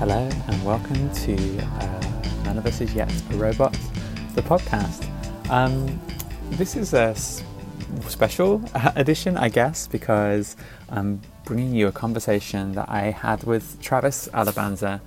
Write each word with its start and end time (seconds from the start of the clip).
Hello, 0.00 0.30
and 0.48 0.64
welcome 0.64 1.12
to 1.12 1.58
uh, 1.58 2.22
None 2.44 2.56
of 2.56 2.64
Us 2.64 2.80
Is 2.80 2.94
Yet 2.94 3.12
a 3.32 3.36
Robot, 3.36 3.76
the 4.34 4.40
podcast. 4.40 5.06
Um, 5.50 6.00
this 6.52 6.74
is 6.74 6.94
a 6.94 7.08
s- 7.10 7.44
special 8.08 8.64
edition, 8.96 9.36
I 9.36 9.50
guess, 9.50 9.86
because 9.88 10.56
I'm 10.88 11.20
bringing 11.44 11.74
you 11.74 11.86
a 11.86 11.92
conversation 11.92 12.72
that 12.76 12.88
I 12.88 13.10
had 13.10 13.44
with 13.44 13.78
Travis 13.82 14.26
Alabanza, 14.32 15.02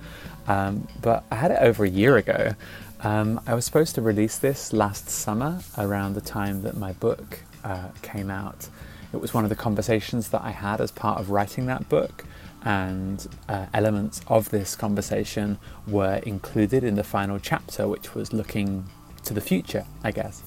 um, 0.46 0.86
but 1.02 1.24
I 1.28 1.34
had 1.34 1.50
it 1.50 1.58
over 1.60 1.84
a 1.84 1.90
year 1.90 2.16
ago. 2.16 2.54
Um, 3.00 3.40
I 3.48 3.54
was 3.54 3.64
supposed 3.64 3.96
to 3.96 4.00
release 4.00 4.38
this 4.38 4.72
last 4.72 5.08
summer 5.10 5.58
around 5.76 6.14
the 6.14 6.20
time 6.20 6.62
that 6.62 6.76
my 6.76 6.92
book 6.92 7.40
uh, 7.64 7.88
came 8.02 8.30
out. 8.30 8.68
It 9.12 9.20
was 9.20 9.34
one 9.34 9.42
of 9.42 9.50
the 9.50 9.56
conversations 9.56 10.28
that 10.28 10.42
I 10.42 10.50
had 10.52 10.80
as 10.80 10.92
part 10.92 11.18
of 11.20 11.30
writing 11.30 11.66
that 11.66 11.88
book, 11.88 12.24
and 12.64 13.26
uh, 13.48 13.66
elements 13.74 14.22
of 14.26 14.50
this 14.50 14.74
conversation 14.74 15.58
were 15.86 16.16
included 16.24 16.82
in 16.82 16.94
the 16.94 17.04
final 17.04 17.38
chapter, 17.38 17.86
which 17.86 18.14
was 18.14 18.32
looking 18.32 18.86
to 19.24 19.34
the 19.34 19.40
future, 19.40 19.84
I 20.02 20.10
guess, 20.10 20.42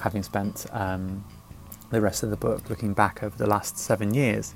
having 0.00 0.22
spent 0.22 0.66
um, 0.72 1.24
the 1.90 2.00
rest 2.00 2.22
of 2.22 2.30
the 2.30 2.36
book 2.36 2.68
looking 2.68 2.94
back 2.94 3.22
over 3.22 3.36
the 3.36 3.46
last 3.46 3.78
seven 3.78 4.12
years. 4.14 4.54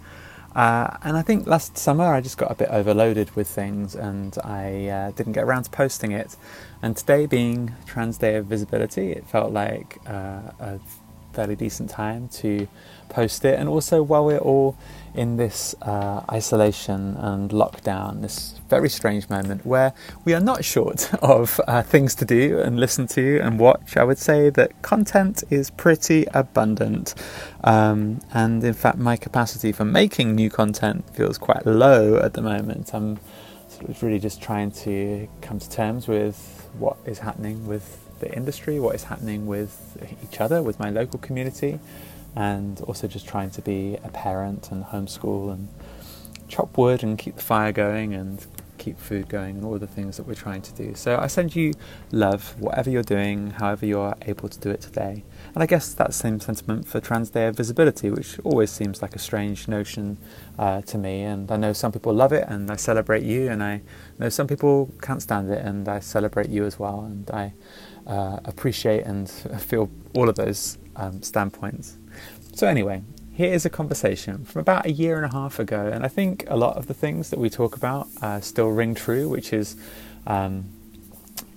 Uh, 0.57 0.97
and 1.03 1.19
I 1.19 1.23
think 1.23 1.47
last 1.47 1.77
summer 1.77 2.05
I 2.05 2.23
just 2.23 2.39
got 2.39 2.51
a 2.51 2.55
bit 2.55 2.71
overloaded 2.71 3.31
with 3.37 3.47
things 3.47 3.95
and 3.95 4.37
I 4.43 4.89
uh, 4.89 5.11
didn't 5.11 5.35
get 5.35 5.45
around 5.45 5.65
to 5.65 5.71
posting 5.71 6.13
it. 6.13 6.35
And 6.81 6.97
today, 6.97 7.27
being 7.27 7.75
Trans 7.85 8.17
Day 8.17 8.37
of 8.37 8.47
Visibility, 8.47 9.13
it 9.13 9.27
felt 9.27 9.53
like 9.53 9.99
uh, 10.07 10.41
a 10.59 10.81
fairly 11.35 11.57
decent 11.57 11.91
time 11.91 12.29
to 12.29 12.67
post 13.09 13.45
it. 13.45 13.59
And 13.59 13.69
also, 13.69 14.03
while 14.03 14.25
we're 14.25 14.39
all 14.39 14.77
in 15.15 15.39
this 15.39 15.75
uh, 15.81 16.23
isolation 16.31 17.17
and 17.17 17.51
lockdown, 17.51 18.21
this 18.21 18.61
very 18.69 18.89
strange 18.89 19.31
moment 19.31 19.65
where 19.65 19.95
we 20.25 20.35
are 20.35 20.41
not 20.41 20.65
short 20.65 21.13
of 21.23 21.61
uh, 21.67 21.83
things 21.83 22.15
to 22.17 22.25
do 22.25 22.61
and 22.61 22.79
listen 22.79 23.07
to 23.07 23.39
and 23.41 23.59
watch, 23.59 23.97
I 23.97 24.05
would 24.05 24.19
say 24.19 24.51
that 24.51 24.83
content 24.83 25.43
is 25.51 25.71
pretty 25.71 26.27
abundant. 26.35 27.15
Um, 27.65 28.21
and 28.35 28.63
in 28.63 28.75
fact, 28.75 28.99
my 28.99 29.17
capacity 29.17 29.73
for 29.73 29.85
making 29.85 30.35
new 30.35 30.51
content 30.51 31.09
feels 31.15 31.39
quite 31.39 31.67
low 31.67 32.19
at 32.19 32.35
the 32.35 32.43
moment. 32.43 32.95
I'm 32.95 33.19
sort 33.69 33.91
of 33.91 34.03
really 34.03 34.19
just 34.19 34.43
trying 34.43 34.71
to 34.73 35.29
come 35.41 35.59
to 35.59 35.71
terms 35.71 36.09
with 36.09 36.69
what 36.79 36.97
is 37.07 37.19
happening 37.19 37.67
with 37.67 38.03
the 38.21 38.35
industry, 38.35 38.81
what 38.81 38.95
is 38.95 39.05
happening 39.05 39.47
with 39.47 39.97
each 40.23 40.41
other, 40.41 40.63
with 40.63 40.79
my 40.79 40.91
local 40.91 41.19
community, 41.19 41.79
and 42.37 42.81
also 42.83 43.09
just 43.09 43.27
trying 43.27 43.51
to 43.51 43.63
be 43.63 43.97
a 44.05 44.09
parent 44.11 44.71
and 44.71 44.85
homeschool 44.85 45.53
and 45.53 45.69
chop 46.49 46.77
wood 46.77 47.03
and 47.03 47.19
keep 47.19 47.37
the 47.37 47.43
fire 47.43 47.73
going 47.73 48.15
and 48.15 48.47
keep 48.87 48.99
food 49.01 49.29
going 49.29 49.57
and 49.57 49.65
all 49.65 49.79
the 49.79 49.87
things 49.87 50.17
that 50.17 50.27
we're 50.27 50.35
trying 50.35 50.63
to 50.63 50.73
do. 50.75 50.95
So 50.95 51.19
I 51.19 51.27
send 51.27 51.57
you 51.57 51.73
love, 52.13 52.55
whatever 52.61 52.89
you're 52.89 53.03
doing, 53.03 53.51
however 53.51 53.85
you 53.85 53.99
are 53.99 54.17
able 54.27 54.49
to 54.49 54.61
do 54.61 54.71
it 54.71 54.81
today. 54.81 55.25
And 55.55 55.63
I 55.63 55.67
guess 55.67 55.93
that 55.95 56.15
same 56.15 56.39
sentiment 56.39 56.87
for 56.87 57.01
Trans 57.01 57.31
Day 57.31 57.49
of 57.49 57.57
Visibility, 57.57 58.11
which 58.11 58.39
always 58.45 58.71
seems 58.71 59.03
like 59.03 59.17
a 59.17 59.19
strange 59.19 59.67
notion 59.67 60.19
uh, 60.59 60.83
to 60.83 60.99
me. 60.99 61.23
And 61.23 61.51
I 61.51 61.57
know 61.57 61.73
some 61.73 61.91
people 61.91 62.13
love 62.15 62.33
it 62.33 62.45
and 62.47 62.71
I 62.71 62.77
celebrate 62.77 63.25
you, 63.25 63.51
and 63.51 63.63
I 63.63 63.83
know 64.19 64.29
some 64.29 64.47
people 64.47 64.93
can't 65.03 65.23
stand 65.23 65.51
it 65.51 65.65
and 65.65 65.89
I 65.89 65.99
celebrate 65.99 66.49
you 66.49 66.65
as 66.65 66.79
well. 66.79 67.01
And 67.01 67.29
I 67.31 67.55
uh, 68.07 68.39
appreciate 68.45 69.05
and 69.05 69.29
feel 69.59 69.91
all 70.15 70.29
of 70.29 70.37
those 70.37 70.79
um, 70.95 71.23
standpoints. 71.23 71.99
So, 72.57 72.67
anyway, 72.67 73.03
here 73.35 73.53
is 73.53 73.67
a 73.67 73.69
conversation 73.69 74.47
from 74.47 74.61
about 74.61 74.87
a 74.87 74.91
year 74.91 75.17
and 75.17 75.27
a 75.27 75.29
half 75.29 75.59
ago, 75.59 75.91
and 75.93 76.07
I 76.07 76.09
think 76.09 76.47
a 76.49 76.57
lot 76.57 76.79
of 76.79 76.87
the 76.87 76.95
things 76.95 77.29
that 77.29 77.39
we 77.39 77.51
talk 77.51 77.77
about 77.77 78.09
uh, 78.23 78.41
still 78.41 78.69
ring 78.69 78.95
true, 78.95 79.29
which 79.29 79.53
is 79.53 79.77
um, 80.27 80.65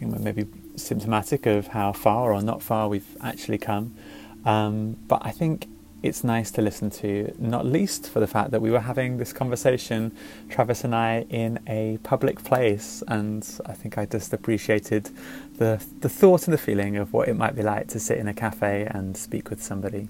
maybe 0.01 0.45
symptomatic 0.75 1.45
of 1.45 1.67
how 1.67 1.93
far 1.93 2.33
or 2.33 2.41
not 2.41 2.61
far 2.61 2.89
we've 2.89 3.15
actually 3.21 3.59
come. 3.59 3.95
Um, 4.43 4.97
but 5.07 5.21
I 5.25 5.31
think 5.31 5.69
it's 6.03 6.25
nice 6.25 6.51
to 6.51 6.61
listen 6.61 6.89
to, 6.89 7.33
not 7.39 7.65
least 7.65 8.09
for 8.09 8.19
the 8.19 8.27
fact 8.27 8.51
that 8.51 8.61
we 8.61 8.69
were 8.69 8.81
having 8.81 9.19
this 9.19 9.31
conversation, 9.31 10.11
Travis 10.49 10.83
and 10.83 10.93
I, 10.93 11.25
in 11.29 11.59
a 11.65 11.97
public 12.03 12.43
place, 12.43 13.05
and 13.07 13.47
I 13.65 13.71
think 13.71 13.97
I 13.97 14.05
just 14.05 14.33
appreciated 14.33 15.11
the 15.59 15.81
the 16.01 16.09
thought 16.09 16.45
and 16.45 16.53
the 16.53 16.57
feeling 16.57 16.97
of 16.97 17.13
what 17.13 17.29
it 17.29 17.37
might 17.37 17.55
be 17.55 17.63
like 17.63 17.87
to 17.87 18.01
sit 18.01 18.17
in 18.17 18.27
a 18.27 18.33
cafe 18.33 18.85
and 18.91 19.15
speak 19.15 19.49
with 19.49 19.63
somebody. 19.63 20.09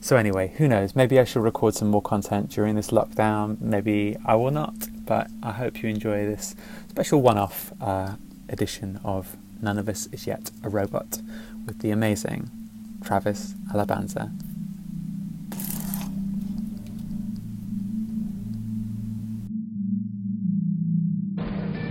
So 0.00 0.16
anyway, 0.16 0.54
who 0.56 0.68
knows? 0.68 0.96
Maybe 0.96 1.18
I 1.18 1.24
shall 1.24 1.42
record 1.42 1.74
some 1.74 1.88
more 1.88 2.00
content 2.00 2.50
during 2.50 2.76
this 2.76 2.90
lockdown. 2.90 3.60
Maybe 3.60 4.16
I 4.24 4.36
will 4.36 4.50
not, 4.50 4.74
but 5.04 5.28
I 5.42 5.52
hope 5.52 5.82
you 5.82 5.88
enjoy 5.90 6.24
this 6.24 6.56
special 6.88 7.20
one-off 7.20 7.72
uh, 7.80 8.14
edition 8.48 9.00
of 9.04 9.36
None 9.60 9.76
of 9.76 9.88
Us 9.88 10.06
Is 10.12 10.26
Yet 10.26 10.50
a 10.62 10.70
Robot 10.70 11.20
with 11.66 11.80
the 11.80 11.90
amazing 11.90 12.48
Travis 13.04 13.54
Alabanza. 13.74 14.32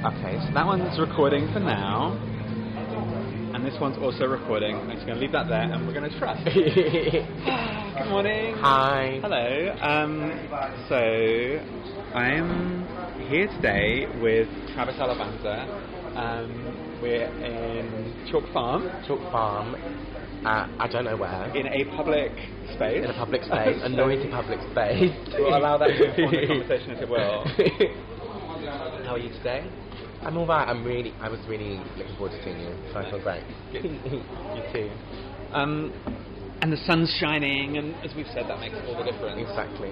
Okay, 0.05 0.39
so 0.47 0.53
that 0.53 0.65
one's 0.65 0.97
recording 0.97 1.51
for 1.53 1.59
now. 1.59 2.17
And 3.57 3.65
this 3.65 3.81
one's 3.81 3.97
also 3.97 4.27
recording. 4.27 4.75
I'm 4.75 4.91
just 4.91 5.07
going 5.07 5.17
to 5.17 5.19
leave 5.19 5.31
that 5.31 5.47
there 5.47 5.63
and 5.63 5.87
we're 5.87 5.93
going 5.95 6.07
to 6.07 6.19
trust. 6.19 6.45
Good 6.45 8.07
morning. 8.07 8.53
Hi. 8.57 9.17
Hello. 9.19 9.75
Um, 9.81 10.29
so 10.87 11.01
I'm 12.13 12.85
here 13.31 13.47
today 13.47 14.05
with 14.21 14.47
Travis 14.75 14.93
Alabanza. 14.97 15.65
Um, 16.15 16.99
we're 17.01 17.25
in 17.25 18.27
Chalk 18.29 18.43
Farm 18.53 18.91
Chalk 19.07 19.21
Farm. 19.31 19.73
Uh, 20.45 20.67
I 20.77 20.87
don't 20.87 21.05
know 21.05 21.17
where. 21.17 21.49
in 21.57 21.65
a 21.65 21.83
public 21.97 22.33
space. 22.75 23.03
In 23.03 23.09
a 23.09 23.17
public 23.17 23.41
space, 23.41 23.79
a 23.81 23.89
noisy 23.89 24.29
public 24.29 24.59
space. 24.69 25.09
We'll 25.33 25.57
allow 25.57 25.79
that 25.79 25.87
to 25.87 26.09
inform 26.13 26.29
the 26.29 26.47
conversation 26.61 26.91
as 26.91 27.01
it 27.01 27.09
will. 27.09 27.43
How 29.03 29.15
are 29.15 29.17
you 29.17 29.29
today? 29.29 29.67
I'm 30.23 30.37
alright. 30.37 30.67
I'm 30.67 30.83
really. 30.83 31.13
I 31.21 31.29
was 31.29 31.39
really 31.47 31.79
looking 31.97 32.15
forward 32.17 32.31
to 32.31 32.43
seeing 32.43 32.59
you. 32.59 32.73
So 32.93 32.99
I 32.99 33.09
feel 33.09 33.21
great. 33.21 33.43
You 33.73 34.63
too. 34.73 34.91
Um, 35.53 35.93
and 36.61 36.71
the 36.73 36.77
sun's 36.85 37.09
shining, 37.19 37.77
and 37.77 37.95
as 38.03 38.13
we've 38.15 38.27
said, 38.33 38.45
that 38.49 38.59
makes 38.59 38.75
all 38.87 38.97
the 38.97 39.09
difference. 39.11 39.39
exactly. 39.39 39.91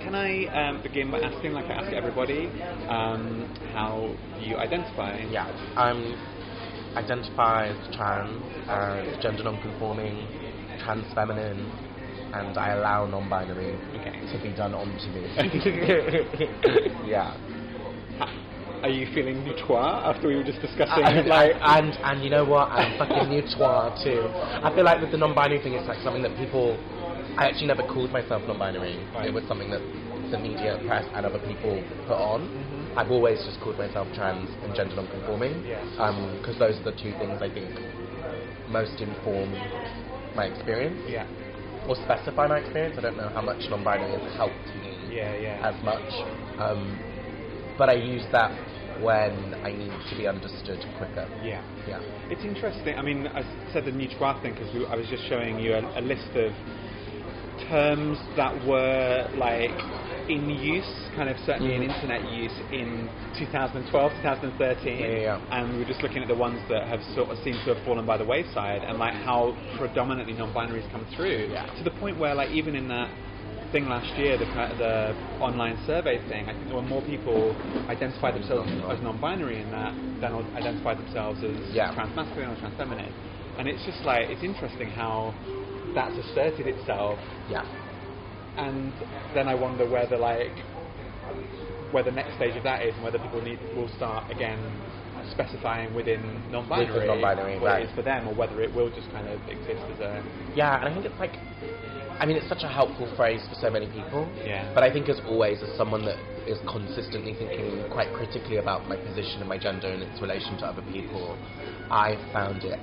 Can 0.00 0.14
I 0.14 0.46
um, 0.46 0.82
begin 0.82 1.10
by 1.10 1.20
asking, 1.20 1.52
like 1.52 1.66
I 1.66 1.74
ask 1.74 1.92
everybody, 1.92 2.46
um, 2.88 3.52
how 3.74 4.14
you 4.40 4.56
identify? 4.56 5.18
Yeah. 5.30 5.46
I'm 5.76 6.16
identify 6.96 7.68
as 7.68 7.94
trans, 7.94 8.42
as 8.68 9.22
gender 9.22 9.44
non-conforming, 9.44 10.26
trans 10.84 11.04
feminine, 11.14 11.70
and 12.32 12.56
I 12.56 12.72
allow 12.72 13.06
non-binary 13.06 13.74
Okay. 14.00 14.32
to 14.32 14.42
be 14.42 14.52
done 14.54 14.74
onto 14.74 15.08
me. 15.12 15.22
yeah. 17.08 17.36
Are 18.82 18.88
you 18.88 19.06
feeling 19.14 19.42
neutrois 19.42 20.06
after 20.06 20.28
we 20.28 20.36
were 20.36 20.44
just 20.44 20.60
discussing, 20.60 21.02
and, 21.02 21.26
like, 21.26 21.52
and 21.60 21.92
and 22.04 22.22
you 22.22 22.30
know 22.30 22.44
what? 22.44 22.70
I'm 22.70 22.96
fucking 22.98 23.26
neutrois 23.26 24.02
too. 24.04 24.22
I 24.62 24.72
feel 24.74 24.84
like 24.84 25.00
with 25.00 25.10
the 25.10 25.18
non-binary 25.18 25.62
thing, 25.62 25.74
it's 25.74 25.88
like 25.88 25.98
something 26.02 26.22
that 26.22 26.36
people. 26.38 26.78
I 27.38 27.46
actually 27.46 27.68
never 27.68 27.82
called 27.82 28.10
myself 28.10 28.42
non-binary. 28.46 28.98
Right. 29.14 29.26
It 29.26 29.34
was 29.34 29.44
something 29.46 29.70
that 29.70 29.80
the 30.30 30.38
media, 30.38 30.78
press, 30.86 31.06
and 31.14 31.24
other 31.26 31.38
people 31.38 31.82
put 32.06 32.18
on. 32.18 32.46
Mhm. 32.46 32.98
I've 32.98 33.10
always 33.10 33.38
just 33.44 33.60
called 33.60 33.78
myself 33.78 34.08
trans 34.14 34.50
and 34.64 34.74
gender 34.74 34.96
non-conforming. 34.96 35.54
Because 36.38 36.58
those 36.58 36.78
are 36.80 36.90
the 36.90 36.96
two 36.98 37.12
things 37.18 37.40
I 37.42 37.48
think 37.48 37.70
most 38.70 39.00
inform 39.00 39.54
my 40.36 40.46
experience 40.46 41.00
yeah, 41.08 41.26
or 41.88 41.96
specify 41.96 42.46
my 42.46 42.58
experience. 42.58 42.96
I 42.98 43.02
don't 43.02 43.16
know 43.16 43.30
how 43.30 43.40
much 43.40 43.58
non-binary 43.70 44.12
has 44.12 44.36
helped 44.36 44.66
me 44.82 45.16
yeah, 45.16 45.34
yeah. 45.36 45.70
as 45.72 45.76
much. 45.84 46.10
Um, 46.58 46.98
but 47.78 47.88
I 47.88 47.94
use 47.94 48.26
that 48.32 48.50
when 49.02 49.54
I 49.62 49.72
need 49.72 49.92
to 50.10 50.16
be 50.16 50.26
understood 50.26 50.80
quicker. 50.98 51.28
yeah. 51.42 51.62
Yeah. 51.88 52.00
It's 52.30 52.44
interesting. 52.44 52.96
I 52.96 53.02
mean, 53.02 53.26
I 53.26 53.42
said 53.72 53.84
the 53.84 53.90
neutrois 53.92 54.40
thing 54.42 54.52
because 54.54 54.68
I 54.90 54.96
was 54.96 55.06
just 55.08 55.24
showing 55.28 55.58
you 55.58 55.74
a, 55.74 55.98
a 55.98 56.02
list 56.02 56.28
of 56.36 56.52
terms 57.68 58.18
that 58.36 58.54
were 58.66 59.28
like 59.36 59.70
in 60.28 60.48
use, 60.50 60.88
kind 61.16 61.28
of 61.28 61.36
certainly 61.46 61.74
in 61.74 61.82
Mhm. 61.82 61.94
internet 61.94 62.30
use 62.30 62.52
in 62.70 63.08
2012, 63.38 64.12
2013, 64.22 64.98
Yeah, 64.98 65.06
yeah, 65.06 65.18
yeah. 65.18 65.40
and 65.50 65.72
we 65.72 65.78
were 65.78 65.84
just 65.84 66.02
looking 66.02 66.22
at 66.22 66.28
the 66.28 66.34
ones 66.34 66.60
that 66.68 66.86
have 66.86 67.02
sort 67.14 67.30
of 67.30 67.38
seemed 67.38 67.58
to 67.64 67.74
have 67.74 67.82
fallen 67.84 68.04
by 68.04 68.16
the 68.18 68.24
wayside, 68.24 68.82
and 68.84 68.98
like 68.98 69.14
how 69.14 69.56
predominantly 69.78 70.34
non-binaries 70.34 70.90
come 70.92 71.06
through 71.16 71.48
Yeah. 71.50 71.64
to 71.78 71.84
the 71.84 71.90
point 71.92 72.18
where 72.18 72.34
like 72.34 72.50
even 72.50 72.76
in 72.76 72.88
that 72.88 73.10
thing 73.72 73.88
last 73.88 74.08
year, 74.18 74.38
the 74.38 74.46
the 74.78 75.14
online 75.40 75.78
survey 75.86 76.18
thing, 76.28 76.48
I 76.48 76.52
think 76.54 76.66
there 76.66 76.76
were 76.76 76.82
more 76.82 77.02
people 77.02 77.54
identified 77.88 78.34
themselves 78.34 78.70
as 78.90 79.00
non-binary 79.02 79.60
in 79.60 79.70
that 79.70 79.94
than 80.20 80.32
identified 80.56 80.98
themselves 80.98 81.42
as 81.44 81.56
Yeah. 81.74 81.92
transmasculine 81.94 82.52
or 82.52 82.56
transfeminine, 82.56 83.12
and 83.58 83.68
it's 83.68 83.84
just 83.84 84.04
like 84.04 84.28
it's 84.30 84.42
interesting 84.42 84.88
how 84.90 85.34
that's 85.94 86.16
asserted 86.18 86.66
itself 86.66 87.18
Yeah. 87.50 87.64
and 88.56 88.92
then 89.34 89.48
I 89.48 89.54
wonder 89.54 89.86
whether 89.88 90.16
like 90.16 90.52
where 91.92 92.02
the 92.04 92.10
next 92.12 92.34
stage 92.36 92.54
of 92.56 92.62
that 92.64 92.82
is, 92.82 92.94
and 92.94 93.02
whether 93.02 93.18
people 93.18 93.40
need 93.40 93.58
will 93.74 93.88
start 93.96 94.30
again 94.30 94.58
specifying 95.32 95.94
within 95.94 96.20
non-binary, 96.50 96.92
Within 96.92 97.06
non-binary, 97.08 97.58
what 97.58 97.66
right. 97.66 97.82
it 97.82 97.88
is 97.88 97.94
for 97.94 98.02
them, 98.02 98.28
or 98.28 98.34
whether 98.34 98.60
it 98.62 98.72
will 98.74 98.90
just 98.90 99.10
kind 99.12 99.26
of 99.28 99.40
exist 99.48 99.82
as 99.94 100.00
a 100.00 100.22
Yeah, 100.54 100.78
and 100.78 100.88
I 100.88 100.92
think 100.94 101.06
it's 101.06 101.18
like, 101.18 101.32
I 102.20 102.26
mean, 102.26 102.36
it's 102.36 102.48
such 102.48 102.64
a 102.64 102.68
helpful 102.68 103.06
phrase 103.16 103.40
for 103.48 103.54
so 103.60 103.70
many 103.70 103.86
people. 103.86 104.28
Yeah. 104.44 104.70
But 104.74 104.82
I 104.82 104.92
think, 104.92 105.08
as 105.08 105.20
always, 105.26 105.62
as 105.62 105.70
someone 105.76 106.04
that 106.04 106.18
is 106.46 106.58
consistently 106.68 107.34
thinking 107.38 107.84
quite 107.92 108.12
critically 108.12 108.56
about 108.56 108.88
my 108.88 108.96
position 108.96 109.40
and 109.40 109.48
my 109.48 109.58
gender 109.58 109.88
and 109.88 110.02
its 110.02 110.20
relation 110.20 110.58
to 110.58 110.66
other 110.66 110.82
people, 110.92 111.36
I 111.90 112.16
found 112.32 112.64
it 112.64 112.78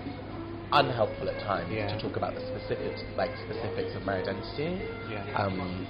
unhelpful 0.71 1.29
at 1.29 1.39
times 1.43 1.71
Yeah. 1.71 1.87
to 1.87 2.01
talk 2.01 2.15
about 2.17 2.33
the 2.35 2.41
specifics, 2.47 3.03
like 3.17 3.31
specifics 3.43 3.95
of 3.95 4.05
my 4.05 4.15
identity. 4.23 4.79
Yeah. 5.09 5.23
Um, 5.35 5.85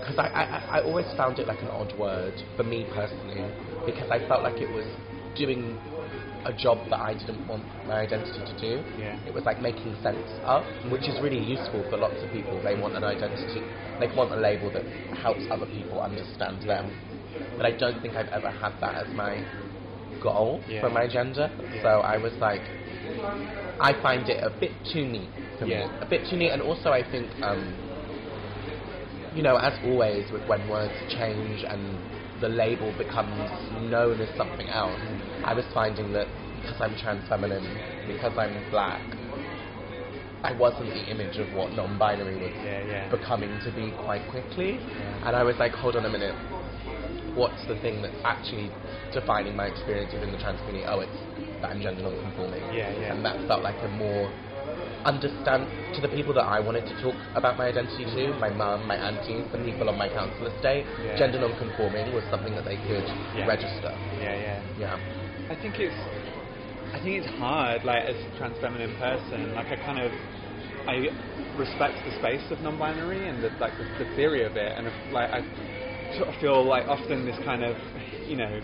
because 0.00 0.18
I, 0.18 0.28
I, 0.28 0.42
I 0.44 0.78
I 0.78 0.82
always 0.84 1.06
found 1.16 1.38
it 1.40 1.46
like 1.48 1.60
an 1.60 1.68
odd 1.68 1.92
word 1.98 2.32
for 2.56 2.62
me 2.62 2.86
personally 2.94 3.44
because 3.84 4.08
I 4.10 4.20
felt 4.28 4.42
like 4.42 4.60
it 4.62 4.70
was 4.72 4.86
doing 5.36 5.76
a 6.44 6.52
job 6.52 6.78
that 6.90 7.00
I 7.00 7.14
didn't 7.14 7.46
want 7.46 7.64
my 7.86 8.00
identity 8.00 8.42
to 8.46 8.54
do. 8.60 8.84
Yeah. 8.98 9.16
It 9.26 9.34
was 9.34 9.44
like 9.44 9.60
making 9.60 9.96
sense 10.02 10.28
of, 10.44 10.64
which 10.90 11.08
is 11.08 11.20
really 11.20 11.38
useful 11.38 11.84
for 11.90 11.96
lots 11.98 12.22
of 12.22 12.30
people. 12.32 12.60
They 12.62 12.74
want 12.74 12.96
an 12.96 13.04
identity, 13.04 13.62
they 13.98 14.08
want 14.16 14.32
a 14.32 14.36
label 14.36 14.70
that 14.70 14.84
helps 15.12 15.44
other 15.50 15.66
people 15.66 16.00
understand 16.00 16.62
them. 16.62 16.92
But 17.56 17.66
I 17.66 17.72
don't 17.72 18.00
think 18.00 18.16
I've 18.16 18.28
ever 18.28 18.50
had 18.50 18.72
that 18.80 18.94
as 18.94 19.12
my 19.14 19.42
goal 20.22 20.60
Yeah. 20.68 20.80
for 20.80 20.90
my 20.90 21.06
gender. 21.08 21.50
So 21.82 21.88
I 21.88 22.16
was 22.18 22.32
like, 22.40 22.62
I 23.80 23.92
find 24.02 24.28
it 24.28 24.38
a 24.42 24.50
bit 24.50 24.72
too 24.92 25.04
neat 25.06 25.30
for 25.58 25.66
Yeah. 25.66 25.86
me. 25.86 25.90
A 26.00 26.06
bit 26.06 26.26
too 26.30 26.36
neat, 26.36 26.50
and 26.50 26.62
also 26.62 26.90
I 26.92 27.02
think, 27.02 27.30
um, 27.42 27.74
you 29.34 29.42
know, 29.42 29.56
as 29.56 29.74
always, 29.84 30.30
with 30.32 30.42
when 30.46 30.68
words 30.68 30.92
change 31.08 31.64
and 31.68 31.98
the 32.40 32.48
label 32.48 32.92
becomes 32.92 33.50
known 33.70 34.20
as 34.20 34.28
something 34.36 34.68
else, 34.68 35.00
I 35.48 35.54
was 35.54 35.64
finding 35.72 36.12
that 36.12 36.28
because 36.60 36.76
I'm 36.78 36.94
trans 37.00 37.26
feminine, 37.26 37.64
because 38.06 38.36
I'm 38.36 38.52
black, 38.68 39.00
I 40.44 40.52
wasn't 40.52 40.92
the 40.92 41.08
image 41.08 41.38
of 41.38 41.48
what 41.56 41.72
non-binary 41.72 42.36
was 42.36 42.52
Yeah, 42.60 42.84
yeah. 42.84 43.08
becoming 43.08 43.48
to 43.64 43.72
be 43.72 43.88
quite 44.04 44.20
quickly. 44.28 44.76
And 45.24 45.32
I 45.34 45.42
was 45.42 45.56
like, 45.56 45.72
hold 45.72 45.96
on 45.96 46.04
a 46.04 46.10
minute, 46.12 46.36
what's 47.32 47.64
the 47.64 47.80
thing 47.80 48.02
that's 48.02 48.20
actually 48.28 48.68
defining 49.14 49.56
my 49.56 49.72
experience 49.72 50.12
within 50.12 50.32
the 50.32 50.38
trans 50.38 50.60
community? 50.68 50.84
Oh, 50.84 51.00
it's 51.00 51.16
that 51.64 51.72
I'm 51.72 51.80
gender 51.80 52.02
non-conforming. 52.02 52.60
Yeah, 52.76 52.92
yeah. 53.00 53.16
And 53.16 53.24
that 53.24 53.40
felt 53.48 53.62
like 53.62 53.80
a 53.80 53.88
more 53.88 54.28
understand 55.08 55.64
to 55.94 56.00
the 56.04 56.08
people 56.12 56.34
that 56.34 56.44
I 56.44 56.60
wanted 56.60 56.84
to 56.84 56.94
talk 57.00 57.16
about 57.34 57.56
my 57.56 57.72
identity 57.72 58.04
to, 58.04 58.36
mm-hmm. 58.36 58.40
my 58.40 58.50
mum, 58.50 58.86
my 58.86 58.96
aunties, 59.00 59.48
the 59.50 59.64
people 59.64 59.88
on 59.88 59.96
my 59.96 60.12
council 60.12 60.44
estate. 60.44 60.84
Yeah. 61.00 61.16
Gender 61.16 61.40
non-conforming 61.40 62.12
was 62.12 62.22
something 62.28 62.52
that 62.52 62.66
they 62.68 62.76
could 62.84 63.06
Yeah. 63.32 63.48
register. 63.48 63.96
yeah, 64.20 64.36
yeah. 64.36 64.60
Yeah. 64.78 65.27
I 65.50 65.56
think 65.60 65.78
it's 65.80 65.94
I 66.94 67.00
think 67.02 67.24
it's 67.24 67.32
hard, 67.38 67.84
like 67.84 68.04
as 68.04 68.16
a 68.16 68.38
trans 68.38 68.56
feminine 68.60 68.94
person, 68.98 69.54
like 69.54 69.66
I 69.66 69.76
kind 69.76 69.98
of 69.98 70.12
I 70.88 71.08
respect 71.56 71.94
the 72.04 72.12
space 72.18 72.42
of 72.50 72.60
non-binary 72.62 73.28
and 73.28 73.42
the, 73.42 73.50
like 73.60 73.72
the, 73.76 74.04
the 74.04 74.16
theory 74.16 74.44
of 74.44 74.56
it, 74.56 74.72
and 74.76 74.86
like 75.12 75.30
I 75.30 75.40
sort 76.16 76.28
of 76.28 76.34
feel 76.40 76.64
like 76.64 76.86
often 76.86 77.24
this 77.26 77.36
kind 77.44 77.62
of 77.62 77.76
you 78.26 78.36
know 78.36 78.60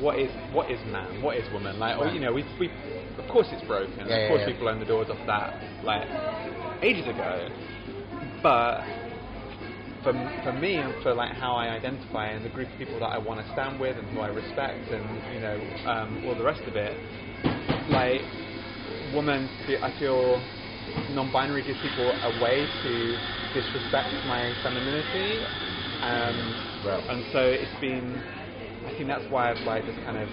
what 0.00 0.18
is 0.18 0.30
what 0.52 0.70
is 0.70 0.78
man, 0.90 1.22
what 1.22 1.36
is 1.36 1.50
woman, 1.52 1.78
like 1.78 1.98
or 1.98 2.08
you 2.08 2.20
know 2.20 2.32
we 2.32 2.44
we 2.58 2.70
of 3.18 3.28
course 3.30 3.46
it's 3.52 3.64
broken, 3.66 4.06
Yeah, 4.08 4.16
of 4.16 4.28
course 4.28 4.40
yeah. 4.46 4.54
we 4.54 4.58
blown 4.58 4.80
the 4.80 4.86
doors 4.86 5.08
off 5.10 5.24
that 5.26 5.54
like 5.84 6.06
ages 6.82 7.06
ago, 7.06 7.48
but 8.42 8.82
for, 10.02 10.12
for 10.42 10.52
me 10.52 10.80
and 10.80 10.94
for 11.02 11.14
like 11.14 11.32
how 11.32 11.54
I 11.54 11.68
identify 11.68 12.28
and 12.28 12.44
the 12.44 12.48
group 12.48 12.70
of 12.70 12.78
people 12.78 12.98
that 13.00 13.06
I 13.12 13.18
want 13.18 13.44
to 13.44 13.52
stand 13.52 13.78
with 13.80 13.96
and 13.98 14.06
who 14.08 14.20
I 14.20 14.28
respect 14.28 14.90
and 14.90 15.04
you 15.32 15.40
know 15.40 15.60
um, 15.86 16.20
all 16.24 16.34
the 16.34 16.44
rest 16.44 16.62
of 16.66 16.76
it, 16.76 16.96
like 17.88 18.22
woman, 19.12 19.48
I 19.82 19.90
feel 19.98 20.40
non-binary 21.08 21.62
gives 21.62 21.80
people 21.80 22.14
a 22.22 22.30
way 22.30 22.68
to 22.82 23.18
disrespect 23.54 24.24
my 24.24 24.54
femininity, 24.62 25.42
um, 26.02 26.56
Right. 26.82 27.02
and 27.10 27.24
so 27.32 27.38
it's 27.40 27.80
been. 27.80 28.22
I 28.86 28.90
think 28.96 29.08
that's 29.08 29.24
why 29.30 29.50
I've 29.50 29.64
like 29.66 29.84
just 29.86 29.98
kind 30.04 30.18
of 30.18 30.28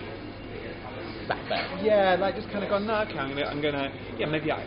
Sat 1.27 1.37
there. 1.49 1.67
yeah, 1.83 2.15
like 2.19 2.35
just 2.35 2.49
kind 2.49 2.63
of 2.63 2.69
gone, 2.69 2.87
no, 2.87 3.01
okay, 3.01 3.19
I'm 3.19 3.29
gonna, 3.29 3.45
I'm 3.45 3.61
gonna, 3.61 3.91
yeah, 4.17 4.25
maybe 4.25 4.51
I. 4.51 4.65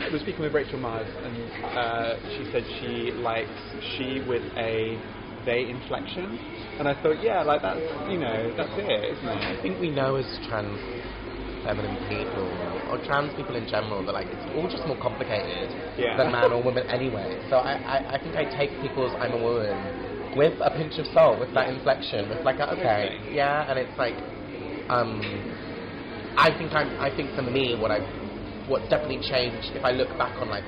I 0.00 0.08
was 0.10 0.20
speaking 0.22 0.40
with 0.44 0.54
Rachel 0.54 0.78
Mars, 0.78 1.08
and 1.24 1.34
uh, 1.64 2.14
she 2.36 2.44
said 2.52 2.64
she 2.80 3.12
likes 3.16 3.50
she 3.96 4.20
with 4.20 4.42
a 4.56 4.96
they 5.44 5.68
inflection, 5.68 6.38
and 6.78 6.88
I 6.88 6.94
thought, 7.02 7.20
yeah, 7.22 7.42
like 7.42 7.62
that's, 7.62 7.80
you 8.08 8.18
know, 8.18 8.52
that's 8.56 8.70
it, 8.76 9.18
isn't 9.18 9.28
it? 9.28 9.42
I 9.42 9.58
think 9.62 9.80
we 9.80 9.90
know 9.90 10.16
as 10.16 10.26
trans 10.48 10.78
feminine 11.64 11.98
people, 12.08 12.82
or 12.88 12.98
trans 12.98 13.32
people 13.34 13.56
in 13.56 13.66
general, 13.66 14.04
that 14.04 14.12
like 14.12 14.28
it's 14.30 14.44
all 14.54 14.68
just 14.68 14.86
more 14.86 14.96
complicated 14.98 15.70
Yeah. 15.96 16.16
than 16.16 16.32
man 16.32 16.52
or 16.52 16.62
woman 16.62 16.84
anyway. 16.88 17.36
So 17.50 17.56
I, 17.56 17.72
I, 17.74 18.00
I 18.14 18.18
think 18.22 18.36
I 18.36 18.44
take 18.44 18.80
people's 18.80 19.12
I'm 19.20 19.32
a 19.32 19.38
woman 19.38 19.76
with 20.36 20.54
a 20.64 20.70
pinch 20.70 20.98
of 20.98 21.06
salt, 21.08 21.40
with 21.40 21.52
that 21.54 21.68
inflection, 21.70 22.28
with 22.28 22.38
like, 22.44 22.60
a, 22.60 22.72
okay, 22.74 23.10
yeah, 23.32 23.68
and 23.68 23.78
it's 23.78 23.98
like, 23.98 24.16
um, 24.90 25.44
I 26.36 26.50
think 26.56 26.72
I'm, 26.74 26.92
I 27.00 27.10
think 27.10 27.34
for 27.34 27.42
me, 27.42 27.74
what 27.80 27.90
I, 27.90 27.98
what's 28.68 28.88
definitely 28.88 29.20
changed, 29.30 29.66
if 29.74 29.84
I 29.84 29.92
look 29.92 30.16
back 30.18 30.40
on 30.40 30.48
like 30.48 30.64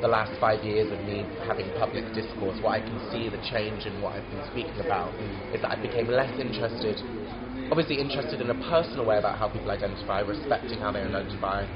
the 0.00 0.08
last 0.08 0.32
five 0.40 0.64
years 0.64 0.90
of 0.90 1.00
me 1.04 1.24
having 1.46 1.70
public 1.78 2.12
discourse, 2.12 2.56
what 2.60 2.70
I 2.72 2.80
can 2.80 2.98
see 3.12 3.28
the 3.28 3.38
change 3.52 3.86
in 3.86 4.00
what 4.00 4.14
I've 4.16 4.28
been 4.30 4.42
speaking 4.50 4.80
about 4.80 5.12
is 5.54 5.60
that 5.62 5.70
I 5.70 5.76
became 5.80 6.08
less 6.08 6.32
interested, 6.40 6.98
obviously 7.70 8.00
interested 8.00 8.40
in 8.40 8.50
a 8.50 8.54
personal 8.54 9.06
way 9.06 9.18
about 9.18 9.38
how 9.38 9.48
people 9.48 9.70
identify, 9.70 10.20
respecting 10.20 10.80
how 10.80 10.90
they 10.92 11.00
identify, 11.00 11.66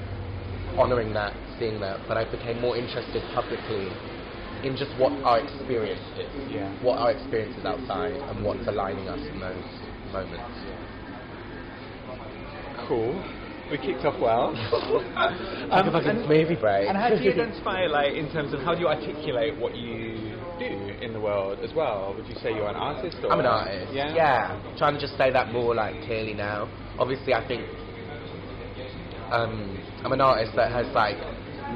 honouring 0.77 1.13
that, 1.15 1.35
seeing 1.59 1.81
that, 1.81 2.01
but 2.09 2.17
I 2.17 2.25
became 2.25 2.61
more 2.61 2.77
interested 2.77 3.23
publicly 3.35 3.89
in 4.63 4.77
just 4.77 4.91
what 4.99 5.13
our 5.25 5.39
experience 5.39 6.01
is, 6.17 6.51
Yeah. 6.51 6.71
what 6.81 6.99
our 6.99 7.11
experience 7.11 7.57
is 7.57 7.65
outside, 7.65 8.15
and 8.29 8.43
what's 8.45 8.67
aligning 8.67 9.09
us 9.09 9.21
in 9.33 9.41
those 9.41 9.65
moments. 10.13 10.57
Cool. 12.89 13.23
We 13.71 13.79
kicked 13.79 14.05
off 14.05 14.21
well. 14.21 14.55
Like 15.67 15.87
a 15.87 15.91
fucking 15.91 16.09
and, 16.09 16.29
movie 16.29 16.55
break. 16.55 16.89
and 16.89 16.97
how 16.97 17.09
do 17.09 17.17
you 17.17 17.33
identify, 17.35 17.87
like, 17.87 18.15
in 18.15 18.31
terms 18.31 18.55
of 18.55 18.61
how 18.61 18.75
do 18.75 18.81
you 18.81 18.87
articulate 18.87 19.59
what 19.59 19.75
you 19.75 20.39
do 20.61 20.95
in 21.03 21.13
the 21.13 21.21
world 21.21 21.59
as 21.59 21.75
well? 21.75 22.15
Would 22.17 22.29
you 22.29 22.37
say 22.37 22.55
you're 22.55 22.69
an 22.69 22.77
artist? 22.77 23.17
Or 23.25 23.33
I'm 23.33 23.41
an 23.41 23.47
artist. 23.47 23.93
Yeah. 23.93 24.15
Yeah. 24.15 24.77
Trying 24.79 24.95
to 24.95 25.01
just 25.01 25.19
say 25.19 25.33
that 25.33 25.53
more 25.53 25.75
like 25.75 25.95
clearly 26.07 26.35
now. 26.35 26.71
Obviously, 27.01 27.35
I 27.35 27.47
think 27.49 27.67
um, 29.33 29.83
I'm 30.05 30.13
an 30.13 30.21
artist 30.21 30.53
that 30.55 30.71
has 30.71 30.87
like 30.95 31.17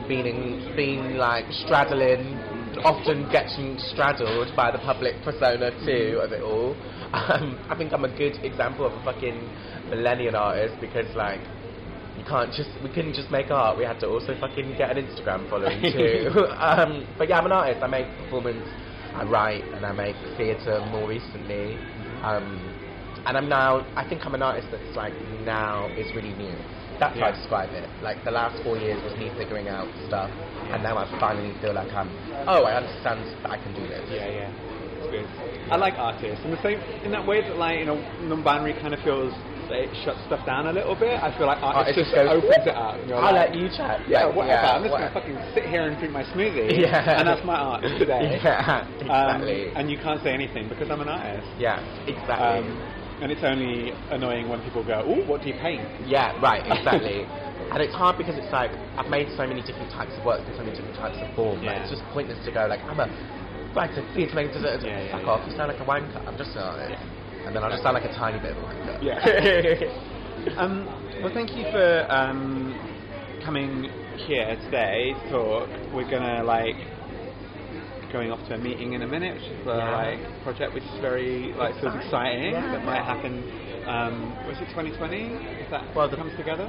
been 0.06 0.26
in, 0.26 0.76
been 0.76 1.18
like 1.18 1.46
straddling, 1.50 2.38
often 2.84 3.28
getting 3.32 3.76
straddled 3.90 4.54
by 4.54 4.70
the 4.70 4.78
public 4.78 5.16
persona 5.24 5.70
too 5.84 6.20
of 6.22 6.32
it 6.32 6.42
all. 6.42 6.76
Um, 7.10 7.58
I 7.68 7.74
think 7.74 7.92
I'm 7.92 8.04
a 8.04 8.16
good 8.16 8.36
example 8.44 8.86
of 8.86 8.92
a 8.92 9.04
fucking 9.04 9.34
millennial 9.90 10.36
artist 10.36 10.76
because 10.80 11.12
like. 11.16 11.40
You 12.18 12.24
can't 12.24 12.52
just, 12.52 12.70
we 12.82 12.90
couldn't 12.90 13.14
just 13.14 13.30
make 13.30 13.50
art, 13.50 13.78
we 13.78 13.84
had 13.84 14.00
to 14.00 14.08
also 14.08 14.36
fucking 14.40 14.76
get 14.76 14.96
an 14.96 15.04
Instagram 15.04 15.48
following 15.48 15.80
too. 15.92 16.30
um, 16.58 17.06
but 17.18 17.28
yeah, 17.28 17.38
I'm 17.38 17.46
an 17.46 17.52
artist, 17.52 17.82
I 17.82 17.86
make 17.86 18.06
performance, 18.24 18.66
I 19.14 19.24
write, 19.24 19.64
and 19.74 19.84
I 19.86 19.92
make 19.92 20.16
theatre 20.36 20.84
more 20.90 21.08
recently. 21.08 21.74
Um, 22.22 22.60
and 23.26 23.36
I'm 23.36 23.48
now, 23.48 23.86
I 23.96 24.08
think 24.08 24.24
I'm 24.24 24.34
an 24.34 24.42
artist 24.42 24.68
that's 24.70 24.96
like 24.96 25.12
now 25.44 25.88
is 25.96 26.06
really 26.14 26.32
new. 26.34 26.54
That's 26.98 27.18
how 27.18 27.28
I 27.28 27.30
describe 27.32 27.70
it. 27.72 27.88
Like 28.02 28.22
the 28.24 28.30
last 28.30 28.62
four 28.62 28.76
years 28.76 29.00
was 29.02 29.16
me 29.18 29.32
figuring 29.36 29.68
out 29.68 29.88
stuff, 30.06 30.30
and 30.72 30.82
now 30.82 30.98
I 30.98 31.08
finally 31.18 31.52
feel 31.60 31.72
like 31.72 31.92
I'm, 31.92 32.08
oh, 32.46 32.64
I 32.64 32.76
understand 32.76 33.24
that 33.42 33.50
I 33.50 33.56
can 33.56 33.72
do 33.74 33.88
this. 33.88 34.04
Yeah, 34.12 34.28
yeah. 34.28 34.52
It's 35.00 35.08
good. 35.08 35.72
I 35.72 35.76
like 35.76 35.94
artists. 35.96 36.44
In 36.44 36.50
the 36.50 36.62
same, 36.62 36.78
in 37.04 37.10
that 37.12 37.26
way 37.26 37.40
that 37.40 37.56
like, 37.56 37.78
you 37.78 37.86
know, 37.86 37.96
non-binary 38.28 38.74
kind 38.80 38.92
of 38.92 39.00
feels 39.00 39.32
that 39.70 39.78
it 39.78 39.90
shuts 40.04 40.18
stuff 40.26 40.44
down 40.44 40.66
a 40.66 40.72
little 40.72 40.94
bit. 40.94 41.16
I 41.22 41.30
feel 41.38 41.46
like 41.46 41.58
Oh, 41.62 41.72
artists 41.72 41.96
it 41.96 42.02
just 42.02 42.14
just 42.14 42.28
opens 42.30 42.66
it 42.66 42.74
up. 42.76 42.98
I'll 43.14 43.32
like, 43.32 43.50
let 43.50 43.54
you 43.54 43.70
chat. 43.70 44.02
Yeah, 44.08 44.26
Like, 44.26 44.36
whatever. 44.36 44.66
I'm 44.66 44.82
just 44.82 44.92
whatever. 44.92 45.14
gonna 45.14 45.38
fucking 45.38 45.54
sit 45.54 45.64
here 45.70 45.82
and 45.88 45.96
drink 45.98 46.12
my 46.12 46.24
smoothie. 46.34 46.74
Yeah. 46.84 47.18
And 47.18 47.28
that's 47.28 47.44
my 47.46 47.56
art 47.56 47.82
today. 47.98 48.40
Yeah, 48.44 48.84
Um, 49.08 49.42
exactly. 49.46 49.72
and 49.74 49.90
you 49.90 49.98
can't 49.98 50.22
say 50.22 50.34
anything 50.34 50.68
because 50.68 50.90
I'm 50.90 51.00
an 51.00 51.08
artist. 51.08 51.46
yeah, 51.58 51.78
exactly. 52.06 52.66
Um, 52.66 52.66
and 53.22 53.30
it's 53.30 53.44
only 53.44 53.92
annoying 54.10 54.48
when 54.48 54.62
people 54.64 54.82
go, 54.82 55.04
"Oh, 55.04 55.20
what 55.28 55.42
do 55.42 55.48
you 55.52 55.54
paint?" 55.60 55.84
Yeah, 56.08 56.32
right, 56.40 56.64
exactly. 56.64 57.28
and 57.72 57.78
it's 57.84 57.92
hard 57.94 58.16
because 58.16 58.34
it's 58.40 58.50
like 58.50 58.72
I've 58.96 59.10
made 59.12 59.28
so 59.36 59.46
many 59.46 59.60
different 59.60 59.92
types 59.92 60.16
of 60.16 60.24
work 60.24 60.40
in 60.48 60.52
so 60.56 60.64
many 60.64 60.72
different 60.74 60.96
types 60.96 61.18
of 61.20 61.28
form. 61.36 61.60
Like, 61.60 61.76
Yeah. 61.76 61.82
it's 61.84 61.90
just 61.92 62.02
pointless 62.16 62.40
to 62.46 62.50
go 62.50 62.64
like 62.66 62.80
I'm 62.88 62.98
a 62.98 63.08
writer, 63.76 64.00
theatre 64.16 64.34
maker, 64.34 64.56
Yeah, 64.56 64.80
dessert. 64.80 64.88
yeah, 64.88 65.12
fuck 65.12 65.22
yeah. 65.22 65.28
off. 65.36 65.44
You 65.44 65.52
sound 65.54 65.68
like 65.68 65.80
a 65.80 65.84
wanker. 65.84 66.16
I'm 66.26 66.38
just 66.40 66.56
an 66.56 66.64
artist. 66.64 66.96
And 67.46 67.54
then 67.56 67.62
I'll 67.64 67.70
just 67.70 67.82
sound 67.82 67.94
like 67.94 68.04
a 68.04 68.14
tiny 68.14 68.38
bit 68.38 68.52
of 68.56 68.58
a 68.58 68.66
wanker. 68.66 69.02
Yeah. 69.02 70.06
Um, 70.56 70.86
well, 71.22 71.30
thank 71.34 71.54
you 71.54 71.64
for 71.70 72.06
um, 72.08 72.72
coming 73.44 73.90
here 74.26 74.56
today 74.64 75.12
to 75.24 75.30
talk. 75.30 75.68
We're 75.92 76.08
gonna 76.10 76.42
like 76.44 76.76
going 78.10 78.30
off 78.32 78.40
to 78.48 78.54
a 78.54 78.58
meeting 78.58 78.94
in 78.94 79.02
a 79.02 79.06
minute, 79.06 79.34
which 79.34 79.44
is 79.44 79.66
a 79.66 79.76
Yeah. 79.76 79.96
like 79.96 80.42
project 80.42 80.72
which 80.72 80.82
is 80.82 80.98
very 81.02 81.52
like 81.58 81.78
feels 81.82 81.94
exciting. 81.94 82.52
Yeah. 82.54 82.72
That 82.72 82.84
might 82.86 83.04
happen. 83.04 83.44
Um, 83.86 84.32
was 84.48 84.56
it 84.62 84.68
2020? 84.72 85.60
If 85.60 85.70
that 85.72 85.94
Well, 85.94 86.08
the- 86.08 86.16
comes 86.16 86.34
together. 86.38 86.64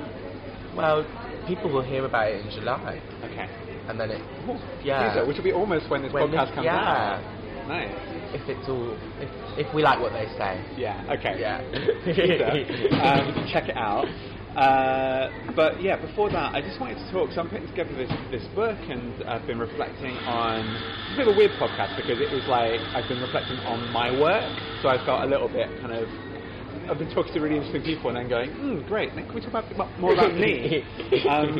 Well, 0.75 1.06
people 1.48 1.72
will 1.72 1.82
hear 1.84 2.04
about 2.04 2.28
it 2.28 2.46
in 2.46 2.51
July, 2.51 3.00
Okay. 3.24 3.48
and 3.88 3.98
then 3.98 4.12
it, 4.12 4.22
Ooh, 4.50 4.58
Yeah. 4.84 5.13
teaser, 5.13 5.25
which 5.25 5.38
will 5.38 5.46
be 5.46 5.54
almost 5.54 5.90
when 5.90 6.01
this 6.04 6.12
When 6.12 6.28
podcast 6.28 6.48
this- 6.48 6.56
comes 6.56 6.66
yeah. 6.66 6.75
out. 6.75 7.22
Nice. 7.68 7.91
if 8.34 8.48
it's 8.50 8.68
all, 8.70 8.98
if, 9.20 9.68
if 9.68 9.74
we 9.75 9.84
like 9.84 10.00
what 10.00 10.13
they 10.13 10.25
say. 10.38 10.60
Yeah. 10.77 11.18
Okay. 11.20 11.38
Yeah. 11.39 11.62
Um, 13.01 13.48
check 13.51 13.70
it 13.70 13.77
out. 13.77 14.06
Uh, 14.56 15.32
but 15.56 15.82
yeah, 15.82 15.96
before 15.96 16.30
that, 16.30 16.53
I 16.53 16.62
just 16.62 16.80
wanted 16.80 16.96
to 17.00 17.12
talk. 17.12 17.32
So 17.32 17.39
I'm 17.41 17.50
putting 17.50 17.68
together 17.68 17.96
this 17.96 18.12
this 18.32 18.44
book, 18.53 18.77
and 18.89 19.24
I've 19.24 19.48
been 19.48 19.60
reflecting 19.60 20.12
on. 20.27 20.60
It's 20.68 21.13
a 21.13 21.18
bit 21.18 21.27
of 21.27 21.36
a 21.36 21.38
weird 21.38 21.51
podcast 21.51 21.96
because 21.96 22.20
it 22.20 22.32
was 22.32 22.44
like 22.51 22.80
I've 22.91 23.08
been 23.08 23.22
reflecting 23.22 23.58
on 23.63 23.91
my 23.94 24.12
work, 24.12 24.44
so 24.84 24.89
I 24.89 25.00
felt 25.06 25.24
a 25.24 25.27
little 25.27 25.48
bit 25.48 25.70
kind 25.80 25.94
of. 25.94 26.08
I've 26.89 26.98
been 26.98 27.13
talking 27.13 27.32
to 27.34 27.39
really 27.39 27.58
interesting 27.58 27.84
people, 27.84 28.10
and 28.10 28.18
then 28.18 28.27
going, 28.27 28.50
mm, 28.51 28.88
"Great, 28.88 29.13
can 29.13 29.24
we 29.34 29.39
talk 29.39 29.50
about, 29.50 29.72
about 29.72 29.98
more 30.00 30.13
about 30.13 30.36
me?" 30.36 30.84
um, 31.30 31.56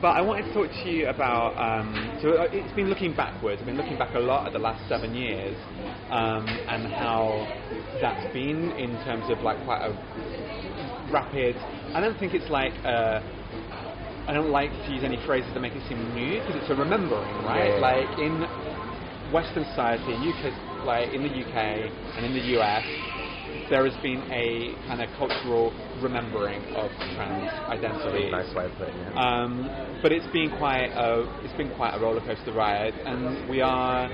but 0.00 0.16
I 0.16 0.22
wanted 0.22 0.46
to 0.46 0.54
talk 0.54 0.70
to 0.70 0.88
you 0.88 1.08
about. 1.08 1.56
Um, 1.58 2.18
so 2.22 2.36
uh, 2.36 2.48
it's 2.52 2.72
been 2.74 2.88
looking 2.88 3.14
backwards. 3.14 3.60
I've 3.60 3.66
been 3.66 3.76
looking 3.76 3.98
back 3.98 4.14
a 4.14 4.18
lot 4.18 4.46
at 4.46 4.52
the 4.52 4.58
last 4.58 4.88
seven 4.88 5.14
years, 5.14 5.54
um, 6.10 6.46
and 6.68 6.86
how 6.86 7.46
that's 8.00 8.32
been 8.32 8.72
in 8.72 8.96
terms 9.04 9.28
of 9.30 9.42
like 9.42 9.62
quite 9.64 9.82
a 9.84 9.92
rapid. 11.12 11.56
I 11.94 12.00
don't 12.00 12.18
think 12.18 12.34
it's 12.34 12.50
like. 12.50 12.72
Uh, 12.84 13.20
I 14.28 14.32
don't 14.32 14.50
like 14.50 14.70
to 14.70 14.92
use 14.92 15.02
any 15.02 15.18
phrases 15.26 15.52
that 15.54 15.60
make 15.60 15.72
it 15.72 15.82
seem 15.88 16.14
new 16.14 16.38
because 16.40 16.54
it's 16.54 16.70
a 16.70 16.74
remembering, 16.74 17.42
right? 17.42 17.74
Yeah. 17.74 17.80
Like 17.80 18.18
in 18.18 18.46
Western 19.32 19.64
society, 19.64 20.14
UK, 20.14 20.52
like 20.84 21.12
in 21.12 21.22
the 21.24 21.28
UK 21.28 21.90
and 22.14 22.24
in 22.24 22.34
the 22.34 22.54
US, 22.60 22.86
there 23.70 23.88
has 23.88 23.94
been 24.02 24.20
a 24.34 24.74
kind 24.86 25.00
of 25.00 25.08
cultural 25.16 25.72
remembering 26.02 26.60
of 26.74 26.90
trans 27.14 27.48
identity. 27.70 28.28
nice 28.30 28.52
way 28.54 28.66
of 28.66 28.72
putting 28.76 28.96
it. 28.98 29.16
Um, 29.16 29.70
but 30.02 30.10
it's 30.12 30.26
been 30.34 30.50
quite 30.58 30.90
a 30.90 31.22
it's 31.44 31.56
been 31.56 31.70
quite 31.76 31.94
a 31.94 32.00
roller 32.00 32.20
coaster 32.20 32.52
ride, 32.52 32.94
and 33.06 33.48
we 33.48 33.60
are 33.60 34.10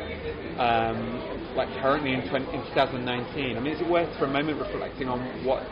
um, 0.60 1.56
like 1.56 1.68
currently 1.80 2.12
in, 2.12 2.28
20, 2.28 2.44
in 2.52 2.62
2019. 2.76 3.56
I 3.56 3.60
mean, 3.60 3.72
is 3.72 3.80
it 3.80 3.88
worth 3.88 4.12
for 4.18 4.26
a 4.26 4.30
moment 4.30 4.60
reflecting 4.60 5.08
on 5.08 5.20
what's 5.44 5.64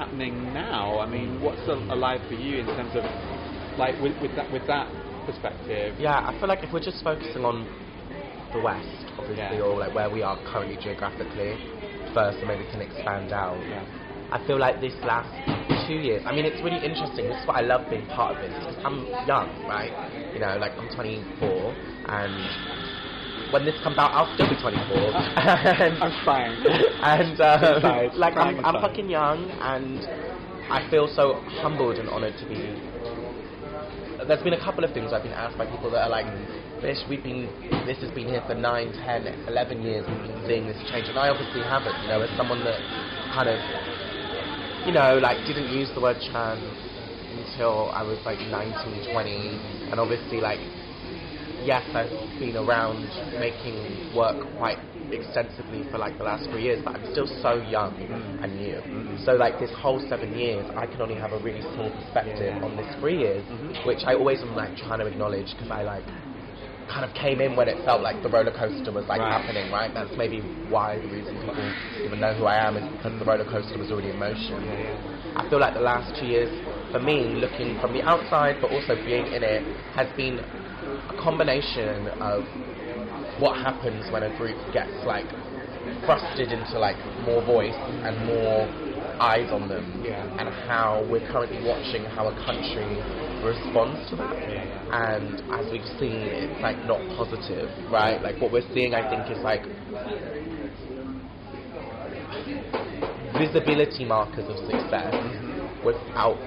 happening 0.00 0.52
now? 0.54 0.98
I 0.98 1.06
mean, 1.06 1.40
what's 1.42 1.60
alive 1.68 2.20
for 2.26 2.34
you 2.34 2.58
in 2.60 2.66
terms 2.66 2.96
of 2.96 3.04
like 3.78 4.00
with, 4.00 4.16
with 4.22 4.34
that 4.36 4.50
with 4.50 4.66
that 4.66 4.88
perspective? 5.26 5.94
Yeah, 6.00 6.24
I 6.24 6.32
feel 6.40 6.48
like 6.48 6.64
if 6.64 6.72
we're 6.72 6.80
just 6.80 7.04
focusing 7.04 7.44
on 7.44 7.68
the 8.52 8.60
West, 8.60 9.06
obviously, 9.18 9.36
Yeah. 9.58 9.62
or 9.62 9.78
like 9.78 9.94
where 9.94 10.10
we 10.10 10.22
are 10.22 10.38
currently 10.50 10.76
geographically, 10.82 11.54
first, 12.14 12.38
and 12.38 12.48
maybe 12.48 12.64
can 12.70 12.80
expand 12.80 13.32
out. 13.32 13.58
Yeah. 13.68 13.84
I 14.32 14.38
feel 14.46 14.58
like 14.58 14.80
this 14.80 14.94
last 15.02 15.30
two 15.86 15.98
years, 15.98 16.22
I 16.24 16.32
mean, 16.34 16.44
it's 16.44 16.62
really 16.62 16.78
interesting. 16.84 17.26
This 17.26 17.38
is 17.40 17.46
what 17.46 17.56
I 17.56 17.62
love 17.62 17.90
being 17.90 18.06
part 18.14 18.36
of 18.36 18.42
this. 18.42 18.54
I'm 18.84 19.06
young, 19.26 19.50
right? 19.66 19.90
You 20.32 20.40
know, 20.40 20.56
like 20.58 20.72
I'm 20.78 20.88
24, 20.94 21.74
and 22.08 23.52
when 23.52 23.64
this 23.64 23.74
comes 23.82 23.98
out, 23.98 24.14
I'll 24.14 24.30
still 24.34 24.48
be 24.48 24.54
24. 24.60 24.70
and, 24.78 25.98
I'm 25.98 26.14
fine. 26.24 26.54
and 27.02 27.40
um, 27.40 27.64
Inside, 27.74 28.14
like 28.14 28.36
I'm, 28.36 28.64
I'm 28.64 28.80
fucking 28.80 29.10
young, 29.10 29.50
and 29.60 29.98
I 30.70 30.86
feel 30.90 31.10
so 31.10 31.42
humbled 31.58 31.98
and 31.98 32.08
honoured 32.08 32.38
to 32.38 32.46
be 32.46 32.62
there's 34.30 34.42
been 34.42 34.54
a 34.54 34.64
couple 34.64 34.84
of 34.84 34.92
things 34.92 35.12
I've 35.12 35.22
been 35.22 35.32
asked 35.32 35.58
by 35.58 35.66
people 35.66 35.90
that 35.90 36.02
are 36.02 36.08
like, 36.08 36.26
Bish, 36.80 36.96
we've 37.10 37.22
been, 37.22 37.44
this 37.84 38.00
has 38.00 38.08
been 38.16 38.28
here 38.28 38.42
for 38.48 38.54
9, 38.54 38.64
10, 38.64 39.52
11 39.52 39.82
years, 39.82 40.06
we've 40.08 40.32
been 40.32 40.44
seeing 40.48 40.64
this 40.64 40.80
change, 40.88 41.08
and 41.12 41.18
I 41.18 41.28
obviously 41.28 41.60
haven't, 41.60 41.92
you 42.00 42.08
know, 42.08 42.24
as 42.24 42.32
someone 42.40 42.64
that 42.64 42.80
kind 43.36 43.52
of, 43.52 43.60
you 44.88 44.92
know, 44.96 45.20
like 45.20 45.44
didn't 45.44 45.68
use 45.68 45.92
the 45.92 46.00
word 46.00 46.16
trans 46.32 46.64
until 47.36 47.92
I 47.92 48.00
was 48.00 48.16
like 48.24 48.40
19, 48.40 49.12
20, 49.12 49.92
and 49.92 50.00
obviously 50.00 50.40
like, 50.40 50.56
yes, 51.68 51.84
I've 51.92 52.08
been 52.40 52.56
around 52.56 53.04
making 53.36 54.16
work 54.16 54.40
quite 54.56 54.80
extensively 55.12 55.84
for 55.90 55.98
like 55.98 56.16
the 56.16 56.24
last 56.24 56.48
three 56.48 56.64
years, 56.64 56.80
but 56.82 56.96
I'm 56.96 57.12
still 57.12 57.28
so 57.42 57.60
young 57.60 57.92
mm. 57.92 58.42
and 58.44 58.56
new. 58.56 58.80
So 59.26 59.32
like 59.32 59.60
this 59.60 59.70
whole 59.76 60.00
seven 60.08 60.32
years, 60.32 60.64
I 60.76 60.86
can 60.86 61.02
only 61.02 61.16
have 61.16 61.32
a 61.32 61.38
really 61.44 61.60
small 61.76 61.90
perspective 61.92 62.56
Yeah. 62.56 62.64
on 62.64 62.76
this 62.76 62.88
three 63.00 63.18
years, 63.18 63.44
mm-hmm. 63.44 63.86
which 63.86 64.00
I 64.06 64.14
always 64.14 64.40
am 64.40 64.56
like 64.56 64.76
trying 64.78 65.00
to 65.00 65.06
acknowledge 65.06 65.52
because 65.52 65.70
I 65.70 65.82
like 65.82 66.04
kind 66.90 67.04
of 67.04 67.14
came 67.14 67.40
in 67.40 67.54
when 67.56 67.68
it 67.68 67.78
felt 67.84 68.02
like 68.02 68.22
the 68.22 68.28
roller 68.28 68.50
coaster 68.50 68.90
was 68.92 69.06
like 69.06 69.20
Right. 69.20 69.30
happening, 69.32 69.70
right? 69.70 69.92
That's 69.94 70.16
maybe 70.18 70.40
why 70.68 70.98
the 70.98 71.08
reason 71.08 71.38
people 71.40 71.64
even 72.04 72.18
know 72.20 72.34
who 72.34 72.44
I 72.46 72.56
am 72.66 72.76
is 72.76 72.84
because 72.98 73.18
the 73.18 73.24
roller 73.24 73.44
coaster 73.44 73.78
was 73.78 73.90
already 73.90 74.10
in 74.10 74.18
motion. 74.18 74.58
I 75.36 75.48
feel 75.48 75.60
like 75.60 75.74
the 75.74 75.80
last 75.80 76.18
two 76.18 76.26
years, 76.26 76.50
for 76.90 76.98
me, 76.98 77.34
looking 77.36 77.78
from 77.80 77.92
the 77.92 78.02
outside 78.02 78.56
but 78.60 78.70
also 78.70 78.96
being 79.06 79.26
in 79.32 79.42
it, 79.42 79.62
has 79.94 80.08
been 80.16 80.40
a 80.40 81.14
combination 81.22 82.08
of 82.20 82.42
what 83.38 83.56
happens 83.56 84.04
when 84.10 84.22
a 84.24 84.36
group 84.36 84.56
gets 84.72 84.92
like 85.06 85.26
thrusted 86.04 86.50
into 86.52 86.78
like 86.78 86.96
more 87.24 87.42
voice 87.44 87.74
and 88.04 88.26
more 88.26 88.66
eyes 89.20 89.48
on 89.52 89.68
them, 89.68 90.02
Yeah. 90.04 90.24
and 90.38 90.48
how 90.66 91.04
we're 91.10 91.24
currently 91.30 91.62
watching 91.66 92.04
how 92.04 92.26
a 92.28 92.34
country 92.44 92.88
responds 93.42 94.00
to 94.10 94.16
that. 94.16 94.36
And 94.92 95.40
as 95.52 95.66
we've 95.70 95.86
seen, 95.98 96.32
it's 96.32 96.60
like 96.62 96.84
not 96.84 97.08
positive, 97.08 97.70
right? 97.90 98.20
Like 98.22 98.40
what 98.40 98.52
we're 98.52 98.68
seeing, 98.74 98.94
I 98.94 99.08
think, 99.08 99.30
is 99.30 99.38
like 99.42 99.62
visibility 103.38 104.04
markers 104.04 104.44
of 104.48 104.56
success 104.58 105.14
without 105.84 106.38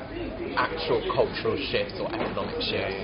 actual 0.57 1.01
cultural 1.13 1.57
shifts 1.71 1.95
or 2.00 2.13
economic 2.13 2.55
shifts 2.62 2.95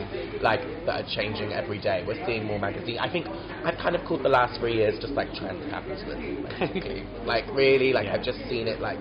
like 0.41 0.61
that 0.85 0.93
are 1.03 1.07
changing 1.15 1.51
every 1.53 1.79
day. 1.79 2.03
We're 2.05 2.15
seeing 2.25 2.45
more 2.45 2.59
magazine. 2.59 2.97
I 2.99 3.09
think 3.11 3.27
I've 3.63 3.77
kind 3.81 3.95
of 3.95 4.03
called 4.05 4.23
the 4.23 4.29
last 4.29 4.59
three 4.59 4.75
years 4.75 4.95
just 5.01 5.15
like 5.15 5.33
trans 5.33 5.63
capitalism, 5.69 6.37
basically. 6.59 7.03
like 7.25 7.45
really, 7.53 7.91
like 7.93 8.05
Yeah. 8.05 8.13
I've 8.15 8.23
just 8.23 8.39
seen 8.47 8.67
it 8.67 8.79
like 8.79 8.99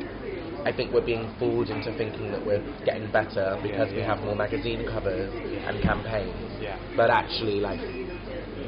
I 0.64 0.72
think 0.72 0.92
we're 0.92 1.04
being 1.06 1.30
fooled 1.38 1.70
into 1.70 1.92
thinking 1.96 2.30
that 2.32 2.44
we're 2.44 2.62
getting 2.84 3.10
better 3.12 3.58
because 3.62 3.92
we 3.92 4.00
yeah. 4.00 4.14
have 4.14 4.24
more 4.24 4.34
magazine 4.34 4.84
covers 4.86 5.32
and 5.32 5.82
campaigns. 5.82 6.34
Yeah. 6.60 6.78
But 6.96 7.10
actually 7.10 7.60
like 7.60 7.80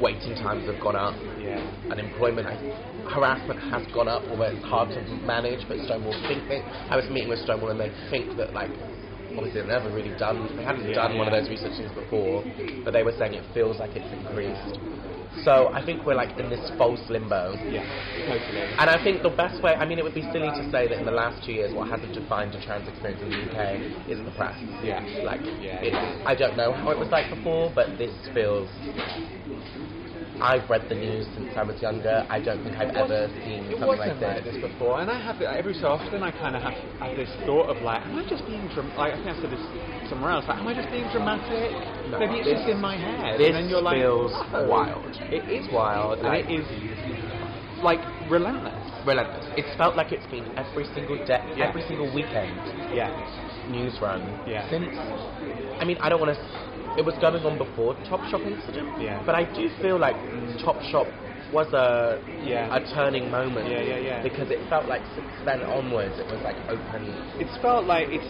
waiting 0.01 0.35
times 0.35 0.65
have 0.67 0.79
gone 0.81 0.95
up 0.95 1.15
Yeah. 1.39 1.59
unemployment, 1.91 2.47
I, 2.47 2.55
harassment 3.09 3.59
has 3.69 3.85
gone 3.93 4.07
up, 4.07 4.23
although 4.29 4.49
it's 4.49 4.63
hard 4.63 4.89
to 4.89 5.01
manage. 5.25 5.67
But 5.67 5.79
Stonewall 5.85 6.15
think 6.27 6.47
they, 6.47 6.61
I 6.89 6.95
was 6.95 7.05
meeting 7.09 7.29
with 7.29 7.39
Stonewall, 7.39 7.71
and 7.71 7.79
they 7.79 7.91
think 8.09 8.37
that 8.37 8.53
like 8.53 8.71
obviously 9.35 9.61
they've 9.61 9.69
never 9.69 9.89
really 9.91 10.15
done, 10.17 10.47
they 10.57 10.63
hadn't 10.63 10.87
Yeah, 10.87 10.95
done 11.07 11.17
one 11.17 11.27
of 11.27 11.33
those 11.33 11.49
research 11.49 11.75
things 11.77 11.91
before, 11.91 12.43
but 12.83 12.91
they 12.91 13.03
were 13.03 13.13
saying 13.17 13.33
it 13.33 13.45
feels 13.53 13.79
like 13.79 13.91
it's 13.95 14.11
increased. 14.11 14.79
So 15.43 15.71
I 15.73 15.83
think 15.83 16.05
we're 16.05 16.15
like 16.15 16.37
in 16.37 16.49
this 16.49 16.71
false 16.77 17.01
limbo. 17.09 17.53
Yeah. 17.71 17.85
Totally. 18.27 18.61
And 18.77 18.89
I 18.89 19.01
think 19.03 19.23
the 19.23 19.29
best 19.29 19.61
way, 19.63 19.73
I 19.73 19.85
mean, 19.85 19.97
it 19.97 20.03
would 20.03 20.13
be 20.13 20.21
silly 20.31 20.49
to 20.51 20.69
say 20.71 20.87
that 20.87 20.99
in 20.99 21.05
the 21.05 21.11
last 21.11 21.43
two 21.45 21.53
years, 21.53 21.73
what 21.73 21.87
hasn't 21.89 22.13
defined 22.13 22.53
a 22.53 22.63
trans 22.65 22.87
experience 22.87 23.21
in 23.23 23.29
the 23.29 23.41
UK 23.49 24.09
is 24.11 24.23
the 24.23 24.31
press. 24.37 24.59
Yeah. 24.83 25.01
Like, 25.23 25.41
Yeah. 25.61 25.81
it's, 25.81 26.27
I 26.27 26.35
don't 26.35 26.55
know 26.57 26.73
how 26.73 26.91
it 26.91 26.99
was 26.99 27.09
like 27.09 27.29
before, 27.29 27.71
but 27.73 27.97
this 27.97 28.13
feels. 28.33 28.69
I've 30.41 30.67
read 30.69 30.89
the 30.89 30.95
news 30.95 31.27
since 31.35 31.53
I 31.55 31.63
was 31.63 31.79
younger. 31.81 32.25
I 32.29 32.39
don't 32.39 32.63
think 32.63 32.75
I've 32.75 32.95
ever 32.95 33.29
seen 33.45 33.65
It 33.65 33.77
something 33.77 33.87
like 33.87 33.99
like 34.19 34.43
this. 34.43 34.55
this 34.55 34.61
before, 34.71 34.99
and 35.01 35.09
I 35.09 35.19
have 35.21 35.39
it 35.41 35.45
every 35.45 35.73
so 35.75 35.87
often 35.89 36.23
I 36.23 36.31
kind 36.31 36.55
of 36.55 36.61
have, 36.63 36.73
have 36.99 37.15
this 37.15 37.29
thought 37.45 37.69
of 37.69 37.81
like, 37.83 38.01
am 38.05 38.17
I 38.17 38.27
just 38.27 38.45
being 38.47 38.67
dram- 38.73 38.91
like 38.97 39.13
I 39.13 39.17
think 39.21 39.37
I 39.37 39.41
said 39.41 39.51
this 39.51 40.09
somewhere 40.09 40.31
else, 40.31 40.45
like, 40.47 40.57
am 40.57 40.67
I 40.67 40.73
just 40.73 40.89
being 40.89 41.07
dramatic? 41.11 41.71
No, 42.09 42.17
Maybe 42.19 42.39
it's 42.41 42.45
this- 42.49 42.57
just 42.65 42.69
in 42.69 42.81
my 42.81 42.97
head, 42.97 43.39
This 43.39 43.47
and 43.53 43.55
then 43.55 43.69
you're 43.69 43.81
like, 43.81 44.01
feels 44.01 44.31
"Oh." 44.53 44.67
wild. 44.67 45.13
It 45.31 45.45
is 45.49 45.69
wild. 45.71 46.19
and 46.19 46.27
Like, 46.27 46.49
it 46.49 46.59
is 46.59 46.65
like 47.83 48.01
relentless. 48.29 48.73
relentless. 49.05 49.45
It's 49.57 49.69
felt 49.77 49.95
like 49.95 50.11
it's 50.11 50.25
been 50.27 50.45
every 50.57 50.85
single 50.93 51.17
day, 51.25 51.41
Yeah. 51.55 51.69
every 51.69 51.81
single 51.87 52.09
weekend 52.13 52.57
Yeah, 52.93 53.09
news 53.69 53.93
run 54.01 54.21
Yeah. 54.47 54.67
since. 54.69 54.89
I 55.79 55.85
mean, 55.85 55.97
I 56.01 56.09
don't 56.09 56.19
want 56.19 56.33
to. 56.35 56.41
It 56.97 57.05
was 57.05 57.15
going 57.21 57.43
on 57.45 57.57
before 57.57 57.95
Topshop 58.09 58.43
incident, 58.45 58.87
Yeah. 58.99 59.23
but 59.25 59.35
I 59.35 59.45
do 59.45 59.69
feel 59.81 59.97
like 59.97 60.15
Topshop 60.59 61.07
was 61.53 61.71
a 61.73 62.19
Yeah. 62.43 62.73
a 62.75 62.79
turning 62.93 63.29
moment. 63.31 63.67
Yeah, 63.69 63.81
yeah, 63.81 63.97
yeah. 63.97 64.21
Because 64.23 64.51
it 64.51 64.59
felt 64.69 64.87
like 64.87 65.01
since 65.15 65.31
then 65.45 65.63
onwards, 65.63 66.17
it 66.19 66.27
was 66.27 66.41
like 66.43 66.55
open. 66.69 67.07
it's 67.39 67.55
felt 67.57 67.85
like 67.85 68.07
it's 68.09 68.27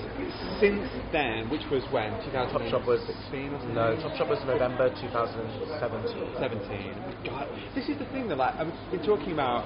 since 0.59 0.85
then, 1.11 1.49
which 1.49 1.65
was 1.69 1.83
when 1.91 2.11
2016 2.25 2.71
Topshop 2.71 2.85
was 2.85 3.01
or 3.01 3.13
something. 3.13 3.73
no 3.73 3.95
Topshop 3.97 4.29
was 4.29 4.39
November 4.45 4.89
2017. 4.89 6.33
17. 6.39 6.93
God, 7.25 7.47
this 7.75 7.89
is 7.89 7.97
the 7.97 8.05
thing 8.05 8.27
that 8.29 8.37
like 8.37 8.55
I've 8.55 8.73
been 8.91 9.03
talking 9.03 9.31
about 9.33 9.65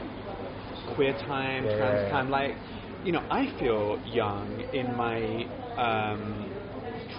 queer 0.95 1.13
time, 1.27 1.65
Yeah, 1.65 1.77
trans 1.77 1.95
yeah, 1.99 2.03
yeah. 2.03 2.09
time. 2.11 2.29
Like, 2.29 2.55
you 3.03 3.11
know, 3.11 3.23
I 3.29 3.47
feel 3.59 3.99
young 4.05 4.61
in 4.73 4.93
my 4.95 5.45
um, 5.77 6.51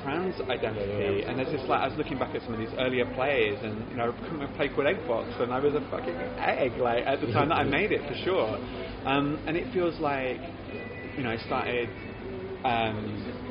trans 0.07 0.41
identity. 0.49 1.23
And 1.27 1.39
there's 1.39 1.51
this 1.51 1.63
like 1.69 1.81
I 1.81 1.89
was 1.89 1.99
looking 1.99 2.19
back 2.19 2.35
at 2.35 2.43
some 2.43 2.55
of 2.55 2.61
these 2.61 2.73
earlier 2.79 3.05
plays, 3.15 3.59
and 3.63 3.91
you 3.91 3.97
know, 3.97 4.15
I 4.15 4.47
play 4.57 4.69
called 4.69 4.87
Egg 4.87 4.99
Fox, 5.07 5.29
and 5.41 5.53
I 5.53 5.59
was 5.61 5.75
a 5.75 5.81
fucking 5.91 6.15
egg 6.39 6.79
like 6.79 7.05
at 7.07 7.21
the 7.21 7.27
time 7.33 7.49
that 7.51 7.59
I 7.59 7.65
made 7.79 7.93
it 7.93 8.07
for 8.09 8.15
sure. 8.25 8.57
Um, 9.05 9.39
and 9.47 9.57
it 9.57 9.73
feels 9.73 9.99
like 10.01 10.39
you 11.17 11.23
know 11.25 11.31
I 11.31 11.39
started. 11.47 11.89
Um, 12.65 13.43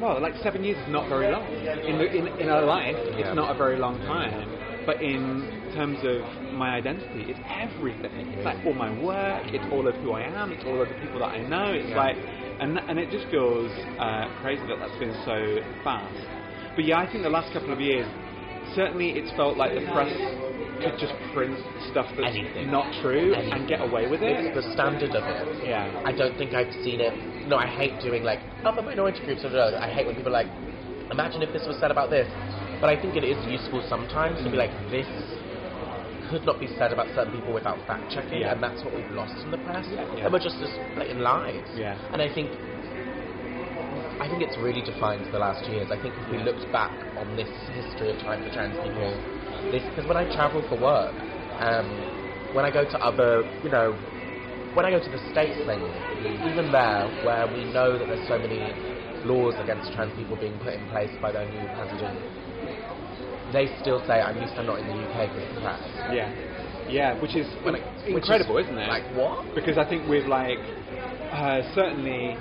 well, 0.00 0.20
like 0.22 0.34
seven 0.42 0.62
years 0.62 0.78
is 0.78 0.88
not 0.92 1.08
very 1.08 1.30
long 1.32 1.44
in, 1.46 1.98
the, 1.98 2.06
in 2.06 2.26
in 2.38 2.48
a 2.48 2.60
life. 2.62 2.94
Yeah. 2.96 3.26
It's 3.26 3.36
not 3.36 3.50
a 3.54 3.58
very 3.58 3.78
long 3.78 3.98
time, 4.06 4.46
but 4.86 5.02
in 5.02 5.72
terms 5.74 5.98
of 6.06 6.22
my 6.54 6.74
identity, 6.74 7.26
it's 7.26 7.40
everything. 7.50 8.30
It's 8.38 8.44
like 8.44 8.64
all 8.64 8.74
my 8.74 8.90
work. 9.02 9.42
It's 9.50 9.64
all 9.72 9.86
of 9.88 9.94
who 9.96 10.12
I 10.12 10.22
am. 10.22 10.52
It's 10.52 10.64
all 10.64 10.80
of 10.80 10.88
the 10.88 10.94
people 11.02 11.18
that 11.18 11.34
I 11.34 11.42
know. 11.42 11.72
It's 11.74 11.90
Yeah. 11.90 11.96
like, 11.96 12.16
and 12.60 12.78
and 12.78 12.98
it 12.98 13.10
just 13.10 13.26
feels 13.30 13.70
uh, 13.98 14.28
crazy 14.40 14.62
that 14.66 14.78
that's 14.78 14.98
been 14.98 15.14
so 15.24 15.36
fast. 15.84 16.14
But 16.74 16.84
yeah, 16.84 16.98
I 16.98 17.10
think 17.10 17.22
the 17.24 17.30
last 17.30 17.52
couple 17.52 17.72
of 17.72 17.80
years, 17.80 18.06
certainly 18.74 19.10
it's 19.18 19.30
felt 19.36 19.56
like 19.56 19.74
the 19.74 19.82
press 19.90 20.12
could 20.78 20.94
just 20.98 21.14
print 21.34 21.58
stuff 21.90 22.06
that's 22.14 22.38
Anything. 22.38 22.70
not 22.70 22.86
true 23.02 23.34
Anything. 23.34 23.52
and 23.52 23.68
get 23.68 23.80
away 23.82 24.06
with 24.06 24.22
it. 24.22 24.30
It's 24.30 24.54
it. 24.54 24.62
the 24.62 24.66
standard 24.74 25.10
of 25.10 25.26
it. 25.26 25.66
Yeah. 25.66 25.90
I 26.06 26.12
don't 26.14 26.38
think 26.38 26.54
I've 26.54 26.70
seen 26.86 27.02
it. 27.02 27.10
No, 27.50 27.56
I 27.58 27.66
hate 27.66 27.98
doing 28.00 28.22
like 28.22 28.38
other 28.64 28.82
minority 28.82 29.18
groups. 29.26 29.42
Or 29.42 29.50
whatever. 29.50 29.74
I 29.76 29.90
hate 29.90 30.06
when 30.06 30.14
people 30.14 30.30
are 30.30 30.38
like, 30.44 30.50
imagine 31.10 31.42
if 31.42 31.50
this 31.52 31.66
was 31.66 31.74
said 31.82 31.90
about 31.90 32.10
this. 32.10 32.30
But 32.80 32.90
I 32.90 33.00
think 33.00 33.16
it 33.18 33.26
is 33.26 33.34
useful 33.50 33.82
sometimes 33.90 34.38
to 34.44 34.50
be 34.50 34.56
like, 34.56 34.70
this 34.94 35.08
could 36.28 36.44
not 36.44 36.60
be 36.60 36.68
said 36.78 36.92
about 36.92 37.08
certain 37.14 37.32
people 37.32 37.52
without 37.52 37.78
fact 37.86 38.10
checking, 38.12 38.40
Yeah. 38.40 38.52
and 38.52 38.62
that's 38.62 38.82
what 38.84 38.94
we've 38.94 39.10
lost 39.12 39.34
in 39.44 39.50
the 39.50 39.58
press. 39.58 39.86
Yeah. 39.90 40.24
And 40.24 40.32
we're 40.32 40.38
just 40.38 40.58
just 40.60 40.78
blatant 40.94 41.20
lies. 41.20 41.66
Yeah. 41.76 41.96
And 42.12 42.20
I 42.22 42.28
think. 42.32 42.50
I 44.20 44.26
think 44.28 44.42
it's 44.42 44.58
really 44.58 44.82
defined 44.82 45.24
the 45.32 45.38
last 45.38 45.62
years. 45.70 45.90
I 45.92 45.96
think 46.02 46.12
if 46.18 46.26
we 46.30 46.38
looked 46.38 46.66
back 46.72 46.90
on 47.16 47.36
this 47.36 47.48
history 47.70 48.10
of 48.10 48.18
time 48.18 48.42
for 48.42 48.50
trans 48.52 48.74
people, 48.82 49.14
this 49.70 49.82
because 49.94 50.06
when 50.10 50.16
I 50.18 50.26
travel 50.34 50.60
for 50.68 50.74
work, 50.74 51.14
um, 51.62 51.86
when 52.54 52.64
I 52.64 52.70
go 52.70 52.82
to 52.84 52.98
other, 52.98 53.46
you 53.62 53.70
know, 53.70 53.94
when 54.74 54.84
I 54.84 54.90
go 54.90 54.98
to 54.98 55.10
the 55.10 55.22
States 55.30 55.58
mainly, 55.66 55.90
even 56.50 56.72
there, 56.72 57.06
where 57.22 57.46
we 57.46 57.70
know 57.72 57.94
that 57.98 58.06
there's 58.10 58.26
so 58.26 58.38
many 58.38 58.58
laws 59.22 59.54
against 59.62 59.92
trans 59.94 60.10
people 60.18 60.36
being 60.36 60.58
put 60.66 60.74
in 60.74 60.82
place 60.90 61.10
by 61.22 61.30
their 61.30 61.46
new 61.46 61.66
president, 61.78 62.18
they 63.52 63.68
still 63.80 64.02
say, 64.06 64.14
I'm 64.14 64.40
used 64.40 64.54
to 64.56 64.62
not 64.62 64.80
in 64.80 64.86
the 64.88 65.04
UK 65.04 65.32
because 65.34 65.48
the 65.54 65.60
press. 65.60 65.80
Yeah. 66.10 66.30
Yeah, 66.88 67.14
which 67.20 67.36
is 67.36 67.46
it- 67.64 67.64
which 67.64 68.24
incredible, 68.24 68.56
is 68.58 68.66
isn't 68.66 68.78
it? 68.78 68.88
Like, 68.88 69.04
what? 69.14 69.54
Because 69.54 69.76
I 69.78 69.84
think 69.84 70.08
with 70.08 70.26
like 70.26 70.58
uh, 71.32 71.62
certainly 71.74 72.38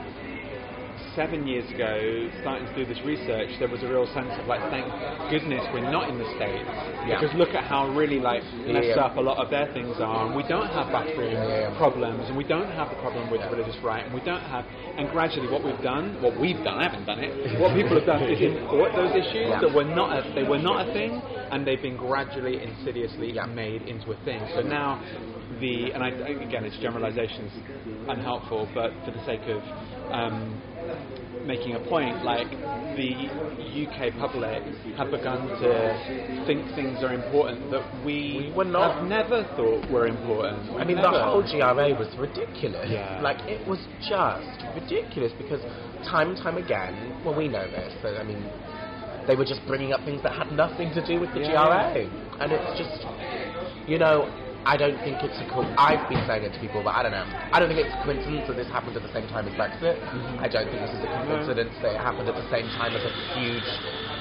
seven 1.18 1.48
years 1.48 1.66
ago, 1.74 2.30
starting 2.46 2.68
to 2.70 2.76
do 2.78 2.86
this 2.86 3.02
research, 3.04 3.50
there 3.58 3.68
was 3.68 3.82
a 3.82 3.90
real 3.90 4.06
sense 4.14 4.30
of 4.38 4.46
like, 4.46 4.62
thank 4.70 4.86
goodness 5.34 5.66
we're 5.74 5.82
not 5.82 6.08
in 6.14 6.18
the 6.22 6.30
states 6.38 6.70
Yeah. 7.10 7.18
because 7.20 7.34
look 7.34 7.58
at 7.58 7.66
how 7.66 7.90
really 7.90 8.20
like 8.22 8.46
messed 8.70 8.94
Yeah. 8.94 9.02
up 9.10 9.18
a 9.18 9.22
lot 9.22 9.42
of 9.42 9.50
their 9.50 9.66
things 9.74 9.98
are, 10.00 10.28
and 10.28 10.36
we 10.38 10.44
don't 10.44 10.70
have 10.70 10.92
bathroom 10.94 11.34
Yeah, 11.34 11.74
problems, 11.76 12.30
and 12.30 12.38
we 12.38 12.44
don't 12.46 12.70
have 12.70 12.90
the 12.94 12.96
problem 13.02 13.32
with 13.32 13.42
religious 13.50 13.76
right, 13.82 14.06
and 14.06 14.14
we 14.14 14.22
don't 14.22 14.46
have, 14.46 14.64
and 14.98 15.10
gradually 15.10 15.48
what 15.50 15.64
we've 15.66 15.82
done, 15.82 16.22
what 16.22 16.38
we've 16.40 16.64
done, 16.64 16.78
I 16.78 16.84
haven't 16.84 17.06
done 17.10 17.20
it, 17.20 17.60
what 17.60 17.74
people 17.74 17.98
have 17.98 18.06
done 18.06 18.22
is 18.22 18.40
import 18.54 18.94
those 18.94 19.16
issues 19.18 19.50
that 19.60 19.74
were 19.74 19.90
not 19.90 20.14
a, 20.14 20.22
they 20.38 20.44
were 20.44 20.60
not 20.62 20.88
a 20.88 20.94
thing, 20.94 21.20
and 21.52 21.66
they've 21.66 21.82
been 21.82 21.98
gradually, 21.98 22.62
insidiously 22.64 23.32
Yeah. 23.34 23.46
made 23.46 23.84
into 23.84 24.12
a 24.12 24.16
thing. 24.26 24.42
So 24.56 24.62
now 24.62 25.02
the 25.60 25.92
and 25.94 26.04
I, 26.04 26.10
again 26.10 26.66
it's 26.66 26.78
generalizations 26.78 27.52
unhelpful, 28.08 28.68
but 28.74 28.92
for 29.06 29.12
the 29.12 29.24
sake 29.26 29.42
of 29.48 29.62
um, 30.12 30.62
making 31.46 31.76
a 31.76 31.80
point, 31.80 32.24
like 32.24 32.50
the 32.98 33.12
UK 33.88 34.18
public 34.20 34.62
have 34.98 35.12
begun 35.12 35.48
to 35.48 36.44
think 36.46 36.66
things 36.76 37.00
are 37.04 37.14
important 37.14 37.70
that 37.72 37.84
we, 38.06 38.50
We 38.50 38.54
were 38.56 38.66
not. 38.66 38.96
have 39.00 39.08
never 39.08 39.44
thought 39.56 39.90
were 39.90 40.08
important. 40.08 40.60
I 40.80 40.84
mean, 40.84 40.98
Never. 40.98 41.12
the 41.18 41.24
whole 41.24 41.44
GRA 41.44 41.94
was 41.96 42.08
ridiculous. 42.18 42.90
Yeah. 42.90 43.22
Like, 43.22 43.40
it 43.48 43.66
was 43.68 43.80
just 44.10 44.64
ridiculous 44.76 45.32
because 45.38 45.62
time 46.10 46.30
and 46.30 46.38
time 46.38 46.58
again, 46.58 47.22
well, 47.24 47.36
we 47.36 47.48
know 47.48 47.70
this, 47.70 47.94
but 48.02 48.16
I 48.18 48.24
mean, 48.24 48.44
they 49.28 49.36
were 49.36 49.46
just 49.46 49.62
bringing 49.68 49.92
up 49.94 50.04
things 50.06 50.22
that 50.24 50.32
had 50.34 50.52
nothing 50.52 50.92
to 50.94 51.02
do 51.06 51.20
with 51.20 51.34
the 51.34 51.42
Yeah. 51.42 51.52
GRA. 51.52 52.08
And 52.40 52.52
it's 52.52 52.78
just, 52.78 53.06
you 53.88 54.00
know, 54.00 54.30
I 54.66 54.76
don't 54.76 55.00
think 55.04 55.24
it's 55.24 55.40
a 55.40 55.46
co- 55.46 55.64
I've 55.78 56.08
been 56.10 56.24
saying 56.28 56.44
it 56.44 56.54
to 56.54 56.60
people, 56.60 56.84
but 56.84 56.96
I 56.96 57.04
don't 57.04 57.12
know. 57.16 57.24
I 57.54 57.60
don't 57.60 57.70
think 57.70 57.80
it's 57.80 57.96
a 57.96 58.04
coincidence 58.04 58.48
that 58.48 58.56
this 58.60 58.68
happened 58.68 58.96
at 58.98 59.04
the 59.04 59.14
same 59.14 59.28
time 59.28 59.48
as 59.48 59.54
Brexit. 59.56 59.96
Mm-hmm. 60.12 60.44
I 60.44 60.48
don't 60.48 60.68
think 60.68 60.82
this 60.84 60.92
is 60.92 61.04
a 61.04 61.08
coincidence 61.08 61.72
that 61.82 61.96
it 61.96 62.00
happened 62.04 62.28
at 62.28 62.36
the 62.36 62.50
same 62.52 62.68
time 62.76 62.92
as 62.96 63.04
a 63.04 63.14
huge 63.40 63.64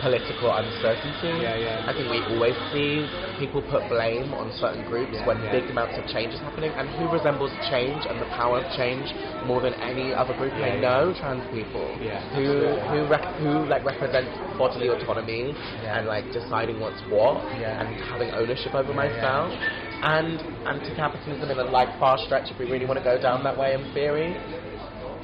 political 0.03 0.53
uncertainty. 0.53 1.33
Yeah, 1.43 1.57
yeah. 1.57 1.87
I 1.89 1.93
think 1.93 2.11
we 2.11 2.21
always 2.35 2.57
see 2.73 3.05
people 3.39 3.63
put 3.71 3.89
blame 3.89 4.33
on 4.35 4.53
certain 4.61 4.85
groups 4.89 5.13
Yeah, 5.15 5.27
when 5.27 5.39
yeah. 5.43 5.53
big 5.53 5.71
amounts 5.71 5.97
of 5.99 6.07
change 6.09 6.33
is 6.35 6.41
happening. 6.41 6.73
And 6.77 6.89
who 7.01 7.09
resembles 7.09 7.51
change 7.71 8.05
and 8.07 8.21
the 8.21 8.29
power 8.37 8.61
of 8.61 8.67
change 8.77 9.09
more 9.47 9.61
than 9.61 9.75
any 9.81 10.13
other 10.15 10.35
group 10.37 10.53
Yeah, 10.57 10.77
I 10.77 10.81
know? 10.81 11.15
Trans 11.19 11.45
people. 11.53 11.85
Yeah. 12.01 12.21
Who 12.37 12.77
who 12.93 12.99
rec- 13.09 13.35
who 13.41 13.65
like 13.67 13.85
represents 13.85 14.31
bodily 14.59 14.89
autonomy 14.89 15.55
and 15.85 16.07
like 16.07 16.25
deciding 16.33 16.81
what's 16.81 17.01
what 17.13 17.41
and 17.55 17.89
having 18.11 18.31
ownership 18.33 18.75
over 18.75 18.91
Yeah, 18.91 19.03
myself. 19.05 19.53
And 20.03 20.37
anti-capitalism 20.69 21.51
in 21.51 21.59
a 21.59 21.65
like 21.65 21.89
far 21.99 22.19
stretch, 22.19 22.51
if 22.51 22.59
we 22.59 22.67
really 22.71 22.85
want 22.87 22.99
to 22.99 23.05
go 23.05 23.21
down 23.21 23.43
that 23.45 23.57
way 23.57 23.73
in 23.75 23.81
theory, 23.95 24.37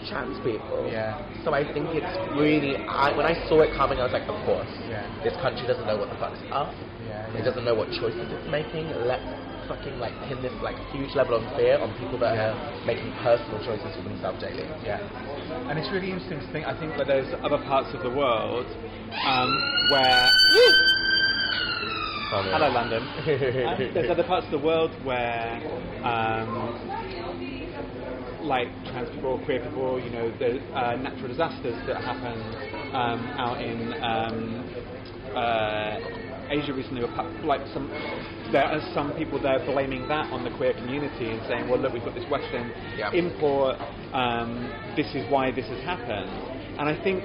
trans 0.09 0.39
people. 0.45 0.89
Yeah. 0.91 1.19
So 1.45 1.55
I 1.55 1.63
think 1.73 1.89
it's 1.95 2.15
really. 2.39 2.77
I, 2.87 3.17
when 3.17 3.27
I 3.27 3.35
saw 3.49 3.61
it 3.63 3.75
coming, 3.77 3.99
I 3.99 4.05
was 4.05 4.13
like, 4.13 4.27
of 4.29 4.39
course. 4.47 4.71
Yeah. 4.89 5.05
This 5.23 5.35
country 5.43 5.67
doesn't 5.67 5.87
know 5.87 5.97
what 5.99 6.11
the 6.11 6.19
fuck's 6.19 6.41
up. 6.51 6.73
Yeah, 7.07 7.27
It 7.39 7.43
doesn't 7.45 7.65
know 7.65 7.75
what 7.75 7.89
choices 7.95 8.27
it's 8.31 8.49
making. 8.51 8.89
Let's 9.07 9.23
fucking 9.71 9.99
like 10.03 10.11
pin 10.27 10.43
this 10.43 10.53
like 10.63 10.75
huge 10.91 11.15
level 11.15 11.39
of 11.39 11.43
fear 11.57 11.79
on 11.79 11.95
people 11.99 12.19
that 12.19 12.35
Yeah. 12.35 12.51
are 12.55 12.87
making 12.87 13.11
personal 13.23 13.63
choices 13.63 13.95
for 13.95 14.03
themselves 14.03 14.43
daily. 14.43 14.67
Yeah, 14.83 14.99
and 15.71 15.79
it's 15.79 15.91
really 15.95 16.11
interesting 16.11 16.41
to 16.41 16.49
think. 16.53 16.67
I 16.67 16.75
think 16.79 16.97
that 16.99 17.07
there's 17.07 17.31
other 17.43 17.59
parts 17.67 17.95
of 17.95 18.03
the 18.03 18.11
world 18.11 18.67
um, 19.27 19.51
where. 19.91 20.29
Hello, 22.33 22.69
London. 22.73 23.03
Um, 23.63 23.77
there's 23.95 24.11
other 24.11 24.25
parts 24.25 24.47
of 24.47 24.53
the 24.53 24.59
world 24.59 24.91
where, 25.05 25.61
um, 26.03 26.73
like 28.45 28.69
trans 28.91 29.09
people 29.15 29.41
queer 29.45 29.61
people, 29.63 30.01
you 30.03 30.11
know, 30.11 30.31
the 30.39 30.61
uh, 30.75 30.97
natural 30.97 31.29
disasters 31.29 31.75
that 31.87 32.03
happen 32.03 32.39
um, 32.95 33.21
out 33.39 33.61
in 33.61 33.93
um, 34.03 34.65
uh, 35.35 35.99
Asia 36.51 36.73
recently, 36.75 37.01
were 37.03 37.09
like 37.45 37.61
some, 37.73 37.89
there 38.53 38.65
are 38.65 38.81
some 38.93 39.13
people 39.17 39.41
there 39.41 39.59
blaming 39.65 40.07
that 40.09 40.31
on 40.33 40.45
the 40.45 40.51
queer 40.57 40.75
community 40.75 41.31
and 41.31 41.41
saying, 41.49 41.69
well, 41.69 41.79
look, 41.79 41.93
we've 41.93 42.05
got 42.05 42.15
this 42.15 42.29
Western 42.31 42.71
Yeah. 42.97 43.13
import. 43.13 43.77
Um, 44.13 44.69
this 44.97 45.09
is 45.15 45.25
why 45.31 45.51
this 45.51 45.67
has 45.69 45.83
happened. 45.85 46.29
And 46.79 46.89
I 46.89 46.97
think, 47.03 47.25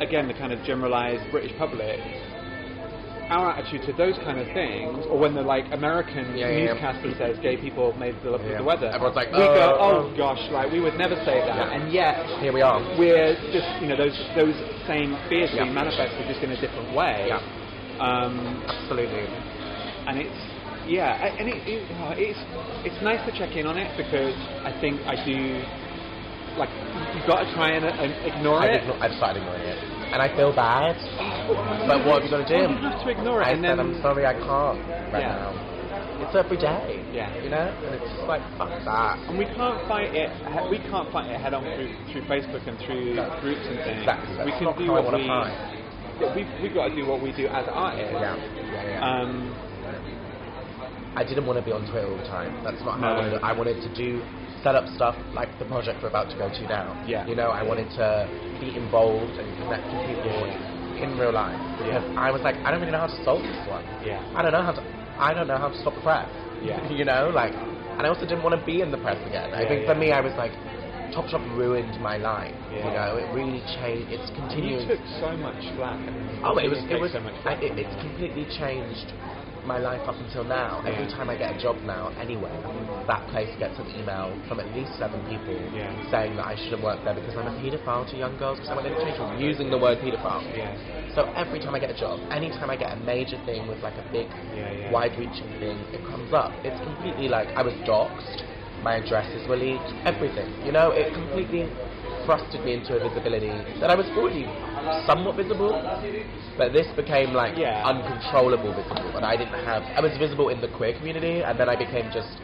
again, 0.00 0.28
the 0.28 0.34
kind 0.34 0.52
of 0.52 0.62
generalised 0.64 1.30
British 1.30 1.56
public 1.56 2.00
our 3.30 3.50
attitude 3.52 3.82
to 3.86 3.92
those 3.94 4.14
kind 4.24 4.38
of 4.38 4.46
things, 4.54 5.04
or 5.10 5.18
when 5.18 5.34
the 5.34 5.42
like 5.42 5.64
American 5.72 6.36
Yeah, 6.36 6.48
yeah, 6.48 6.56
yeah. 6.56 6.72
newscaster 6.74 7.14
says 7.18 7.36
gay 7.42 7.56
people 7.56 7.92
made 7.96 8.16
the, 8.22 8.38
Yeah. 8.38 8.58
the 8.58 8.64
weather, 8.64 8.88
Everyone's 8.92 9.16
like, 9.16 9.32
we 9.32 9.38
go, 9.38 9.76
"Oh, 9.80 10.10
oh 10.12 10.16
gosh, 10.16 10.40
like 10.50 10.70
we 10.70 10.80
would 10.80 10.96
never 10.96 11.16
say 11.24 11.40
that, 11.40 11.72
and 11.72 11.92
yet 11.92 12.16
Here 12.40 12.52
we 12.52 12.60
are. 12.62 12.80
we're 12.98 13.34
just 13.52 13.68
you 13.80 13.88
know 13.88 13.96
those 13.96 14.16
those 14.36 14.54
same 14.86 15.16
fears 15.28 15.50
Yeah. 15.54 15.64
being 15.64 15.74
manifested 15.74 16.26
just 16.28 16.42
in 16.42 16.50
a 16.52 16.60
different 16.60 16.94
way. 16.94 17.26
Yeah. 17.28 17.40
Um, 18.00 18.62
Absolutely. 18.68 19.24
and 20.06 20.18
it's 20.18 20.40
yeah, 20.86 21.16
and 21.38 21.48
it, 21.48 21.56
it, 21.66 21.80
oh, 22.02 22.12
it's 22.16 22.38
it's 22.84 23.00
nice 23.02 23.24
to 23.24 23.32
check 23.38 23.56
in 23.56 23.66
on 23.66 23.78
it 23.78 23.88
because 23.96 24.34
I 24.68 24.72
think 24.80 25.00
I 25.06 25.16
do 25.24 25.64
like 26.58 26.68
you've 27.16 27.26
got 27.26 27.42
to 27.42 27.48
try 27.54 27.70
and, 27.70 27.84
and 27.86 28.12
ignore 28.26 28.60
I've, 28.60 28.70
it. 28.70 28.82
igno- 28.84 29.00
I've 29.00 29.14
started 29.16 29.40
ignoring 29.40 29.62
it, 29.64 29.78
and 30.12 30.20
I 30.22 30.28
feel 30.36 30.54
bad. 30.54 30.96
But 31.86 32.04
what 32.06 32.22
have 32.22 32.24
you 32.24 32.30
got 32.30 32.46
to 32.46 32.48
do? 32.48 32.60
Well, 32.68 32.70
you 32.70 32.88
have 32.90 33.02
to 33.04 33.10
ignore 33.10 33.42
it, 33.42 33.46
I 33.46 33.50
and 33.52 33.62
said, 33.64 33.78
then 33.78 33.80
I'm 33.80 33.94
sorry, 34.02 34.26
I 34.26 34.34
can't 34.34 34.78
right 35.12 35.20
Yeah. 35.24 35.36
now. 35.36 35.70
It's 36.24 36.34
every 36.34 36.56
day. 36.56 37.02
Yeah. 37.12 37.28
You 37.42 37.50
know, 37.50 37.66
and 37.68 37.94
it's 37.94 38.06
just 38.14 38.26
like 38.26 38.40
fuck 38.56 38.70
that. 38.84 39.18
And 39.28 39.36
we 39.38 39.44
can't 39.44 39.78
fight 39.88 40.14
it. 40.14 40.30
We 40.70 40.78
can't 40.90 41.10
fight 41.12 41.30
it 41.30 41.40
head 41.40 41.54
on 41.54 41.62
through, 41.74 41.90
through 42.12 42.22
Facebook 42.30 42.66
and 42.66 42.78
through 42.86 43.14
No. 43.18 43.28
groups 43.42 43.62
and 43.66 43.78
things. 43.82 44.00
Exactly. 44.06 44.44
We 44.46 44.52
can 44.58 44.70
do 44.78 44.90
what 44.92 45.10
we. 45.12 45.26
fight. 45.26 45.54
Yeah, 46.20 46.30
we've 46.34 46.46
we 46.62 46.68
got 46.70 46.88
to 46.88 46.94
do 46.94 47.06
what 47.06 47.20
we 47.20 47.32
do 47.34 47.46
as 47.48 47.66
artists. 47.68 48.14
Yeah. 48.14 48.36
Yeah. 48.38 48.88
yeah. 48.88 49.02
Um, 49.02 49.50
I 51.16 51.22
didn't 51.22 51.46
want 51.46 51.58
to 51.58 51.64
be 51.64 51.70
on 51.72 51.82
Twitter 51.90 52.06
all 52.10 52.16
the 52.16 52.24
time. 52.30 52.54
That's 52.64 52.80
not 52.82 52.98
how 52.98 53.14
I 53.14 53.16
wanted. 53.18 53.38
To, 53.38 53.44
I 53.44 53.52
wanted 53.52 53.78
to 53.82 53.90
do 53.94 54.22
set 54.64 54.74
up 54.74 54.88
stuff 54.96 55.14
like 55.36 55.52
the 55.60 55.66
project 55.66 56.00
we're 56.02 56.08
about 56.08 56.32
to 56.32 56.36
go 56.40 56.48
to 56.48 56.62
now. 56.64 56.88
Yeah. 57.06 57.28
You 57.28 57.36
know, 57.36 57.52
I 57.52 57.62
wanted 57.62 57.92
to 58.00 58.24
be 58.58 58.74
involved 58.74 59.36
and 59.36 59.46
connect 59.60 59.84
with 59.92 60.02
people 60.08 60.40
in 60.96 61.20
real 61.20 61.36
life 61.36 61.60
because 61.78 62.02
I 62.16 62.32
was 62.32 62.40
like, 62.40 62.56
I 62.64 62.72
don't 62.72 62.80
really 62.80 62.90
know 62.90 63.04
how 63.04 63.12
to 63.12 63.24
solve 63.24 63.44
this 63.44 63.60
one. 63.68 63.84
Yeah. 64.00 64.24
I 64.34 64.40
don't 64.40 64.56
know 64.56 64.64
how 64.64 64.72
to. 64.72 64.82
I 65.20 65.32
don't 65.36 65.46
know 65.46 65.58
how 65.60 65.68
to 65.68 65.78
stop 65.78 65.94
the 65.94 66.00
press. 66.00 66.26
Yeah. 66.64 66.80
You 66.90 67.04
know, 67.04 67.28
like, 67.28 67.52
and 67.52 68.02
I 68.02 68.08
also 68.08 68.24
didn't 68.24 68.42
want 68.42 68.58
to 68.58 68.64
be 68.64 68.80
in 68.80 68.90
the 68.90 68.96
press 68.98 69.20
again. 69.28 69.52
I 69.52 69.68
think 69.68 69.82
yeah. 69.82 69.92
for 69.92 69.98
me, 69.98 70.12
I 70.12 70.20
was 70.20 70.32
like, 70.38 70.52
Topshop 71.12 71.44
ruined 71.58 72.00
my 72.00 72.16
life. 72.16 72.54
Yeah. 72.72 72.88
You 72.88 72.90
know, 72.96 73.10
it 73.20 73.28
really 73.36 73.60
changed. 73.78 74.10
It's 74.10 74.30
continued. 74.32 74.88
You 74.88 74.96
took 74.96 75.04
so 75.20 75.36
much 75.36 75.60
flack. 75.76 76.00
Oh, 76.42 76.56
it 76.56 76.72
was 76.72 76.80
it 76.88 76.98
was 76.98 77.12
so 77.12 77.20
much 77.20 77.34
I, 77.44 77.54
it, 77.60 77.76
it's 77.76 77.94
completely 78.00 78.48
changed 78.56 79.12
my 79.66 79.78
life 79.78 80.00
up 80.06 80.16
until 80.20 80.44
now. 80.44 80.82
Every 80.86 81.06
time 81.12 81.30
I 81.30 81.36
get 81.36 81.54
a 81.54 81.58
job 81.60 81.76
now, 81.84 82.12
anywhere, 82.20 82.52
that 83.06 83.26
place 83.28 83.48
gets 83.58 83.78
an 83.78 83.88
email 83.96 84.32
from 84.48 84.60
at 84.60 84.68
least 84.76 84.92
seven 84.98 85.20
people 85.28 85.56
Yeah. 85.72 85.88
saying 86.10 86.36
that 86.36 86.46
I 86.46 86.56
shouldn't 86.56 86.82
work 86.82 87.02
there 87.04 87.14
because 87.14 87.36
I'm 87.36 87.46
a 87.48 87.56
paedophile 87.60 88.08
to 88.10 88.16
young 88.16 88.36
girls 88.36 88.58
because 88.60 88.70
I 88.70 88.76
went 88.76 88.88
into 88.88 89.16
children 89.16 89.40
using 89.40 89.70
the 89.70 89.78
word 89.78 89.98
paedophile. 89.98 90.44
Yeah. 90.56 91.14
So 91.14 91.30
every 91.36 91.60
time 91.60 91.74
I 91.74 91.78
get 91.78 91.90
a 91.90 91.98
job, 91.98 92.20
anytime 92.30 92.70
I 92.70 92.76
get 92.76 92.92
a 92.92 92.96
major 92.96 93.38
thing 93.44 93.66
with 93.68 93.80
like 93.82 93.96
a 93.96 94.06
big, 94.12 94.28
Yeah, 94.28 94.72
yeah. 94.72 94.90
wide-reaching 94.90 95.48
thing, 95.60 95.78
it 95.92 96.02
comes 96.04 96.32
up. 96.32 96.52
It's 96.64 96.78
completely 96.84 97.28
like 97.28 97.48
I 97.56 97.62
was 97.62 97.74
doxxed, 97.86 98.42
my 98.82 98.96
addresses 98.96 99.46
were 99.48 99.56
leaked, 99.56 99.88
everything. 100.04 100.48
You 100.66 100.72
know, 100.72 100.90
it 100.90 101.12
completely 101.14 101.68
thrusted 102.26 102.64
me 102.64 102.74
into 102.74 102.96
a 102.96 103.00
visibility 103.00 103.52
that 103.80 103.90
I 103.90 103.94
was 103.94 104.06
already 104.16 104.44
somewhat 105.06 105.36
visible, 105.36 105.72
but 106.56 106.72
this 106.72 106.86
became 106.96 107.32
like 107.32 107.56
Yeah. 107.56 107.84
uncontrollable 107.84 108.72
visible, 108.72 109.16
and 109.16 109.24
I 109.24 109.36
didn't 109.36 109.58
have. 109.64 109.82
I 109.96 110.00
was 110.00 110.16
visible 110.18 110.48
in 110.48 110.60
the 110.60 110.68
queer 110.68 110.94
community, 110.94 111.42
and 111.42 111.58
then 111.58 111.68
I 111.68 111.76
became 111.76 112.10
just 112.10 112.38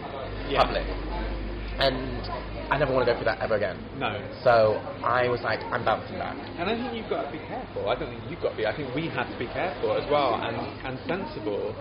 Yeah. 0.48 0.62
public, 0.64 0.84
and 1.78 2.20
I 2.70 2.78
never 2.78 2.92
want 2.92 3.04
to 3.06 3.12
go 3.12 3.18
through 3.18 3.26
that 3.26 3.40
ever 3.42 3.56
again. 3.56 3.76
No. 3.96 4.20
So 4.44 4.80
I 5.02 5.28
was 5.28 5.42
like, 5.42 5.60
I'm 5.72 5.84
bouncing 5.84 6.18
back. 6.18 6.36
And 6.58 6.70
I 6.70 6.76
think 6.76 6.94
you've 6.94 7.10
got 7.10 7.26
to 7.26 7.32
be 7.32 7.38
careful. 7.48 7.88
I 7.88 7.96
don't 7.96 8.10
think 8.10 8.22
you've 8.30 8.40
got 8.40 8.50
to 8.50 8.56
be. 8.56 8.66
I 8.66 8.76
think 8.76 8.94
we 8.94 9.08
have 9.08 9.30
to 9.32 9.38
be 9.38 9.46
careful 9.46 9.96
as 9.96 10.08
well 10.10 10.38
and, 10.42 10.56
and 10.84 10.98
sensible 11.08 11.74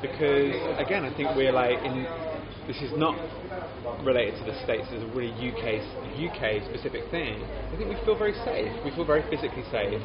because, 0.00 0.54
again, 0.78 1.04
I 1.04 1.10
think 1.16 1.34
we're 1.34 1.52
like 1.52 1.78
in. 1.84 2.06
This 2.66 2.76
is 2.82 2.90
not 2.96 3.16
related 4.04 4.38
to 4.38 4.44
the 4.50 4.56
states. 4.64 4.86
It's 4.90 5.02
a 5.02 5.16
really 5.16 5.32
UK 5.32 5.80
UK 6.16 6.62
specific 6.70 7.02
thing. 7.10 7.42
I 7.72 7.76
think 7.76 7.88
we 7.88 7.96
feel 8.04 8.16
very 8.16 8.34
safe. 8.44 8.72
We 8.84 8.90
feel 8.92 9.04
very 9.04 9.22
physically 9.30 9.64
safe. 9.70 10.00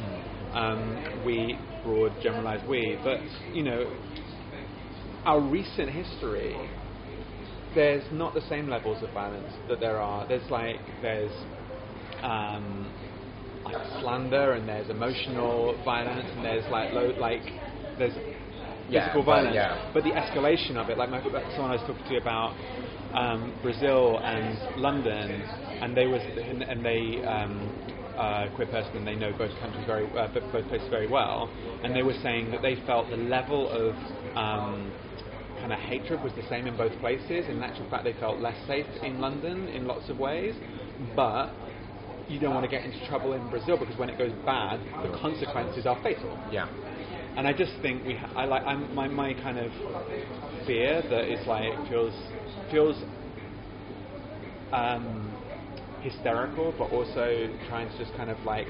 Um, 0.54 1.22
we 1.24 1.58
broad 1.84 2.12
generalised 2.22 2.68
we, 2.68 2.98
but 3.02 3.18
you 3.52 3.62
know, 3.62 3.90
our 5.24 5.40
recent 5.40 5.90
history 5.90 6.56
there's 7.74 8.04
not 8.12 8.34
the 8.34 8.42
same 8.48 8.68
levels 8.68 9.02
of 9.02 9.12
violence 9.14 9.50
that 9.68 9.80
there 9.80 10.00
are. 10.00 10.26
There's 10.28 10.48
like 10.50 10.76
there's 11.00 11.32
um, 12.22 12.90
like 13.64 13.76
slander 14.00 14.52
and 14.52 14.68
there's 14.68 14.90
emotional 14.90 15.80
violence 15.84 16.26
and 16.36 16.44
there's 16.44 16.64
like 16.70 16.92
lo- 16.92 17.14
like 17.18 17.40
there's 17.98 18.12
Yeah, 18.92 19.08
physical 19.08 19.22
but- 19.24 19.32
violence. 19.32 19.54
yeah. 19.54 19.90
But 19.94 20.04
the 20.04 20.10
escalation 20.10 20.76
of 20.76 20.90
it, 20.90 20.98
like 20.98 21.10
my, 21.10 21.22
someone 21.22 21.70
I 21.70 21.76
was 21.76 21.84
talking 21.86 22.04
to 22.08 22.16
about 22.16 22.54
um, 23.14 23.52
Brazil 23.62 24.18
and 24.18 24.80
London, 24.80 25.42
and 25.82 25.96
they 25.96 26.06
was 26.06 26.22
and, 26.22 26.62
and 26.62 26.84
they. 26.84 27.24
Um, 27.24 27.70
uh, 28.12 28.46
queer 28.54 28.66
person 28.66 28.94
and 28.94 29.06
they 29.06 29.14
know 29.14 29.32
both 29.38 29.50
countries 29.58 29.82
very 29.86 30.04
uh, 30.18 30.28
both 30.34 30.44
both 30.52 30.68
places 30.68 30.86
very 30.90 31.08
well 31.08 31.48
and 31.82 31.96
they 31.96 32.02
were 32.02 32.14
saying 32.22 32.50
that 32.50 32.60
they 32.60 32.76
felt 32.84 33.08
the 33.08 33.16
level 33.16 33.70
of 33.70 33.94
um, 34.36 34.92
kind 35.62 35.72
of 35.72 35.78
hatred 35.78 36.22
was 36.22 36.32
the 36.34 36.46
same 36.48 36.66
in 36.66 36.76
both 36.76 36.92
places. 36.98 37.46
In 37.48 37.62
actual 37.62 37.88
fact, 37.88 38.02
they 38.04 38.14
felt 38.14 38.40
less 38.40 38.56
safe 38.66 38.86
in 39.02 39.20
London 39.20 39.68
in 39.68 39.86
lots 39.86 40.10
of 40.10 40.18
ways, 40.18 40.54
but 41.14 41.52
you 42.28 42.40
don't 42.40 42.52
want 42.52 42.64
to 42.64 42.70
get 42.70 42.84
into 42.84 42.98
trouble 43.06 43.32
in 43.32 43.48
Brazil 43.48 43.76
because 43.78 43.96
when 43.96 44.10
it 44.10 44.18
goes 44.18 44.32
bad, 44.44 44.80
the 45.04 45.16
consequences 45.18 45.86
are 45.86 46.00
fatal. 46.02 46.36
Yeah. 46.50 46.66
And 47.36 47.46
I 47.48 47.52
just 47.52 47.72
think 47.80 48.04
we, 48.04 48.14
ha- 48.14 48.32
I 48.36 48.44
like, 48.44 48.62
I'm, 48.66 48.94
my 48.94 49.08
my 49.08 49.32
kind 49.34 49.58
of 49.58 49.70
fear 50.66 51.02
that 51.02 51.24
it's 51.24 51.46
like 51.46 51.72
feels 51.88 52.12
feels 52.70 52.96
um, 54.72 55.32
hysterical, 56.02 56.74
but 56.78 56.90
also 56.92 57.48
trying 57.68 57.88
to 57.90 57.98
just 57.98 58.14
kind 58.16 58.30
of 58.30 58.38
like 58.44 58.66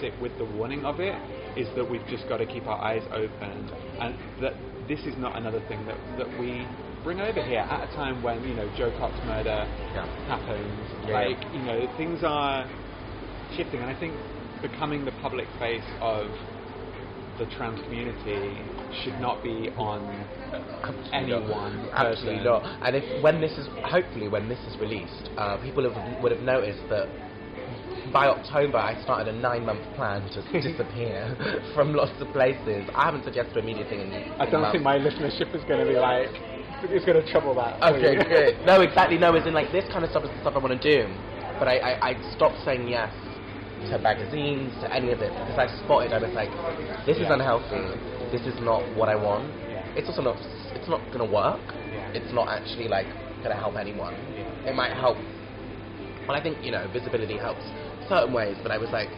sit 0.00 0.12
with 0.20 0.36
the 0.38 0.44
warning 0.44 0.84
of 0.84 1.00
it 1.00 1.14
is 1.58 1.68
that 1.76 1.88
we've 1.88 2.06
just 2.08 2.28
got 2.28 2.38
to 2.38 2.46
keep 2.46 2.66
our 2.66 2.82
eyes 2.82 3.02
open 3.12 3.70
and 4.00 4.14
that 4.40 4.54
this 4.88 5.00
is 5.00 5.14
not 5.18 5.36
another 5.36 5.60
thing 5.68 5.84
that, 5.86 5.96
that 6.18 6.28
we 6.40 6.66
bring 7.04 7.20
over 7.20 7.42
here 7.44 7.60
at 7.60 7.84
a 7.88 7.94
time 7.94 8.22
when 8.22 8.42
you 8.48 8.54
know 8.54 8.66
Jo 8.76 8.90
Cox 8.98 9.14
murder 9.26 9.66
Yeah. 9.94 10.06
happens 10.26 11.06
Yeah. 11.06 11.14
like 11.20 11.38
you 11.54 11.62
know 11.62 11.86
things 11.96 12.20
are 12.24 12.66
shifting 13.56 13.80
and 13.80 13.90
I 13.90 13.98
think 14.00 14.14
becoming 14.62 15.04
the 15.04 15.12
public 15.22 15.46
face 15.60 15.84
of 16.00 16.26
the 17.38 17.46
trans 17.56 17.80
community 17.84 18.60
should 19.02 19.20
not 19.20 19.42
be 19.42 19.70
on 19.76 20.00
anyone 21.12 21.88
Absolutely 21.94 22.44
not. 22.44 22.62
And 22.82 22.96
if 22.96 23.22
when 23.22 23.40
this 23.40 23.52
is 23.52 23.66
hopefully 23.84 24.28
when 24.28 24.48
this 24.48 24.58
is 24.68 24.78
released, 24.80 25.30
uh, 25.36 25.56
people 25.58 25.84
have, 25.90 26.22
would 26.22 26.32
have 26.32 26.42
noticed 26.42 26.82
that 26.90 27.08
by 28.12 28.26
October 28.26 28.78
I 28.78 29.00
started 29.02 29.34
a 29.34 29.38
nine-month 29.38 29.82
plan 29.96 30.22
to 30.30 30.60
disappear 30.60 31.36
from 31.74 31.94
lots 31.94 32.12
of 32.20 32.28
places. 32.32 32.84
I 32.94 33.06
haven't 33.06 33.24
suggested 33.24 33.56
a 33.56 33.62
media 33.62 33.84
thing 33.88 34.00
in. 34.00 34.12
I 34.38 34.44
don't 34.50 34.60
months. 34.60 34.72
think 34.72 34.84
my 34.84 34.98
listenership 34.98 35.54
is 35.54 35.64
going 35.64 35.80
to 35.80 35.86
be 35.86 35.98
like 35.98 36.28
it's 36.90 37.04
going 37.06 37.16
to 37.16 37.32
trouble 37.32 37.54
that. 37.54 37.82
Okay, 37.82 38.16
good. 38.28 38.66
No, 38.66 38.82
exactly. 38.82 39.16
No, 39.16 39.34
as 39.34 39.46
in 39.46 39.54
like 39.54 39.72
this 39.72 39.84
kind 39.90 40.04
of 40.04 40.10
stuff 40.10 40.24
is 40.24 40.30
the 40.30 40.40
stuff 40.40 40.54
I 40.54 40.58
want 40.58 40.80
to 40.80 40.84
do, 40.84 41.08
but 41.58 41.68
I, 41.68 41.78
I, 41.78 42.08
I 42.10 42.34
stopped 42.36 42.56
saying 42.64 42.88
yes 42.88 43.12
to 43.90 43.98
magazines, 43.98 44.72
to 44.80 44.92
any 44.92 45.10
of 45.12 45.20
it, 45.20 45.32
because 45.32 45.58
I 45.58 45.66
spotted. 45.84 46.12
I 46.12 46.18
was 46.18 46.32
like, 46.34 46.50
this 47.06 47.18
is 47.18 47.26
unhealthy. 47.28 47.82
This 48.32 48.42
is 48.46 48.58
not 48.60 48.82
what 48.96 49.08
I 49.08 49.16
want. 49.16 49.50
It's 49.96 50.08
also 50.08 50.22
not. 50.22 50.36
It's 50.74 50.88
not 50.88 51.00
gonna 51.12 51.30
work. 51.30 51.60
Yeah. 51.92 52.18
It's 52.18 52.32
not 52.32 52.48
actually 52.48 52.88
like 52.88 53.06
gonna 53.42 53.54
help 53.56 53.76
anyone. 53.76 54.14
It 54.66 54.74
might 54.74 54.92
help. 54.92 55.16
Well, 56.26 56.36
I 56.36 56.42
think 56.42 56.58
you 56.64 56.72
know 56.72 56.88
visibility 56.92 57.38
helps 57.38 57.62
certain 58.08 58.32
ways, 58.34 58.56
but 58.62 58.72
I 58.72 58.78
was 58.78 58.90
like, 58.90 59.08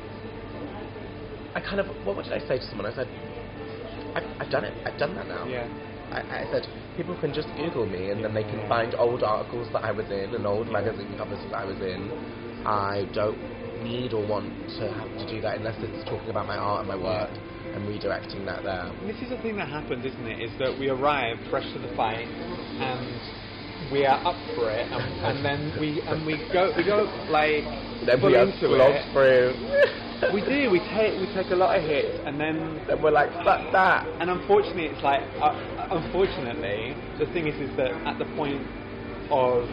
I 1.55 1.61
kind 1.61 1.81
of. 1.81 1.87
What, 2.05 2.17
what 2.17 2.25
did 2.25 2.35
I 2.35 2.41
say 2.47 2.59
to 2.59 2.67
someone? 2.69 2.87
I 2.87 2.95
said, 2.95 3.09
I've, 4.15 4.29
I've 4.43 4.51
done 4.51 4.65
it. 4.65 4.75
I've 4.87 4.99
done 4.99 5.15
that 5.17 5.29
now. 5.29 5.47
Yeah. 5.47 5.67
I, 6.13 6.45
I 6.45 6.53
said 6.53 6.67
people 6.97 7.19
can 7.21 7.35
just 7.35 7.49
Google 7.57 7.87
me 7.87 8.11
and 8.11 8.23
then 8.23 8.33
they 8.35 8.45
can 8.45 8.67
find 8.69 8.95
old 8.95 9.23
articles 9.23 9.69
that 9.73 9.83
I 9.85 9.93
was 9.93 10.07
in 10.07 10.35
and 10.35 10.47
old 10.47 10.71
magazine 10.71 11.13
covers 11.19 11.39
that 11.51 11.57
I 11.57 11.65
was 11.65 11.77
in. 11.81 12.11
I 12.67 13.09
don't 13.13 13.39
need 13.83 14.13
or 14.13 14.25
want 14.27 14.49
to 14.79 14.93
have 14.93 15.09
to 15.19 15.27
do 15.35 15.41
that 15.43 15.59
unless 15.59 15.77
it's 15.81 16.05
talking 16.09 16.31
about 16.31 16.47
my 16.47 16.57
art 16.57 16.81
and 16.81 16.89
my 16.89 16.97
work 16.97 17.31
and 17.75 17.85
redirecting 17.89 18.45
that 18.47 18.63
there. 18.65 18.87
And 18.87 19.09
this 19.09 19.21
is 19.23 19.29
the 19.31 19.39
thing 19.43 19.57
that 19.57 19.69
happens, 19.69 20.05
isn't 20.05 20.27
it? 20.27 20.41
Is 20.43 20.51
that 20.59 20.79
we 20.79 20.89
arrive 20.89 21.37
fresh 21.51 21.67
to 21.75 21.79
the 21.79 21.93
fight, 21.97 22.27
and 22.27 23.21
we 23.93 24.05
are 24.07 24.19
up 24.27 24.37
for 24.55 24.71
it, 24.71 24.87
and, 24.91 25.05
and 25.27 25.45
then 25.45 25.77
we 25.81 26.01
and 26.03 26.25
we 26.27 26.37
go 26.53 26.73
we 26.77 26.85
go 26.85 27.05
like 27.29 27.65
Then 28.07 28.21
full 28.21 28.31
we 28.31 28.39
into 28.39 28.73
it. 28.75 29.13
through. 29.13 29.53
We 30.33 30.41
do. 30.41 30.71
We 30.71 30.81
take 30.97 31.13
we 31.21 31.29
take 31.35 31.53
a 31.53 31.57
lot 31.57 31.77
of 31.77 31.85
hits, 31.85 32.19
and 32.25 32.41
then 32.41 32.81
then 32.89 33.03
we're 33.03 33.11
like, 33.13 33.31
fuck 33.45 33.71
that. 33.73 34.07
and 34.21 34.31
unfortunately, 34.31 34.87
it's 34.87 35.03
like 35.05 35.21
uh, 35.43 35.53
unfortunately 35.91 36.97
the 37.19 37.27
thing 37.33 37.47
is 37.47 37.55
is 37.61 37.77
that 37.77 37.93
at 38.09 38.19
the 38.19 38.25
point 38.37 38.65
of 39.31 39.69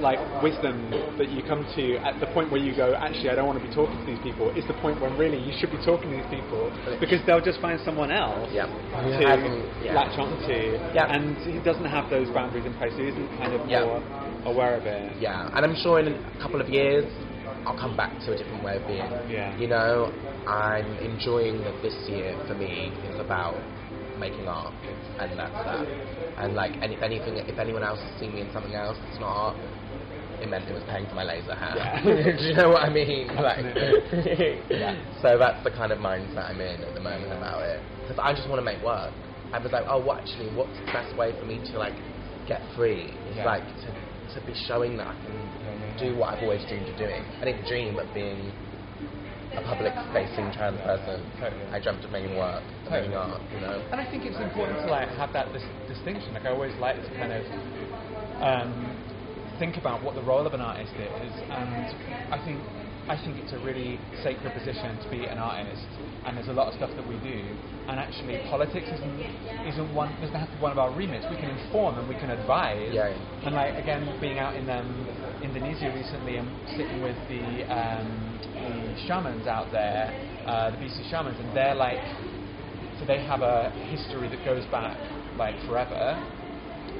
like 0.00 0.18
wisdom 0.42 0.90
that 1.18 1.30
you 1.30 1.42
come 1.42 1.64
to 1.76 1.96
at 2.04 2.20
the 2.20 2.26
point 2.28 2.50
where 2.50 2.60
you 2.60 2.74
go 2.76 2.94
actually 2.94 3.30
I 3.30 3.34
don't 3.34 3.46
want 3.46 3.60
to 3.62 3.66
be 3.66 3.72
talking 3.74 3.98
to 3.98 4.04
these 4.04 4.18
people 4.22 4.50
is 4.50 4.66
the 4.66 4.74
point 4.74 5.00
when 5.00 5.16
really 5.16 5.38
you 5.38 5.52
should 5.58 5.70
be 5.70 5.78
talking 5.78 6.10
to 6.10 6.16
these 6.16 6.28
people 6.30 6.70
because 7.00 7.20
they'll 7.26 7.40
just 7.40 7.60
find 7.60 7.80
someone 7.84 8.10
else 8.10 8.50
Yeah. 8.52 8.66
to 8.66 9.26
Hasn't- 9.26 9.64
yeah. 9.84 9.94
latch 9.94 10.18
onto 10.18 10.52
Yeah. 10.94 11.12
and 11.14 11.36
he 11.38 11.58
doesn't 11.60 11.86
have 11.86 12.10
those 12.10 12.28
boundaries 12.30 12.66
in 12.66 12.74
place 12.74 12.92
so 12.92 12.98
he 13.02 13.08
isn't 13.08 13.28
kind 13.38 13.54
of 13.54 13.68
Yeah. 13.68 13.84
more 13.84 14.02
aware 14.44 14.74
of 14.76 14.84
it 14.86 15.12
Yeah, 15.20 15.48
and 15.54 15.64
I'm 15.64 15.76
sure 15.76 16.00
in 16.00 16.08
a 16.12 16.40
couple 16.42 16.60
of 16.60 16.68
years 16.68 17.04
I'll 17.66 17.78
come 17.78 17.96
back 17.96 18.18
to 18.26 18.32
a 18.32 18.36
different 18.36 18.64
way 18.64 18.76
of 18.76 18.86
being. 18.88 19.06
Yeah. 19.30 19.56
You 19.56 19.68
know, 19.68 20.10
I'm 20.48 20.96
enjoying 20.98 21.62
that 21.62 21.80
this 21.80 21.94
year 22.08 22.34
for 22.48 22.54
me 22.54 22.90
is 23.08 23.20
about 23.20 23.54
making 24.22 24.46
art, 24.46 24.72
and 25.18 25.34
that's 25.34 25.58
that. 25.66 25.82
And 26.38 26.54
like, 26.54 26.72
and 26.80 26.94
if 26.94 27.02
anything, 27.02 27.36
if 27.42 27.58
anyone 27.58 27.82
else 27.82 27.98
has 27.98 28.14
seen 28.22 28.32
me 28.34 28.40
in 28.46 28.50
something 28.54 28.74
else 28.74 28.96
that's 29.02 29.18
not 29.18 29.34
art, 29.50 29.56
it 30.42 30.48
meant 30.48 30.66
it 30.70 30.74
was 30.74 30.82
paying 30.90 31.06
for 31.06 31.14
my 31.14 31.22
laser 31.26 31.54
hair. 31.54 31.74
Yeah. 31.76 32.02
Do 32.38 32.44
you 32.46 32.54
know 32.54 32.70
what 32.70 32.82
I 32.82 32.90
mean? 32.90 33.30
Like, 33.42 33.62
Yeah. 34.70 34.94
so 35.22 35.38
that's 35.38 35.62
the 35.66 35.70
kind 35.70 35.90
of 35.90 35.98
mindset 35.98 36.50
I'm 36.50 36.60
in 36.60 36.82
at 36.82 36.94
the 36.94 37.00
moment 37.02 37.32
about 37.34 37.62
it. 37.62 37.82
Because 38.02 38.18
I 38.22 38.32
just 38.34 38.48
want 38.48 38.58
to 38.58 38.66
make 38.66 38.82
work. 38.82 39.10
I 39.52 39.58
was 39.58 39.70
like, 39.70 39.84
oh, 39.86 39.98
what 40.02 40.18
actually, 40.22 40.50
what's 40.54 40.74
the 40.78 40.86
best 40.90 41.14
way 41.18 41.34
for 41.38 41.44
me 41.44 41.58
to 41.70 41.78
like 41.78 41.94
get 42.48 42.62
free? 42.74 43.10
It's 43.30 43.36
Yeah. 43.38 43.46
like 43.46 43.66
to, 43.66 43.88
to 44.34 44.46
be 44.46 44.54
showing 44.66 44.96
that 44.98 45.08
I 45.08 45.16
can 45.22 45.34
mm-hmm. 45.34 45.98
do 45.98 46.16
what 46.16 46.34
I've 46.34 46.42
always 46.42 46.64
dreamed 46.66 46.88
of 46.88 46.96
doing. 46.98 47.22
I 47.40 47.44
didn't 47.44 47.66
dream 47.66 47.98
of 47.98 48.08
being 48.14 48.50
a 49.56 49.62
public-facing 49.62 50.52
trans 50.52 50.80
person. 50.80 51.20
Totally. 51.40 51.62
I 51.72 51.78
dreamt 51.80 52.04
of 52.04 52.10
making 52.10 52.36
work, 52.36 52.62
of 52.86 52.92
making 52.92 53.14
art. 53.14 53.40
You 53.54 53.60
know. 53.60 53.82
And 53.92 54.00
I 54.00 54.10
think 54.10 54.24
it's 54.24 54.40
important 54.40 54.80
to 54.80 54.88
like 54.90 55.08
have 55.10 55.32
that 55.32 55.52
dis- 55.52 55.62
distinction. 55.88 56.34
Like 56.34 56.46
I 56.46 56.50
always 56.50 56.72
like 56.80 56.96
to 56.96 57.10
kind 57.18 57.32
of 57.32 57.44
um, 58.40 58.90
think 59.58 59.76
about 59.76 60.02
what 60.02 60.14
the 60.14 60.22
role 60.22 60.46
of 60.46 60.54
an 60.54 60.60
artist 60.60 60.92
is, 60.96 61.32
and 61.50 61.86
I 62.32 62.38
think 62.44 62.60
I 63.08 63.18
think 63.18 63.36
it's 63.38 63.52
a 63.52 63.58
really 63.58 63.98
sacred 64.22 64.54
position 64.54 64.94
to 65.02 65.08
be 65.10 65.26
an 65.26 65.38
artist, 65.38 65.82
and 66.24 66.36
there's 66.36 66.48
a 66.48 66.52
lot 66.52 66.68
of 66.68 66.74
stuff 66.74 66.90
that 66.94 67.06
we 67.08 67.18
do, 67.18 67.42
and 67.90 67.98
actually 67.98 68.38
politics 68.46 68.86
isn't 68.94 69.18
isn't 69.66 69.94
one 69.94 70.14
doesn't 70.20 70.38
have 70.38 70.48
to 70.48 70.56
be 70.56 70.62
one 70.62 70.70
of 70.70 70.78
our 70.78 70.90
remits. 70.94 71.26
We 71.28 71.36
can 71.36 71.50
inform 71.50 71.98
and 71.98 72.08
we 72.08 72.14
can 72.14 72.30
advise. 72.30 72.94
Yeah, 72.94 73.10
yeah. 73.10 73.46
And 73.46 73.54
like 73.56 73.74
again, 73.74 74.06
being 74.20 74.38
out 74.38 74.54
in 74.54 74.70
um, 74.70 74.86
Indonesia 75.42 75.90
recently 75.90 76.36
and 76.38 76.46
sitting 76.78 77.02
with 77.02 77.18
the 77.26 77.66
um, 77.66 78.38
the 78.54 78.94
shamans 79.10 79.46
out 79.50 79.72
there, 79.72 80.14
uh, 80.46 80.70
the 80.70 80.78
Bissu 80.78 81.02
shamans, 81.10 81.38
and 81.42 81.50
they're 81.56 81.74
like, 81.74 81.98
so 83.00 83.04
they 83.04 83.18
have 83.26 83.42
a 83.42 83.70
history 83.90 84.28
that 84.30 84.44
goes 84.44 84.64
back 84.70 84.94
like 85.36 85.58
forever, 85.66 86.22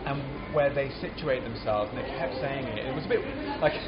and 0.06 0.18
where 0.52 0.74
they 0.74 0.90
situate 1.00 1.44
themselves, 1.44 1.94
and 1.94 1.98
they 2.02 2.08
kept 2.18 2.34
saying 2.42 2.66
it. 2.66 2.90
It 2.90 2.94
was 2.94 3.06
a 3.06 3.08
bit 3.08 3.22
like 3.62 3.78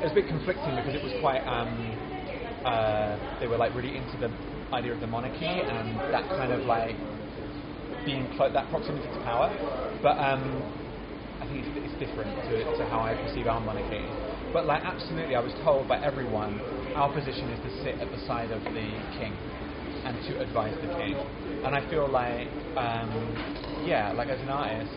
it 0.00 0.04
was 0.04 0.12
a 0.12 0.14
bit 0.14 0.28
conflicting 0.28 0.76
because 0.76 0.94
it 0.94 1.02
was 1.02 1.12
quite. 1.20 1.42
Um, 1.46 1.98
uh, 2.64 3.18
they 3.40 3.46
were 3.46 3.58
like 3.58 3.74
really 3.74 3.96
into 3.96 4.16
the 4.16 4.32
idea 4.72 4.92
of 4.92 5.00
the 5.00 5.06
monarchy 5.06 5.62
and 5.62 6.00
that 6.10 6.30
kind 6.34 6.52
of 6.52 6.64
like 6.64 6.96
being 8.04 8.28
clo- 8.36 8.52
that 8.52 8.70
proximity 8.70 9.08
to 9.08 9.18
power, 9.20 9.54
but 10.02 10.18
um, 10.18 10.64
I 11.40 11.46
think 11.46 11.60
it's, 11.66 11.68
it's 11.76 11.94
different 11.98 12.36
to, 12.46 12.64
to 12.76 12.84
how 12.84 13.02
I 13.02 13.14
perceive 13.14 13.46
our 13.46 13.60
monarchy. 13.60 14.14
But 14.52 14.66
like 14.66 14.82
absolutely, 14.84 15.34
I 15.36 15.40
was 15.40 15.52
told 15.62 15.88
by 15.88 15.98
everyone 16.02 16.62
our 16.94 17.10
position 17.12 17.50
is 17.50 17.60
to 17.60 17.70
sit 17.82 17.96
at 18.00 18.10
the 18.10 18.18
side 18.26 18.50
of 18.50 18.62
the 18.74 18.98
king 19.18 19.34
and 20.04 20.18
to 20.28 20.38
advise 20.40 20.74
the 20.80 20.88
king. 20.88 21.16
And 21.64 21.74
I 21.74 21.88
feel 21.88 22.08
like, 22.08 22.50
um, 22.76 23.38
yeah, 23.84 24.12
like 24.12 24.28
as 24.28 24.40
an 24.42 24.48
artist, 24.50 24.90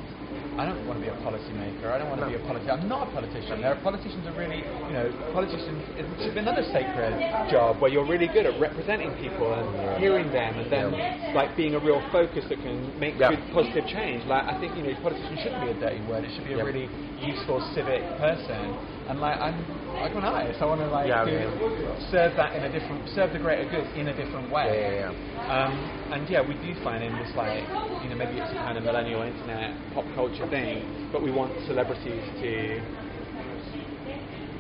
I 0.58 0.66
don't 0.66 0.88
want 0.88 0.98
to 0.98 1.06
be 1.06 1.14
a 1.14 1.18
policymaker. 1.22 1.94
I 1.94 2.00
don't 2.02 2.10
want 2.10 2.22
to 2.22 2.28
be 2.28 2.34
a 2.34 2.40
politician. 2.40 2.82
I'm 2.82 2.90
not 2.90 3.08
a 3.08 3.12
politician. 3.14 3.62
There 3.62 3.70
are 3.70 3.82
politicians 3.86 4.26
are 4.26 4.34
really, 4.34 4.66
you 4.90 4.94
know, 4.98 5.06
politicians. 5.32 5.86
It 5.94 6.06
should 6.26 6.36
another 6.38 6.66
sacred 6.74 7.14
job 7.54 7.78
where 7.80 7.92
you're 7.92 8.06
really 8.10 8.26
good 8.26 8.48
at 8.48 8.60
representing 8.60 9.14
people 9.22 9.54
and 9.54 10.02
hearing 10.02 10.34
them, 10.34 10.58
and 10.58 10.72
then 10.72 10.90
like 11.36 11.56
being 11.56 11.76
a 11.76 11.80
real 11.80 12.02
focus 12.12 12.44
that 12.50 12.58
can 12.66 12.90
make 13.00 13.20
Yeah. 13.20 13.30
good, 13.30 13.42
positive 13.54 13.86
change. 13.86 14.26
Like 14.26 14.46
I 14.50 14.58
think 14.60 14.76
you 14.76 14.82
know, 14.82 14.94
politician 15.02 15.38
shouldn't 15.38 15.62
be 15.62 15.70
a 15.70 15.78
dirty 15.78 16.02
word. 16.10 16.26
It 16.26 16.32
should 16.34 16.46
be 16.50 16.54
a 16.58 16.66
really 16.66 16.90
useful 17.22 17.62
civic 17.78 18.02
person. 18.18 18.97
And 19.08 19.20
like 19.20 19.40
I'm, 19.40 19.56
like 19.96 20.14
an 20.16 20.24
artist. 20.24 20.62
I 20.62 20.66
want 20.66 20.82
to 20.82 20.88
like 20.88 21.08
Yeah, 21.08 21.26
do, 21.26 21.32
yeah. 21.32 22.12
serve 22.12 22.36
that 22.36 22.56
in 22.56 22.64
a 22.64 22.72
different, 22.72 23.08
serve 23.16 23.32
the 23.34 23.40
greater 23.40 23.64
good 23.70 23.88
in 23.98 24.08
a 24.08 24.16
different 24.16 24.52
way. 24.52 24.68
Yeah, 24.68 24.90
yeah, 24.90 25.12
yeah. 25.12 25.48
Um, 25.48 25.74
and 26.14 26.30
yeah, 26.30 26.42
we 26.44 26.54
do 26.60 26.76
find 26.84 27.04
in 27.04 27.16
this 27.16 27.32
like, 27.36 27.64
you 28.04 28.10
know, 28.12 28.18
maybe 28.20 28.38
it's 28.38 28.52
a 28.52 28.60
kind 28.62 28.78
of 28.78 28.84
millennial 28.84 29.24
internet 29.24 29.74
pop 29.96 30.06
culture 30.14 30.48
thing, 30.50 30.84
but 31.12 31.24
we 31.24 31.32
want 31.32 31.56
celebrities 31.66 32.24
to 32.44 32.52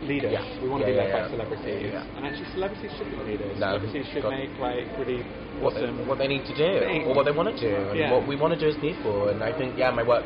lead 0.07 0.23
us. 0.25 0.31
Yeah. 0.31 0.63
We 0.63 0.69
want 0.69 0.81
to 0.83 0.87
be 0.87 0.95
led 0.95 1.11
by 1.11 1.27
celebrities, 1.29 1.91
and 1.91 2.25
actually 2.25 2.47
celebrities 2.55 2.91
should 2.97 3.11
be 3.11 3.17
leaders. 3.27 3.59
No. 3.59 3.75
Celebrities 3.77 4.07
should 4.13 4.23
God. 4.23 4.31
make 4.31 4.51
like 4.63 4.87
really 4.97 5.21
what 5.59 5.73
they, 5.75 5.89
what 6.07 6.17
they 6.17 6.27
need 6.27 6.45
to 6.45 6.55
do 6.55 7.03
or 7.05 7.15
what 7.15 7.25
they 7.25 7.35
want 7.35 7.49
to 7.49 7.57
do 7.57 7.75
and 7.75 8.11
what 8.11 8.27
we 8.27 8.35
want 8.35 8.53
to 8.53 8.59
do 8.59 8.69
as 8.69 8.77
people 8.77 9.29
and 9.29 9.41
I 9.41 9.49
think 9.57 9.73
yeah 9.77 9.89
my 9.89 10.05
work 10.05 10.25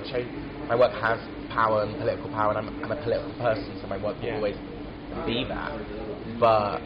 my 0.67 0.75
work 0.75 0.91
has 0.99 1.19
power 1.53 1.83
and 1.83 1.97
political 1.97 2.29
power 2.29 2.49
and 2.55 2.57
I'm, 2.59 2.69
I'm 2.83 2.91
a 2.91 3.01
political 3.03 3.33
person 3.39 3.77
so 3.81 3.87
my 3.87 3.97
work 3.97 4.19
will 4.21 4.27
Yeah. 4.29 4.35
always 4.35 4.55
be 5.25 5.45
that 5.45 5.71
but 6.39 6.81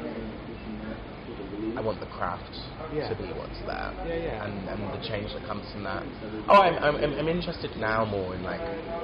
I 1.77 1.81
want 1.81 1.99
the 1.99 2.05
craft 2.07 2.51
Yeah. 2.93 3.09
to 3.09 3.15
be 3.15 3.31
what's 3.33 3.59
there 3.65 3.91
Yeah, 4.07 4.15
yeah. 4.15 4.45
And, 4.45 4.67
and 4.69 4.93
the 4.93 5.01
change 5.07 5.33
that 5.33 5.43
comes 5.45 5.65
from 5.71 5.83
that 5.83 6.03
oh 6.49 6.61
I'm, 6.61 6.77
I'm, 6.95 7.13
I'm 7.19 7.27
interested 7.29 7.71
now 7.79 8.05
more 8.05 8.35
in 8.35 8.43
like 8.43 8.61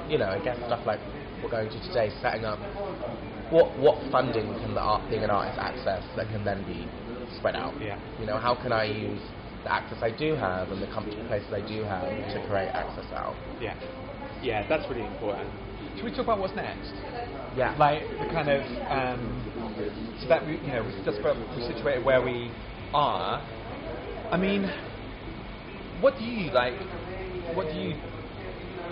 you 0.08 0.18
know 0.18 0.26
I 0.28 0.38
guess 0.38 0.56
stuff 0.66 0.80
like 0.86 1.00
we're 1.42 1.50
going 1.50 1.70
to 1.70 1.80
today 1.88 2.10
setting 2.22 2.44
up 2.44 2.58
what 3.50 3.78
what 3.78 4.10
funding 4.10 4.54
can 4.62 4.74
the 4.74 4.80
art 4.80 5.02
being 5.10 5.22
an 5.24 5.30
artist 5.30 5.58
access 5.60 6.02
that 6.16 6.26
can 6.30 6.44
then 6.44 6.64
be 6.66 6.86
spread 7.38 7.54
out 7.56 7.74
Yeah. 7.80 7.98
you 8.20 8.26
know, 8.26 8.38
how 8.38 8.54
can 8.54 8.72
I 8.72 8.84
use 8.84 9.20
the 9.64 9.72
access 9.72 9.98
I 10.02 10.10
do 10.10 10.34
have 10.34 10.70
and 10.72 10.82
the 10.82 10.86
comfortable 10.88 11.24
places 11.28 11.48
I 11.52 11.60
do 11.60 11.82
have 11.84 12.08
to 12.32 12.40
create 12.48 12.70
access 12.74 13.04
out? 13.14 13.34
yeah, 13.60 13.74
yeah, 14.42 14.66
that's 14.68 14.88
really 14.90 15.06
important. 15.06 15.48
Should 15.96 16.04
we 16.04 16.10
talk 16.10 16.20
about 16.20 16.38
what's 16.38 16.54
next? 16.54 16.92
Yeah. 17.56 17.76
like 17.78 18.00
the 18.18 18.26
kind 18.32 18.48
of 18.48 18.62
um, 18.88 20.18
so 20.22 20.28
that 20.28 20.46
we 20.46 20.56
you 20.56 20.72
know 20.72 20.82
we 20.84 21.04
just 21.04 21.20
about 21.20 21.36
we 21.54 21.62
situated 21.66 22.04
where 22.04 22.22
we 22.22 22.50
are. 22.94 23.40
I 24.30 24.36
mean, 24.38 24.64
what 26.00 26.16
do 26.18 26.24
you 26.24 26.50
like? 26.50 26.74
What 27.54 27.68
do 27.70 27.78
you 27.78 27.94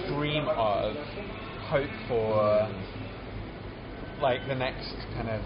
dream 0.08 0.46
of? 0.48 0.96
Hope 1.68 1.88
for? 2.08 2.68
Like 4.20 4.46
the 4.46 4.54
next 4.54 4.92
kind 5.14 5.30
of 5.30 5.40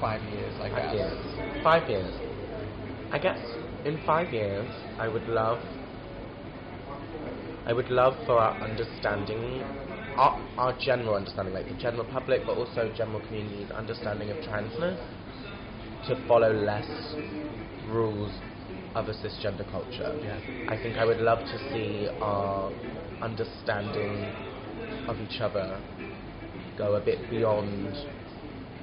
five 0.00 0.20
years, 0.34 0.52
I 0.60 0.68
guess. 0.68 0.94
Ideas. 0.94 1.62
Five 1.62 1.88
years. 1.88 2.12
I 3.12 3.18
guess 3.18 3.38
in 3.86 3.98
five 4.04 4.32
years, 4.32 4.68
I 4.98 5.08
would 5.08 5.26
love. 5.26 5.58
I 7.66 7.72
would 7.72 7.90
love 7.90 8.14
for 8.26 8.38
our 8.38 8.60
understanding, 8.60 9.62
our, 10.16 10.40
our 10.56 10.76
general 10.78 11.14
understanding, 11.14 11.54
like 11.54 11.68
the 11.68 11.74
general 11.74 12.04
public, 12.04 12.42
but 12.46 12.56
also 12.56 12.92
general 12.96 13.20
community's 13.20 13.70
understanding 13.70 14.30
of 14.30 14.38
transness, 14.38 14.98
to 16.08 16.26
follow 16.26 16.52
less 16.52 16.88
rules 17.88 18.32
of 18.94 19.08
a 19.08 19.12
cisgender 19.12 19.70
culture. 19.70 20.18
Yeah. 20.22 20.38
I 20.68 20.76
think 20.76 20.96
I 20.96 21.04
would 21.04 21.20
love 21.20 21.38
to 21.40 21.58
see 21.72 22.08
our 22.20 22.72
understanding 23.20 24.24
of 25.06 25.20
each 25.20 25.40
other 25.40 25.80
go 26.76 26.94
a 26.94 27.00
bit 27.00 27.18
beyond 27.30 27.94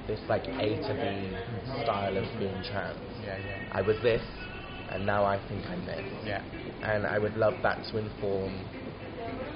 this 0.06 0.20
like 0.28 0.44
A 0.46 0.76
to 0.76 0.94
B 0.94 1.04
mm-hmm. 1.04 1.82
style 1.82 2.16
of 2.16 2.24
being 2.38 2.62
trans. 2.70 2.98
Yeah, 3.22 3.36
yeah, 3.38 3.68
I 3.72 3.82
was 3.82 3.96
this, 4.02 4.22
and 4.98 5.06
now 5.06 5.24
I 5.24 5.38
think 5.48 5.62
I'm 5.70 5.86
this. 5.86 6.02
yeah, 6.26 6.42
And 6.82 7.06
I 7.06 7.18
would 7.18 7.36
love 7.36 7.54
that 7.62 7.78
to 7.92 7.98
inform 7.98 8.50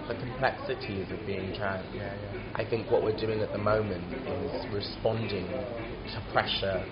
the 0.07 0.14
complexities 0.14 1.11
of 1.11 1.18
being 1.26 1.52
trans. 1.59 1.85
yeah, 1.94 2.14
yeah. 2.14 2.38
I 2.55 2.64
think 2.64 2.90
what 2.90 3.02
we're 3.02 3.16
doing 3.18 3.40
at 3.40 3.50
the 3.50 3.59
moment 3.59 4.05
is 4.14 4.52
responding 4.72 5.46
to 6.14 6.22
pressure 6.33 6.85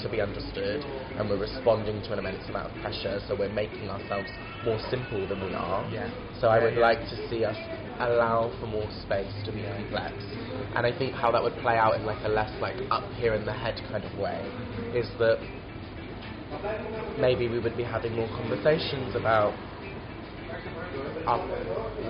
to 0.00 0.08
be 0.08 0.20
understood, 0.20 0.80
and 1.18 1.28
we're 1.28 1.40
responding 1.40 2.00
to 2.04 2.12
an 2.14 2.20
immense 2.20 2.48
amount 2.48 2.72
of 2.72 2.80
pressure, 2.80 3.20
so 3.28 3.36
we're 3.36 3.52
making 3.52 3.90
ourselves 3.90 4.30
more 4.64 4.80
simple 4.88 5.26
than 5.28 5.44
we 5.44 5.52
are. 5.52 5.84
Yeah. 5.92 6.08
So 6.40 6.48
I 6.48 6.62
would 6.62 6.78
like 6.78 7.00
to 7.12 7.28
see 7.28 7.44
us 7.44 7.56
allow 8.00 8.48
for 8.60 8.66
more 8.66 8.88
space 9.04 9.28
to 9.44 9.52
be 9.52 9.60
complex. 9.76 10.14
And 10.74 10.86
I 10.86 10.96
think 10.96 11.12
how 11.12 11.30
that 11.32 11.42
would 11.42 11.56
play 11.60 11.76
out 11.76 11.96
in 11.96 12.06
like 12.06 12.24
a 12.24 12.28
less 12.28 12.50
like 12.62 12.76
up 12.90 13.04
here 13.20 13.34
in 13.34 13.44
the 13.44 13.52
head 13.52 13.76
kind 13.90 14.04
of 14.04 14.18
way 14.18 14.40
is 14.96 15.06
that 15.18 15.36
maybe 17.18 17.48
we 17.48 17.58
would 17.58 17.76
be 17.76 17.84
having 17.84 18.14
more 18.14 18.28
conversations 18.36 19.14
about 19.14 19.54
uh, 21.26 21.38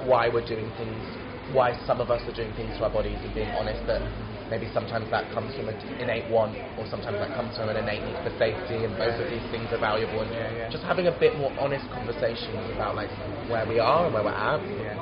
why 0.04 0.28
we're 0.28 0.44
doing 0.46 0.70
things, 0.78 1.02
why 1.52 1.72
some 1.86 2.00
of 2.00 2.10
us 2.10 2.22
are 2.28 2.32
doing 2.34 2.52
things 2.54 2.76
to 2.78 2.84
our 2.84 2.90
bodies 2.90 3.18
and 3.24 3.34
being 3.34 3.50
honest 3.54 3.80
that 3.86 4.00
maybe 4.50 4.68
sometimes 4.74 5.08
that 5.10 5.30
comes 5.32 5.54
from 5.54 5.68
an 5.68 5.76
innate 6.00 6.28
want 6.30 6.54
or 6.78 6.86
sometimes 6.90 7.18
that 7.20 7.32
comes 7.34 7.56
from 7.56 7.68
an 7.68 7.76
innate 7.76 8.04
need 8.04 8.16
for 8.22 8.30
safety 8.38 8.84
and 8.84 8.96
both 8.98 9.14
of 9.18 9.30
these 9.30 9.42
things 9.50 9.66
are 9.72 9.78
valuable 9.78 10.20
and 10.22 10.32
Yeah, 10.32 10.50
yeah. 10.56 10.70
just 10.70 10.84
having 10.84 11.06
a 11.06 11.12
bit 11.12 11.36
more 11.38 11.52
honest 11.58 11.84
conversations 11.92 12.62
about 12.74 12.96
like 12.96 13.10
where 13.48 13.66
we 13.66 13.78
are 13.78 14.04
and 14.06 14.14
where 14.14 14.24
we're 14.24 14.30
at. 14.30 14.60
yeah. 14.82 14.96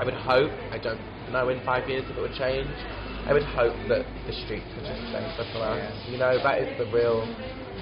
I 0.00 0.04
would 0.04 0.14
hope, 0.14 0.50
I 0.70 0.78
don't 0.78 1.00
know 1.30 1.48
in 1.48 1.60
five 1.64 1.88
years 1.88 2.04
if 2.10 2.16
it 2.16 2.20
would 2.20 2.34
change, 2.34 2.66
I 3.28 3.32
would 3.32 3.44
hope 3.44 3.74
that 3.88 4.04
the 4.26 4.32
streets 4.44 4.66
would 4.76 4.84
just 4.84 5.00
change 5.12 5.30
for 5.36 5.62
us. 5.62 5.80
You 6.10 6.18
know, 6.18 6.38
that 6.42 6.58
is 6.60 6.68
the 6.78 6.86
real 6.86 7.28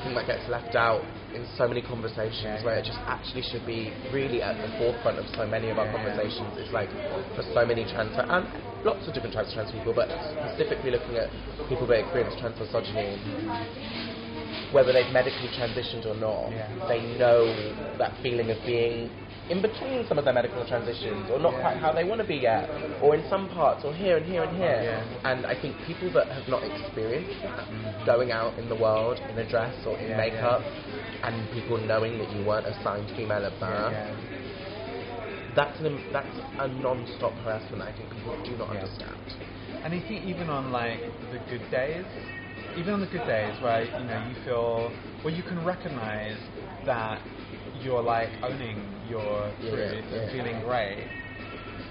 thing 0.02 0.14
that 0.14 0.26
gets 0.26 0.48
left 0.48 0.74
out 0.74 1.02
in 1.34 1.46
so 1.56 1.68
many 1.68 1.82
conversations 1.82 2.42
Yeah, 2.44 2.64
where 2.64 2.76
it 2.78 2.84
just 2.84 2.98
actually 3.06 3.42
should 3.42 3.66
be 3.66 3.92
really 4.12 4.42
at 4.42 4.60
the 4.62 4.68
forefront 4.78 5.18
of 5.18 5.26
so 5.36 5.46
many 5.46 5.68
of 5.70 5.78
our 5.78 5.86
Yeah, 5.86 5.92
conversations. 5.92 6.56
It's 6.58 6.72
like 6.72 6.90
for 7.36 7.42
so 7.54 7.64
many 7.66 7.84
trans 7.84 8.12
and 8.16 8.46
lots 8.84 9.06
of 9.06 9.14
different 9.14 9.34
types 9.34 9.48
of 9.48 9.54
trans 9.54 9.72
people, 9.72 9.92
but 9.94 10.08
specifically 10.40 10.90
looking 10.90 11.16
at 11.16 11.28
people 11.68 11.86
that 11.88 11.98
experience 12.00 12.34
trans 12.40 12.58
misogyny, 12.58 13.18
whether 14.72 14.92
they've 14.92 15.10
medically 15.12 15.48
transitioned 15.48 16.06
or 16.06 16.14
not, 16.14 16.52
Yeah. 16.52 16.68
they 16.88 17.00
know 17.18 17.54
that 17.98 18.16
feeling 18.22 18.50
of 18.50 18.64
being 18.64 19.10
in 19.50 19.60
between 19.60 20.06
some 20.06 20.16
of 20.16 20.24
their 20.24 20.32
medical 20.32 20.64
transitions, 20.66 21.28
or 21.30 21.38
not 21.38 21.52
Yeah. 21.52 21.60
quite 21.60 21.76
how 21.76 21.92
they 21.92 22.04
want 22.04 22.20
to 22.20 22.26
be 22.26 22.36
yet, 22.36 22.70
or 23.02 23.16
in 23.16 23.28
some 23.28 23.48
parts, 23.48 23.84
or 23.84 23.92
here 23.92 24.16
and 24.16 24.24
here 24.24 24.44
and 24.44 24.56
here. 24.56 24.80
Yeah. 24.82 25.30
And 25.30 25.44
I 25.44 25.54
think 25.60 25.74
people 25.86 26.08
that 26.12 26.28
have 26.28 26.46
not 26.48 26.62
experienced 26.62 27.42
that, 27.42 27.66
mm. 27.66 28.06
going 28.06 28.30
out 28.30 28.56
in 28.58 28.68
the 28.68 28.76
world 28.76 29.20
in 29.28 29.36
a 29.38 29.44
dress 29.44 29.74
or 29.86 29.98
in 29.98 30.10
Yeah, 30.10 30.16
makeup, 30.16 30.62
and 31.24 31.50
people 31.50 31.78
knowing 31.78 32.18
that 32.18 32.30
you 32.32 32.44
weren't 32.44 32.66
assigned 32.66 33.10
female 33.16 33.44
at 33.44 33.58
birth, 33.58 33.94
that's 35.54 35.80
an 35.80 35.98
that's 36.12 36.36
a 36.58 36.68
non-stop 36.68 37.32
harassment. 37.44 37.78
That 37.78 37.88
I 37.88 37.92
think 37.92 38.10
people 38.10 38.36
do 38.44 38.56
not 38.56 38.70
understand. 38.70 39.18
And 39.82 39.92
I 39.94 40.00
think 40.06 40.24
even 40.26 40.48
on 40.48 40.70
like 40.70 41.00
the 41.32 41.38
good 41.50 41.68
days, 41.70 42.04
even 42.76 42.94
on 42.94 43.00
the 43.00 43.06
good 43.06 43.26
days 43.26 43.60
where 43.60 43.82
you 43.82 44.04
know 44.06 44.28
you 44.28 44.34
feel 44.44 44.92
where 45.22 45.34
you 45.34 45.42
can 45.42 45.64
recognize 45.64 46.38
that 46.86 47.20
you're 47.80 48.02
like 48.02 48.32
owning 48.42 48.84
your 49.02 49.52
Yeah, 49.60 49.70
truth 49.70 50.04
yeah. 50.10 50.18
and 50.20 50.30
feeling 50.30 50.60
great. 50.60 51.08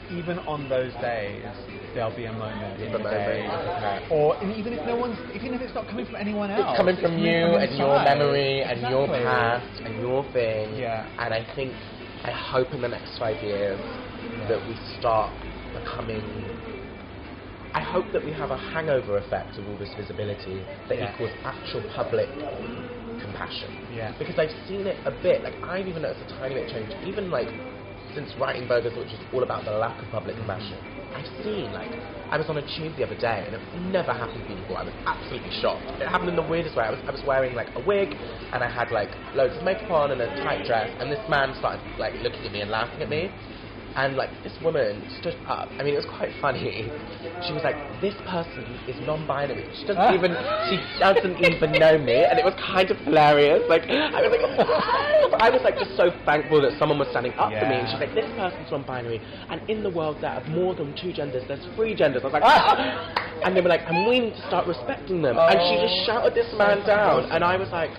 even 0.10 0.40
on 0.40 0.68
those 0.70 0.94
days, 1.02 1.46
there'll 1.94 2.16
be 2.16 2.26
a 2.26 2.34
moment 2.34 2.82
in 2.82 2.92
The 2.92 3.00
day, 3.00 3.48
moment, 3.48 4.04
or 4.12 4.36
and 4.42 4.52
even 4.54 4.74
if 4.74 4.86
no 4.86 4.96
one's, 4.96 5.18
even 5.34 5.54
if 5.54 5.62
it's 5.62 5.76
not 5.76 5.88
coming 5.88 6.06
from 6.06 6.16
anyone 6.16 6.52
else, 6.52 6.66
It's 6.70 6.78
coming 6.78 6.98
from 6.98 7.18
you 7.18 7.58
and 7.58 7.78
your 7.78 8.00
memory 8.04 8.64
and 8.64 8.88
your 8.88 9.08
past 9.08 9.82
and 9.86 10.00
your 10.00 10.24
thing. 10.32 10.76
Yeah. 10.76 11.06
And 11.20 11.34
I 11.34 11.46
think, 11.56 11.74
I 12.24 12.32
hope 12.32 12.74
in 12.74 12.82
the 12.82 12.88
next 12.88 13.18
five 13.18 13.42
years 13.44 13.80
that 14.48 14.66
we 14.68 14.76
start 14.98 15.32
becoming. 15.74 16.50
I 17.74 17.82
hope 17.82 18.12
that 18.14 18.26
we 18.26 18.32
have 18.32 18.50
a 18.50 18.58
hangover 18.58 19.18
effect 19.18 19.58
of 19.60 19.68
all 19.68 19.78
this 19.78 19.94
visibility 19.96 20.66
that 20.90 20.98
Yeah. 20.98 21.12
equals 21.14 21.32
actual 21.46 21.84
public 21.96 22.30
compassion. 23.22 23.70
Yeah. 23.94 24.14
Because 24.18 24.38
I've 24.40 24.54
seen 24.68 24.88
it 24.88 24.98
a 25.06 25.12
bit. 25.24 25.44
Like 25.44 25.56
I've 25.64 25.88
even 25.88 26.02
noticed 26.02 26.26
a 26.26 26.40
tiny 26.40 26.56
bit 26.56 26.70
change. 26.70 26.92
Even 27.08 27.30
like 27.32 27.50
since 28.16 28.30
writing 28.40 28.68
Burgerz, 28.68 28.98
which 28.98 29.14
is 29.14 29.20
all 29.34 29.44
about 29.44 29.66
the 29.66 29.72
lack 29.72 30.02
of 30.02 30.10
public 30.10 30.36
compassion. 30.36 30.78
I've 31.14 31.30
seen 31.44 31.72
like 31.74 31.92
I 32.30 32.38
was 32.38 32.48
on 32.50 32.58
a 32.58 32.66
tube 32.78 32.94
the 32.98 33.04
other 33.04 33.18
day 33.18 33.44
and 33.46 33.56
it 33.56 33.62
never 33.90 34.14
happened 34.14 34.44
to 34.46 34.50
me 34.54 34.62
before. 34.62 34.78
I 34.78 34.84
was 34.84 34.94
absolutely 35.06 35.50
shocked. 35.62 35.86
It 36.02 36.08
happened 36.08 36.30
in 36.30 36.36
the 36.36 36.46
weirdest 36.46 36.78
way. 36.78 36.84
I 36.84 36.92
was 36.92 37.00
I 37.08 37.12
was 37.12 37.24
wearing 37.26 37.56
like 37.56 37.70
a 37.76 37.82
wig 37.82 38.14
and 38.54 38.64
I 38.64 38.70
had 38.70 38.92
like 38.92 39.10
loads 39.34 39.56
of 39.58 39.64
makeup 39.64 39.90
on 39.90 40.12
and 40.12 40.22
a 40.22 40.30
tight 40.44 40.66
dress 40.66 40.90
and 41.00 41.12
this 41.12 41.22
man 41.30 41.54
started 41.58 41.82
like 41.98 42.14
looking 42.22 42.46
at 42.46 42.52
me 42.54 42.62
and 42.62 42.70
laughing 42.70 43.02
at 43.02 43.10
me. 43.10 43.30
And 44.00 44.16
like 44.16 44.32
this 44.44 44.54
woman 44.64 45.04
stood 45.20 45.36
up. 45.46 45.68
I 45.78 45.84
mean, 45.84 45.94
it 45.94 45.98
was 45.98 46.08
quite 46.18 46.32
funny. 46.40 46.88
She 47.48 47.54
was 47.54 47.64
like, 47.64 47.76
"This 48.02 48.16
person 48.28 48.64
is 48.88 48.96
non-binary. 49.08 49.64
She 49.80 49.88
doesn't 49.88 50.14
even 50.14 50.36
she 50.68 50.76
doesn't 51.00 51.40
even 51.40 51.72
know 51.72 51.98
me." 51.98 52.24
And 52.28 52.38
it 52.40 52.44
was 52.44 52.54
kind 52.60 52.92
of 52.92 52.98
hilarious. 53.08 53.64
Like 53.70 53.84
I 53.88 54.20
was 54.24 54.32
like, 54.32 54.44
"What?" 54.60 55.42
I 55.48 55.50
was 55.50 55.62
like 55.64 55.80
just 55.80 55.96
so 55.96 56.12
thankful 56.26 56.62
that 56.62 56.78
someone 56.78 57.00
was 57.00 57.08
standing 57.12 57.32
up 57.40 57.52
for 57.52 57.68
me. 57.68 57.80
And 57.80 57.88
she's 57.88 58.00
like, 58.00 58.14
"This 58.14 58.28
person's 58.36 58.72
non-binary, 58.72 59.22
and 59.50 59.62
in 59.70 59.84
the 59.84 59.90
world 59.90 60.18
there 60.20 60.32
are 60.32 60.44
more 60.48 60.76
than 60.76 60.94
two 61.00 61.12
genders. 61.14 61.44
There's 61.48 61.64
three 61.76 61.96
genders." 61.96 62.24
I 62.24 62.28
was 62.28 62.34
like, 62.34 62.44
"Ah!" 62.46 62.76
and 63.44 63.56
they 63.56 63.62
were 63.62 63.72
like, 63.72 63.88
"And 63.88 64.08
we 64.08 64.20
need 64.20 64.36
to 64.36 64.46
start 64.48 64.68
respecting 64.68 65.22
them." 65.22 65.38
And 65.40 65.60
she 65.68 65.76
just 65.80 66.06
shouted 66.06 66.36
this 66.36 66.52
man 66.58 66.86
down, 66.86 67.32
and 67.32 67.44
I 67.44 67.56
was 67.56 67.70
like. 67.72 67.92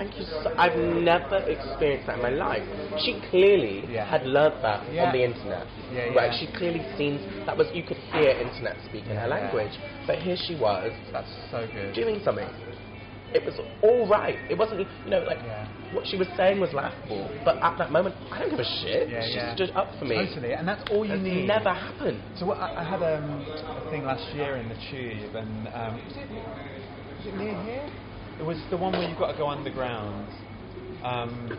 Thank 0.00 0.18
you. 0.18 0.24
So, 0.24 0.50
I've 0.56 0.78
never 0.78 1.44
experienced 1.44 2.06
that 2.06 2.16
in 2.16 2.22
my 2.22 2.30
life. 2.30 2.64
She 3.04 3.20
clearly 3.28 3.84
Yeah. 3.86 4.06
had 4.06 4.24
learnt 4.26 4.62
that 4.62 4.80
Yeah. 4.90 5.04
on 5.04 5.12
the 5.12 5.22
internet. 5.22 5.66
Yeah, 5.92 6.14
Right? 6.16 6.32
She 6.40 6.46
clearly 6.46 6.82
seems 6.96 7.20
that 7.44 7.54
was 7.54 7.70
you 7.74 7.82
could 7.82 7.98
hear 8.14 8.30
internet 8.30 8.80
speaking 8.86 9.14
her 9.14 9.28
Yeah. 9.28 9.36
language, 9.36 9.72
but 10.06 10.16
here 10.16 10.36
she 10.36 10.54
was 10.54 10.90
That's 11.12 11.30
so 11.50 11.66
good. 11.66 11.92
doing 11.92 12.18
something. 12.24 12.48
It 13.34 13.44
was 13.44 13.60
all 13.82 14.06
right. 14.06 14.38
It 14.48 14.56
wasn't, 14.56 14.80
you 15.04 15.10
know, 15.10 15.20
like 15.20 15.38
what 15.92 16.06
she 16.06 16.16
was 16.16 16.28
saying 16.34 16.60
was 16.60 16.72
laughable, 16.72 17.30
but 17.44 17.62
at 17.62 17.76
that 17.76 17.92
moment, 17.92 18.14
I 18.32 18.38
don't 18.38 18.48
give 18.48 18.58
a 18.58 18.64
shit. 18.64 19.10
She 19.24 19.38
stood 19.54 19.70
up 19.76 19.94
for 19.98 20.06
me. 20.06 20.16
Totally, 20.16 20.54
and 20.54 20.66
that's 20.66 20.82
all 20.90 21.04
you 21.04 21.12
That's 21.12 21.22
need. 21.24 21.46
never 21.46 21.74
happened. 21.74 22.22
So 22.36 22.46
what, 22.46 22.58
I, 22.58 22.76
I 22.80 22.84
had 22.84 23.02
um, 23.02 23.44
a 23.84 23.90
thing 23.90 24.06
last 24.06 24.34
year 24.34 24.56
in 24.56 24.70
the 24.70 24.76
tube, 24.90 25.34
and 25.34 25.68
um, 25.68 25.94
was, 26.06 26.16
it, 26.16 26.30
was 26.30 27.26
it 27.26 27.36
near 27.36 27.62
here? 27.64 27.90
It 28.40 28.46
was 28.46 28.56
the 28.70 28.76
one 28.78 28.92
where 28.92 29.06
you've 29.06 29.18
got 29.18 29.32
to 29.32 29.36
go 29.36 29.48
underground. 29.52 30.24
Um, 31.04 31.52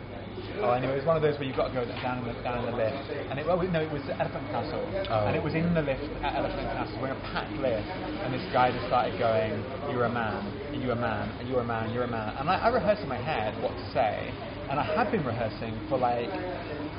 oh, 0.58 0.74
anyway, 0.74 0.94
it 0.94 0.96
was 0.96 1.06
one 1.06 1.14
of 1.14 1.22
those 1.22 1.38
where 1.38 1.46
you've 1.46 1.54
got 1.54 1.68
to 1.68 1.74
go 1.78 1.86
down 1.86 2.18
in 2.18 2.26
the, 2.26 2.34
down 2.42 2.66
the 2.66 2.74
lift. 2.74 3.06
And 3.30 3.38
it, 3.38 3.46
well, 3.46 3.62
no, 3.62 3.78
it 3.78 3.92
was 3.92 4.02
Elephant 4.10 4.42
Castle. 4.50 4.82
Oh. 5.06 5.30
And 5.30 5.36
it 5.36 5.42
was 5.46 5.54
in 5.54 5.74
the 5.74 5.80
lift 5.80 6.02
at 6.26 6.34
Elephant 6.34 6.66
Castle. 6.74 6.98
We're 6.98 7.14
in 7.14 7.16
a 7.16 7.26
packed 7.30 7.54
lift, 7.62 7.86
and 7.86 8.34
this 8.34 8.42
guy 8.50 8.74
just 8.74 8.90
started 8.90 9.14
going, 9.14 9.62
"You're 9.94 10.10
a 10.10 10.12
man, 10.12 10.42
and 10.74 10.82
you're 10.82 10.98
a 10.98 10.98
man, 10.98 11.30
and 11.38 11.48
you're 11.48 11.62
a 11.62 11.64
man, 11.64 11.94
you're 11.94 12.02
a 12.02 12.10
man." 12.10 12.34
And 12.34 12.50
I, 12.50 12.58
I 12.58 12.68
rehearsed 12.74 13.02
in 13.02 13.08
my 13.08 13.22
head 13.22 13.54
what 13.62 13.70
to 13.78 13.86
say, 13.94 14.34
and 14.66 14.80
I 14.80 14.82
had 14.82 15.12
been 15.14 15.22
rehearsing 15.22 15.78
for 15.88 15.98
like 15.98 16.34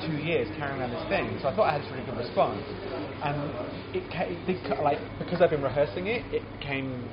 two 0.06 0.16
years, 0.16 0.48
carrying 0.56 0.78
around 0.80 0.90
this 0.90 1.04
thing. 1.08 1.38
So 1.42 1.48
I 1.48 1.52
thought 1.54 1.68
I 1.68 1.72
had 1.72 1.82
this 1.82 1.90
really 1.90 2.04
good 2.04 2.16
response, 2.16 2.62
and 3.22 3.52
it, 3.92 4.10
ca- 4.10 4.26
it 4.28 4.82
like 4.82 4.98
because 5.18 5.40
I've 5.40 5.50
been 5.50 5.62
rehearsing 5.62 6.06
it, 6.06 6.24
it 6.32 6.42
came 6.60 7.10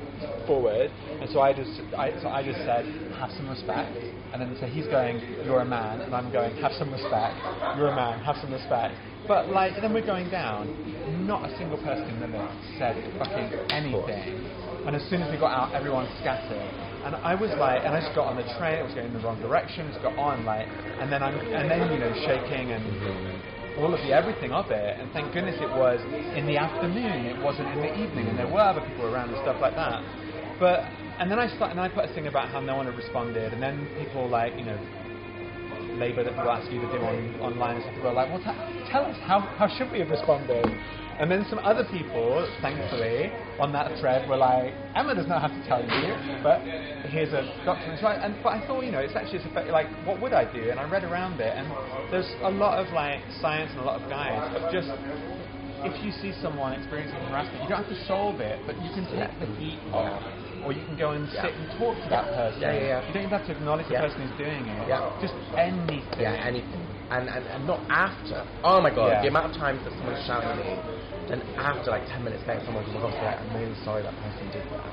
forward, 0.47 0.91
and 1.21 1.29
so 1.29 1.41
I 1.41 1.53
just, 1.53 1.81
I, 1.97 2.11
so 2.21 2.29
I 2.29 2.43
just 2.43 2.63
said, 2.65 2.85
"Have 3.19 3.31
some 3.37 3.49
respect." 3.49 3.97
And 4.33 4.41
then 4.41 4.55
so 4.59 4.65
he's 4.65 4.87
going, 4.87 5.21
"You're 5.41 5.61
a 5.61 5.65
man," 5.65 6.01
and 6.01 6.15
I'm 6.15 6.31
going, 6.31 6.55
"Have 6.55 6.73
some 6.73 6.91
respect." 6.91 7.35
You're 7.73 7.87
a 7.87 7.91
man. 7.93 8.19
Have 8.21 8.37
some 8.41 8.51
respect. 8.51 8.97
But 9.31 9.47
like, 9.47 9.79
then 9.79 9.93
we're 9.93 10.05
going 10.05 10.29
down. 10.29 10.67
Not 11.25 11.47
a 11.47 11.55
single 11.55 11.79
person 11.79 12.03
in 12.03 12.19
the 12.19 12.27
lift 12.35 12.51
said 12.75 12.99
fucking 13.15 13.47
anything. 13.71 14.43
And 14.83 14.91
as 14.91 15.07
soon 15.07 15.23
as 15.23 15.31
we 15.31 15.39
got 15.39 15.55
out, 15.55 15.71
everyone 15.71 16.03
scattered. 16.19 16.59
And 17.07 17.15
I 17.15 17.39
was 17.39 17.47
like, 17.55 17.79
and 17.87 17.95
I 17.95 18.03
just 18.03 18.11
got 18.11 18.27
on 18.27 18.35
the 18.35 18.43
train. 18.59 18.75
It 18.75 18.83
was 18.83 18.91
going 18.91 19.07
in 19.07 19.15
the 19.15 19.23
wrong 19.23 19.39
direction. 19.39 19.87
Just 19.87 20.03
got 20.03 20.19
on 20.19 20.43
like, 20.43 20.67
and 20.99 21.07
then 21.07 21.23
I'm, 21.23 21.39
and 21.39 21.71
then 21.71 21.79
you 21.95 21.99
know, 22.03 22.11
shaking 22.27 22.75
and 22.75 22.83
all 23.79 23.95
of 23.95 24.03
the 24.03 24.11
everything 24.11 24.51
of 24.51 24.67
it. 24.67 24.99
And 24.99 25.07
thank 25.15 25.31
goodness 25.31 25.55
it 25.63 25.71
was 25.79 26.03
in 26.35 26.43
the 26.43 26.59
afternoon. 26.59 27.31
It 27.31 27.39
wasn't 27.39 27.71
in 27.71 27.87
the 27.87 27.93
evening, 28.03 28.27
and 28.27 28.35
there 28.35 28.51
were 28.51 28.59
other 28.59 28.83
people 28.83 29.15
around 29.15 29.31
and 29.31 29.39
stuff 29.47 29.63
like 29.63 29.79
that. 29.79 30.03
But 30.59 30.83
and 31.23 31.31
then 31.31 31.39
I 31.39 31.47
started, 31.55 31.79
and 31.79 31.79
I 31.79 31.87
put 31.87 32.03
a 32.03 32.11
thing 32.11 32.27
about 32.27 32.51
how 32.51 32.59
no 32.59 32.75
one 32.75 32.83
had 32.83 32.99
responded, 32.99 33.55
and 33.55 33.63
then 33.63 33.87
people 33.95 34.27
like 34.27 34.59
you 34.59 34.67
know 34.67 34.75
labour 35.97 36.23
that 36.23 36.33
people 36.33 36.51
ask 36.51 36.71
you 36.71 36.79
to 36.79 36.91
do 36.91 37.03
on, 37.03 37.35
online 37.41 37.75
and 37.77 37.83
stuff. 37.83 38.05
Are 38.05 38.13
like, 38.13 38.29
well, 38.29 38.39
t- 38.43 38.91
tell 38.91 39.05
us 39.05 39.17
how 39.23 39.39
how 39.57 39.67
should 39.67 39.91
we 39.91 39.99
have 39.99 40.09
responded? 40.09 40.65
And 41.19 41.29
then 41.29 41.45
some 41.49 41.59
other 41.59 41.85
people, 41.91 42.47
thankfully, 42.61 43.31
on 43.59 43.71
that 43.73 43.99
thread 43.99 44.27
were 44.27 44.37
like, 44.37 44.73
Emma 44.95 45.13
does 45.13 45.27
not 45.27 45.41
have 45.41 45.51
to 45.51 45.67
tell 45.67 45.81
you, 45.81 46.15
but 46.41 46.61
here's 47.09 47.33
a 47.33 47.45
document. 47.65 48.03
I, 48.03 48.15
and 48.25 48.35
but 48.41 48.53
I 48.53 48.65
thought, 48.65 48.81
you 48.81 48.91
know, 48.91 48.99
it's 48.99 49.15
actually 49.15 49.39
it's 49.39 49.71
like, 49.71 49.87
what 50.07 50.21
would 50.21 50.33
I 50.33 50.51
do? 50.51 50.69
And 50.71 50.79
I 50.79 50.89
read 50.89 51.03
around 51.03 51.39
it, 51.39 51.53
and 51.55 51.67
there's 52.11 52.29
a 52.43 52.49
lot 52.49 52.79
of 52.79 52.91
like 52.93 53.19
science 53.39 53.71
and 53.71 53.81
a 53.81 53.83
lot 53.83 54.01
of 54.01 54.09
guides 54.09 54.45
of 54.55 54.71
just 54.71 54.89
if 55.83 56.03
you 56.03 56.11
see 56.21 56.33
someone 56.41 56.73
experiencing 56.73 57.17
harassment, 57.29 57.61
you 57.63 57.69
don't 57.69 57.83
have 57.83 57.89
to 57.89 58.05
solve 58.05 58.39
it, 58.39 58.59
but 58.65 58.75
you 58.81 58.89
can 58.93 59.05
take 59.05 59.29
the 59.39 59.47
heat 59.57 59.79
off. 59.93 60.23
Or 60.63 60.71
you 60.71 60.81
can 60.85 60.95
go 60.95 61.11
and 61.11 61.27
Yeah. 61.33 61.41
sit 61.41 61.55
and 61.55 61.67
talk 61.77 62.01
to 62.03 62.09
that 62.09 62.33
person. 62.33 62.61
Yeah, 62.61 62.73
yeah, 62.73 62.87
yeah. 62.87 63.07
You 63.07 63.13
don't 63.13 63.23
even 63.23 63.37
have 63.37 63.45
to 63.47 63.51
acknowledge 63.51 63.87
Yeah. 63.89 64.01
the 64.01 64.07
person 64.07 64.21
who's 64.27 64.37
doing 64.37 64.67
it. 64.67 64.87
Yeah. 64.87 65.01
Just 65.19 65.33
anything. 65.57 66.21
Yeah, 66.21 66.33
anything. 66.33 66.85
And, 67.09 67.29
and, 67.29 67.45
and 67.47 67.65
not 67.67 67.81
after. 67.89 68.45
Oh 68.63 68.79
my 68.81 68.89
god, 68.89 69.07
Yeah. 69.09 69.21
the 69.21 69.27
amount 69.29 69.47
of 69.47 69.57
times 69.57 69.83
that 69.83 69.93
someone 69.97 70.15
shouted 70.25 70.49
at 70.49 70.55
me, 70.57 70.77
then 71.29 71.41
after 71.57 71.91
like 71.91 72.05
10 72.07 72.23
minutes 72.23 72.43
later, 72.47 72.61
someone 72.65 72.83
comes 72.83 72.95
across 72.95 73.13
like, 73.23 73.39
I'm 73.39 73.53
really 73.57 73.75
sorry 73.83 74.03
that 74.03 74.15
person 74.15 74.49
did 74.51 74.63
that. 74.69 74.91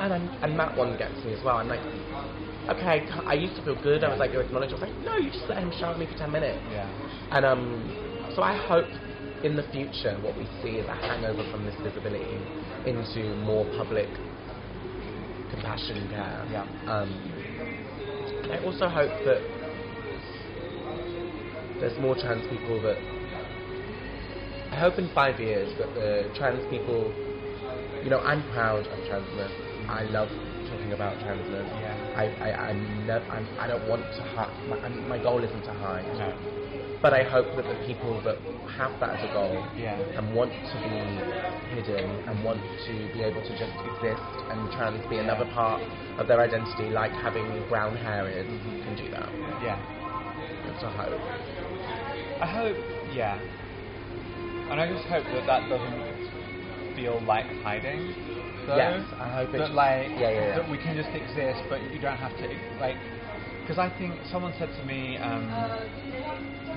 And, 0.00 0.12
I'm, 0.12 0.30
and 0.42 0.58
that 0.60 0.76
one 0.76 0.96
gets 0.96 1.24
me 1.24 1.32
as 1.32 1.42
well. 1.42 1.56
I'm 1.56 1.68
like, 1.68 1.80
okay, 2.70 3.06
I 3.26 3.34
used 3.34 3.56
to 3.56 3.62
feel 3.62 3.76
good. 3.82 4.04
I 4.04 4.10
was 4.10 4.18
like, 4.18 4.32
you 4.32 4.40
acknowledge. 4.40 4.70
I 4.70 4.74
was 4.74 4.82
like, 4.82 4.98
no, 5.04 5.16
you 5.16 5.30
just 5.30 5.48
let 5.48 5.58
him 5.58 5.72
shout 5.78 5.92
at 5.94 5.98
me 5.98 6.06
for 6.06 6.18
10 6.18 6.30
minutes. 6.30 6.58
Yeah. 6.70 6.86
And 7.30 7.44
um, 7.46 7.92
so 8.34 8.42
I 8.42 8.54
hope 8.54 8.86
in 9.42 9.56
the 9.56 9.62
future 9.64 10.18
what 10.22 10.36
we 10.36 10.46
see 10.62 10.76
is 10.78 10.86
a 10.88 10.94
hangover 10.94 11.44
from 11.50 11.64
this 11.64 11.74
visibility 11.82 12.38
into 12.86 13.34
more 13.36 13.64
public 13.76 14.08
compassion 15.56 16.08
care. 16.08 16.46
Yeah. 16.52 16.66
Um, 16.86 17.10
I 18.52 18.58
also 18.64 18.88
hope 18.88 19.10
that 19.24 19.40
there's 21.80 21.98
more 21.98 22.14
trans 22.16 22.46
people 22.48 22.80
that. 22.82 22.96
I 24.72 24.78
hope 24.78 24.98
in 24.98 25.08
five 25.14 25.40
years 25.40 25.72
that 25.78 25.94
the 25.94 26.30
trans 26.36 26.60
people, 26.68 27.10
you 28.04 28.10
know, 28.10 28.20
I'm 28.20 28.42
proud 28.52 28.86
of 28.86 28.98
transness. 29.08 29.52
I 29.88 30.04
love 30.04 30.28
talking 30.68 30.92
about 30.92 31.16
transness. 31.24 31.64
Yeah. 31.80 31.94
I, 32.16 32.24
I, 32.44 32.68
I'm 32.68 33.06
nev- 33.06 33.24
I'm, 33.30 33.46
I 33.58 33.66
don't 33.68 33.88
want 33.88 34.02
to 34.16 34.22
hide. 34.22 34.52
My, 34.68 34.76
I'm, 34.84 35.08
my 35.08 35.18
goal 35.22 35.42
isn't 35.42 35.62
to 35.64 35.72
hide. 35.72 36.04
No. 36.18 36.34
But 37.06 37.14
I 37.14 37.22
hope 37.22 37.46
that 37.54 37.62
the 37.62 37.78
people 37.86 38.20
that 38.26 38.34
have 38.74 38.98
that 38.98 39.14
as 39.14 39.30
a 39.30 39.32
goal 39.32 39.54
Yeah. 39.78 39.94
and 40.18 40.34
want 40.34 40.50
to 40.50 40.76
be 40.82 40.98
hidden 41.70 42.02
and 42.26 42.42
want 42.42 42.58
to 42.58 42.92
be 43.14 43.22
able 43.22 43.40
to 43.46 43.52
just 43.54 43.78
exist 43.94 44.26
and 44.50 44.66
trans 44.72 44.98
be 45.06 45.18
another 45.18 45.46
part 45.54 45.80
of 46.18 46.26
their 46.26 46.40
identity, 46.40 46.90
like 46.90 47.12
having 47.12 47.46
brown 47.68 47.94
hair 47.94 48.26
is, 48.26 48.44
can 48.82 48.96
do 48.98 49.08
that. 49.14 49.30
Yeah. 49.62 49.78
That's 50.66 50.82
a 50.82 50.90
hope. 50.90 51.20
I 52.42 52.46
hope, 52.50 52.76
yeah. 53.14 53.38
And 54.72 54.80
I 54.80 54.90
just 54.90 55.06
hope 55.06 55.22
that 55.30 55.46
that 55.46 55.68
doesn't 55.70 56.96
feel 56.96 57.22
like 57.22 57.46
hiding. 57.62 58.02
Though. 58.66 58.74
Yes, 58.74 59.06
I 59.20 59.28
hope 59.30 59.54
it 59.54 59.58
that 59.58 59.74
like 59.74 60.10
yeah, 60.18 60.18
yeah, 60.18 60.30
yeah. 60.30 60.56
that 60.58 60.68
we 60.68 60.76
can 60.78 60.96
just 60.96 61.14
exist, 61.14 61.62
but 61.70 61.78
you 61.94 62.00
don't 62.00 62.18
have 62.18 62.36
to 62.36 62.50
like. 62.80 62.96
Because 63.62 63.78
I 63.78 63.96
think 63.96 64.14
someone 64.30 64.54
said 64.58 64.70
to 64.74 64.84
me 64.84 65.18
um, 65.18 65.46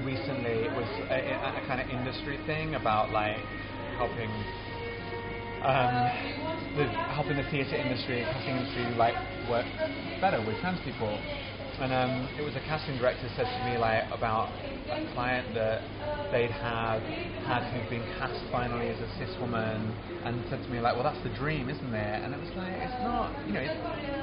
recently 0.09 0.65
it 0.65 0.73
was 0.73 0.89
a, 1.13 1.19
a, 1.21 1.61
a 1.61 1.67
kind 1.67 1.79
of 1.81 1.87
industry 1.89 2.39
thing 2.49 2.73
about 2.73 3.11
like 3.11 3.37
helping 3.97 4.31
um, 5.61 6.09
the 6.77 6.85
helping 7.13 7.37
the 7.37 7.45
theatre 7.51 7.77
industry, 7.77 8.25
casting 8.33 8.55
industry, 8.57 8.85
like 8.97 9.13
work 9.49 9.65
better 10.21 10.41
with 10.45 10.57
trans 10.61 10.79
people. 10.81 11.13
And 11.81 11.93
um, 11.93 12.27
it 12.37 12.43
was 12.43 12.55
a 12.55 12.63
casting 12.67 12.97
director 12.97 13.29
said 13.37 13.45
to 13.45 13.59
me 13.69 13.77
like 13.77 14.03
about 14.11 14.49
a 14.89 14.99
client 15.13 15.53
that 15.53 15.81
they'd 16.31 16.51
had 16.51 16.99
had 17.45 17.63
who'd 17.71 17.89
been 17.89 18.05
cast 18.19 18.37
finally 18.51 18.89
as 18.89 18.97
a 18.99 19.09
cis 19.17 19.31
woman, 19.39 19.93
and 20.25 20.41
said 20.49 20.61
to 20.61 20.69
me 20.69 20.79
like, 20.79 20.93
well, 20.93 21.03
that's 21.03 21.21
the 21.23 21.33
dream, 21.37 21.69
isn't 21.69 21.93
it? 21.93 22.17
And 22.23 22.33
it 22.33 22.39
was 22.39 22.49
like, 22.57 22.73
it's 22.77 22.99
not, 23.01 23.31
you 23.47 23.53
know, 23.53 23.61
it's, 23.61 23.73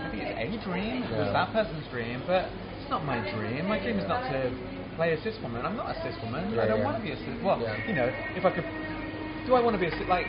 maybe 0.05 0.23
it's 0.23 0.35
a 0.39 0.47
dream, 0.63 1.03
it 1.03 1.17
was 1.19 1.33
that 1.33 1.51
person's 1.51 1.87
dream, 1.91 2.23
but 2.27 2.47
it's 2.79 2.91
not 2.91 3.05
my 3.05 3.19
dream. 3.35 3.67
My 3.67 3.81
dream 3.83 3.99
is 3.99 4.07
not 4.07 4.23
to 4.31 4.53
play 4.97 5.13
a 5.13 5.23
cis 5.23 5.37
woman. 5.43 5.65
I'm 5.65 5.77
not 5.77 5.91
a 5.95 6.03
cis 6.03 6.17
woman. 6.23 6.53
Yeah, 6.55 6.63
I 6.63 6.67
don't 6.67 6.79
yeah. 6.81 6.85
want 6.85 6.97
to 6.99 7.03
be 7.03 7.13
a 7.13 7.17
cis. 7.17 7.37
Well, 7.43 7.61
Yeah. 7.61 7.77
you 7.87 7.95
know, 7.95 8.13
if 8.35 8.45
I 8.45 8.51
could 8.51 8.65
do 9.47 9.55
I 9.55 9.61
want 9.61 9.75
to 9.75 9.81
be 9.81 9.87
a 9.87 9.97
cis- 9.97 10.09
like? 10.09 10.27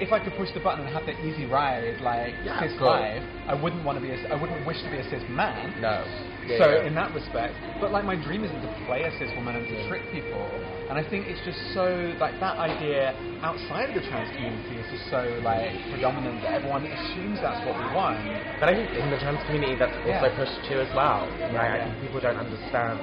If 0.00 0.10
I 0.10 0.18
could 0.18 0.34
push 0.34 0.50
the 0.52 0.60
button 0.60 0.80
and 0.84 0.88
have 0.92 1.06
the 1.06 1.14
easy 1.24 1.46
ride, 1.46 2.00
like 2.00 2.34
Yeah, 2.42 2.58
cis 2.60 2.80
life, 2.80 3.22
I 3.46 3.54
wouldn't 3.54 3.84
want 3.84 3.96
to 3.98 4.02
be. 4.02 4.10
A, 4.10 4.18
I 4.32 4.34
wouldn't 4.34 4.66
wish 4.66 4.82
to 4.82 4.90
be 4.90 4.98
a 4.98 5.04
cis 5.10 5.22
man. 5.28 5.80
No. 5.80 6.02
Yeah, 6.48 6.58
so 6.58 6.66
yeah. 6.68 6.86
in 6.88 6.94
that 6.94 7.14
respect, 7.14 7.54
but 7.80 7.92
like 7.92 8.04
my 8.04 8.16
dream 8.16 8.44
isn't 8.44 8.60
to 8.60 8.70
play 8.86 9.02
a 9.02 9.12
cis 9.18 9.30
woman 9.36 9.56
and 9.56 9.66
to 9.68 9.88
trick 9.88 10.02
people. 10.12 10.44
And 10.90 10.98
I 10.98 11.04
think 11.08 11.26
it's 11.28 11.40
just 11.46 11.56
so 11.72 12.12
like 12.20 12.38
that 12.40 12.58
idea 12.58 13.16
outside 13.40 13.88
of 13.88 13.94
the 13.94 14.04
trans 14.08 14.28
community 14.36 14.76
is 14.76 14.86
just 14.92 15.08
so 15.10 15.22
like 15.40 15.72
mm. 15.72 15.90
predominant 15.92 16.42
that 16.42 16.60
everyone 16.60 16.84
assumes 16.84 17.40
that's 17.40 17.64
what 17.64 17.76
we 17.76 17.88
want. 17.96 18.20
But 18.60 18.68
I 18.68 18.74
think 18.76 18.92
in 18.92 19.08
the 19.08 19.16
trans 19.16 19.40
community 19.48 19.76
that's 19.80 19.96
also 20.04 20.28
pushed 20.36 20.58
too 20.68 20.80
as 20.80 20.92
well. 20.92 21.24
Right? 21.52 21.56
I 21.56 21.76
yeah. 21.76 21.84
think 21.88 22.04
people 22.04 22.20
don't 22.20 22.36
understand 22.36 23.00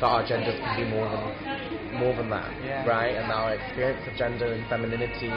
that 0.00 0.06
our 0.06 0.26
genders 0.26 0.58
can 0.64 0.74
be 0.76 0.84
more 0.84 1.08
than 1.08 1.24
more 1.98 2.14
than 2.14 2.30
that. 2.30 2.50
Yeah. 2.64 2.86
Right? 2.86 3.16
And 3.16 3.30
our 3.32 3.54
experience 3.54 4.00
of 4.06 4.16
gender 4.16 4.52
and 4.52 4.62
femininity 4.68 5.30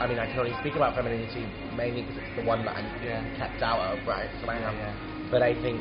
I 0.00 0.06
mean 0.06 0.18
I 0.18 0.26
can 0.26 0.38
only 0.38 0.54
speak 0.60 0.74
about 0.76 0.94
femininity 0.94 1.46
mainly 1.76 2.02
because 2.02 2.16
it's 2.18 2.36
the 2.36 2.42
one 2.44 2.64
that 2.64 2.76
I'm 2.76 2.88
Yeah. 3.04 3.22
kept 3.38 3.62
out 3.62 3.80
of, 3.80 4.06
right? 4.06 4.28
So 4.42 4.48
I 4.50 4.56
am 4.58 4.74
but 5.30 5.42
I 5.42 5.54
think 5.62 5.80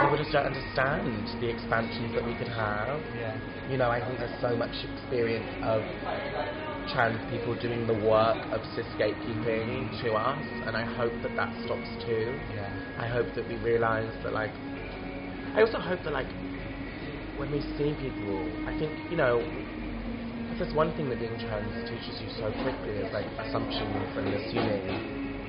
people 0.00 0.16
just 0.16 0.32
don't 0.32 0.46
understand 0.46 1.28
the 1.40 1.48
expansions 1.48 2.12
that 2.14 2.24
we 2.26 2.34
could 2.34 2.48
have. 2.48 2.98
Yeah. 3.16 3.36
You 3.70 3.78
know, 3.78 3.90
I 3.90 4.00
think 4.04 4.18
there's 4.18 4.40
so 4.40 4.56
much 4.56 4.74
experience 4.82 5.46
of 5.62 5.84
trans 6.92 7.20
people 7.30 7.54
doing 7.54 7.86
the 7.86 7.94
work 7.94 8.36
of 8.50 8.60
cis 8.74 8.86
gatekeeping 8.98 9.86
to 10.02 10.12
us, 10.14 10.42
and 10.66 10.76
I 10.76 10.84
hope 10.98 11.12
that 11.22 11.36
that 11.36 11.54
stops 11.64 11.88
too. 12.04 12.34
Yeah. 12.54 12.68
I 12.98 13.06
hope 13.06 13.32
that 13.34 13.46
we 13.48 13.56
realise 13.56 14.10
that, 14.24 14.32
like, 14.32 14.50
I 15.54 15.60
also 15.62 15.78
hope 15.78 16.02
that, 16.04 16.12
like, 16.12 16.26
when 17.42 17.50
we 17.50 17.60
see 17.74 17.90
people, 17.98 18.38
I 18.70 18.72
think, 18.78 18.94
you 19.10 19.18
know, 19.18 19.42
if 20.54 20.62
there's 20.62 20.70
one 20.78 20.94
thing 20.94 21.10
that 21.10 21.18
being 21.18 21.34
trans 21.42 21.74
teaches 21.90 22.14
you 22.22 22.30
so 22.38 22.54
quickly 22.62 22.94
is, 23.02 23.10
like, 23.10 23.26
assumptions 23.42 23.82
and 24.14 24.30
assuming. 24.30 24.86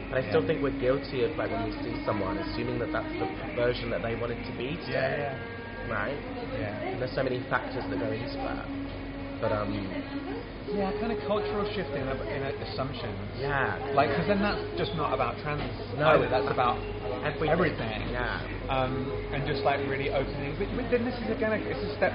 And 0.10 0.16
I 0.18 0.26
still 0.30 0.42
Yeah. 0.42 0.48
think 0.50 0.64
we're 0.66 0.80
guilty 0.82 1.22
of, 1.24 1.38
like, 1.38 1.52
when 1.54 1.70
we 1.70 1.72
see 1.86 1.94
someone, 2.04 2.38
assuming 2.42 2.80
that 2.80 2.92
that's 2.92 3.14
the 3.22 3.30
version 3.54 3.92
that 3.92 4.02
they 4.02 4.16
wanted 4.16 4.42
to 4.44 4.52
be 4.58 4.74
today. 4.90 5.38
Right? 5.88 6.18
Yeah. 6.58 6.90
And 6.90 6.98
there's 7.02 7.14
so 7.14 7.22
many 7.22 7.40
factors 7.42 7.84
that 7.86 8.00
go 8.00 8.10
into 8.10 8.38
that. 8.42 8.66
But, 9.40 9.52
um, 9.52 9.78
Yeah, 10.74 10.90
kind 11.00 11.12
of 11.12 11.20
cultural 11.28 11.66
shift 11.76 11.92
in, 11.94 12.08
in 12.08 12.42
assumptions. 12.66 13.20
yeah. 13.38 13.78
Like, 13.94 14.10
because 14.10 14.26
then 14.28 14.42
that's 14.42 14.66
just 14.80 14.96
not 14.96 15.14
about 15.14 15.38
trans. 15.44 15.62
No, 16.00 16.08
either, 16.18 16.28
that's 16.30 16.48
about 16.50 16.78
Everything. 17.24 17.50
everything. 17.50 18.10
Yeah. 18.10 18.42
Um, 18.70 19.12
and 19.34 19.46
just 19.46 19.64
like 19.64 19.80
really 19.92 20.10
opening. 20.10 20.56
But, 20.58 20.68
but 20.76 20.88
then 20.90 21.04
this 21.04 21.16
is 21.20 21.28
again, 21.36 21.52
a- 21.52 21.64
it's 21.68 21.84
a 21.84 21.96
step. 21.98 22.14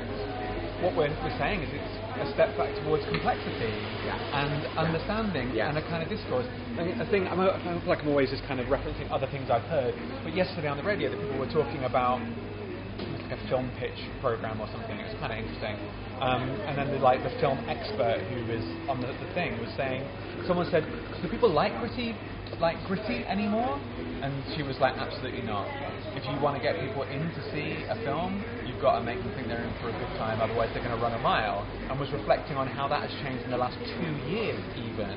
What 0.80 0.94
we're, 0.96 1.11
we're 1.26 1.38
saying 1.42 1.61
is 1.66 1.68
it's 1.74 1.94
a 2.22 2.26
step 2.32 2.57
back 2.57 2.70
towards 2.86 3.03
complexity 3.11 3.74
Yeah. 4.07 4.14
and 4.32 4.62
understanding 4.78 5.51
Yeah. 5.53 5.68
and 5.68 5.76
a 5.76 5.82
kind 5.90 6.03
of 6.03 6.09
discourse. 6.09 6.46
I 6.78 7.05
think 7.11 7.26
I'm, 7.28 7.40
I 7.40 7.59
feel 7.62 7.82
like 7.86 8.01
I'm 8.01 8.09
always 8.09 8.30
just 8.30 8.44
kind 8.46 8.61
of 8.61 8.66
referencing 8.70 9.11
other 9.11 9.26
things 9.26 9.51
I've 9.51 9.66
heard. 9.66 9.92
But 10.22 10.34
yesterday 10.34 10.68
on 10.68 10.76
the 10.78 10.84
radio, 10.86 11.11
the 11.11 11.16
people 11.18 11.38
were 11.38 11.51
talking 11.53 11.82
about 11.84 12.22
like 12.22 13.34
a 13.34 13.49
film 13.51 13.70
pitch 13.78 13.99
program 14.22 14.61
or 14.61 14.68
something. 14.70 14.96
It 14.99 15.05
was 15.05 15.18
kind 15.20 15.32
of 15.34 15.38
interesting. 15.42 15.76
Um, 16.22 16.46
and 16.70 16.78
then 16.78 16.88
the, 16.94 16.99
like 17.03 17.22
the 17.26 17.34
film 17.42 17.59
expert 17.68 18.22
who 18.30 18.46
was 18.46 18.62
on 18.88 19.01
the, 19.03 19.09
the 19.11 19.28
thing 19.34 19.59
was 19.61 19.70
saying, 19.76 20.07
someone 20.46 20.66
said, 20.70 20.86
"Do 21.22 21.28
people 21.28 21.51
like 21.51 21.74
gritty, 21.82 22.14
like 22.61 22.76
gritty 22.86 23.24
anymore?" 23.24 23.78
And 24.22 24.32
she 24.56 24.62
was 24.62 24.78
like, 24.80 24.94
"Absolutely 24.96 25.42
not. 25.42 25.68
If 26.16 26.24
you 26.26 26.40
want 26.42 26.56
to 26.56 26.62
get 26.62 26.80
people 26.80 27.02
in 27.04 27.30
to 27.30 27.42
see 27.52 27.84
a 27.88 27.94
film, 28.02 28.42
you've 28.66 28.80
got 28.82 28.98
to 28.98 29.04
make 29.04 29.18
them 29.18 29.30
think 29.36 29.46
they're 29.46 29.62
in 29.62 29.74
for 29.80 29.88
a 29.88 29.92
good 29.92 30.12
time. 30.18 30.40
Otherwise, 30.40 30.70
they're 30.72 30.82
going 30.82 30.96
to 30.96 31.02
run 31.02 31.14
a 31.14 31.22
mile." 31.22 31.64
And 31.88 31.98
was 32.00 32.11
reflecting 32.12 32.56
on 32.56 32.66
how 32.66 32.88
that 32.88 33.02
has 33.02 33.12
changed 33.22 33.44
in 33.44 33.50
the 33.50 33.56
last 33.56 33.78
two 34.00 34.12
years, 34.30 34.59
even 34.76 35.09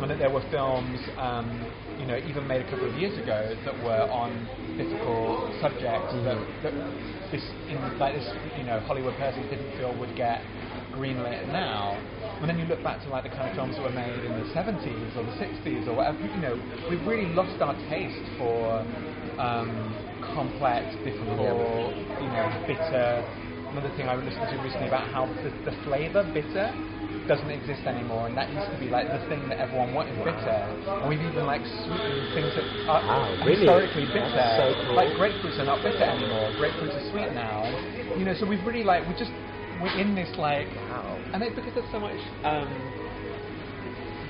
when 0.00 0.08
that 0.08 0.18
there 0.18 0.30
were 0.30 0.44
films, 0.50 1.00
um, 1.18 1.48
you 1.98 2.06
know, 2.06 2.16
even 2.28 2.46
made 2.46 2.60
a 2.60 2.68
couple 2.70 2.88
of 2.88 2.94
years 2.98 3.16
ago 3.18 3.56
that 3.64 3.76
were 3.84 4.04
on 4.12 4.30
difficult 4.76 5.40
subjects 5.60 6.12
that, 6.24 6.38
that 6.62 6.74
this, 7.32 7.42
in, 7.68 7.80
like 7.98 8.14
this, 8.14 8.28
you 8.58 8.64
know, 8.64 8.78
Hollywood 8.80 9.16
person 9.16 9.42
didn't 9.48 9.72
feel 9.78 9.96
would 9.98 10.14
get 10.16 10.42
greenlit 10.92 11.50
now. 11.52 11.96
And 12.40 12.48
then 12.50 12.58
you 12.58 12.66
look 12.66 12.82
back 12.82 13.02
to 13.04 13.08
like 13.08 13.22
the 13.22 13.30
kind 13.30 13.48
of 13.48 13.54
films 13.54 13.76
that 13.76 13.82
were 13.82 13.90
made 13.90 14.24
in 14.24 14.36
the 14.36 14.44
70s 14.52 15.16
or 15.16 15.24
the 15.24 15.32
60s 15.32 15.86
or 15.88 15.94
whatever. 15.94 16.18
You 16.34 16.40
know, 16.40 16.58
we've 16.88 17.04
really 17.06 17.32
lost 17.32 17.60
our 17.60 17.76
taste 17.88 18.28
for 18.36 18.86
um, 19.38 19.96
complex, 20.20 20.94
difficult, 21.02 21.94
you 22.20 22.30
know, 22.30 22.50
bitter. 22.66 23.24
Another 23.72 23.90
thing 23.96 24.08
I 24.08 24.14
listened 24.16 24.48
to 24.50 24.58
recently 24.58 24.86
about 24.88 25.08
how 25.08 25.34
the, 25.42 25.50
the 25.64 25.76
flavour 25.84 26.24
bitter 26.34 26.74
doesn't 27.26 27.50
exist 27.50 27.80
anymore, 27.86 28.28
and 28.28 28.36
that 28.36 28.52
used 28.52 28.70
to 28.70 28.78
be 28.78 28.88
like 28.88 29.10
the 29.10 29.18
thing 29.28 29.48
that 29.48 29.58
everyone 29.58 29.92
wanted 29.92 30.22
bitter. 30.22 30.68
And 31.00 31.08
we've 31.08 31.22
even 31.22 31.44
like 31.46 31.62
sweetened 31.86 32.28
things 32.34 32.54
that 32.54 32.64
are 32.86 33.02
Wow, 33.06 33.36
really? 33.44 33.66
historically 33.66 34.06
bitter. 34.06 34.54
So 34.56 34.74
cool. 34.86 34.94
Like 34.94 35.14
grapefruits 35.16 35.58
are 35.58 35.64
not 35.64 35.82
bitter 35.82 36.04
anymore. 36.04 36.52
Grapefruits 36.58 36.94
are 36.96 37.10
sweet 37.10 37.32
now. 37.34 37.64
And, 37.64 38.20
you 38.20 38.24
know, 38.24 38.34
so 38.38 38.46
we've 38.46 38.64
really 38.64 38.84
like 38.84 39.08
we 39.08 39.14
just 39.14 39.32
we're 39.80 39.98
in 40.00 40.14
this 40.14 40.30
like 40.38 40.68
Wow. 40.76 41.20
and 41.32 41.42
it's 41.42 41.54
because 41.54 41.74
there's 41.74 41.90
so 41.92 42.00
much 42.00 42.16
um, 42.44 42.68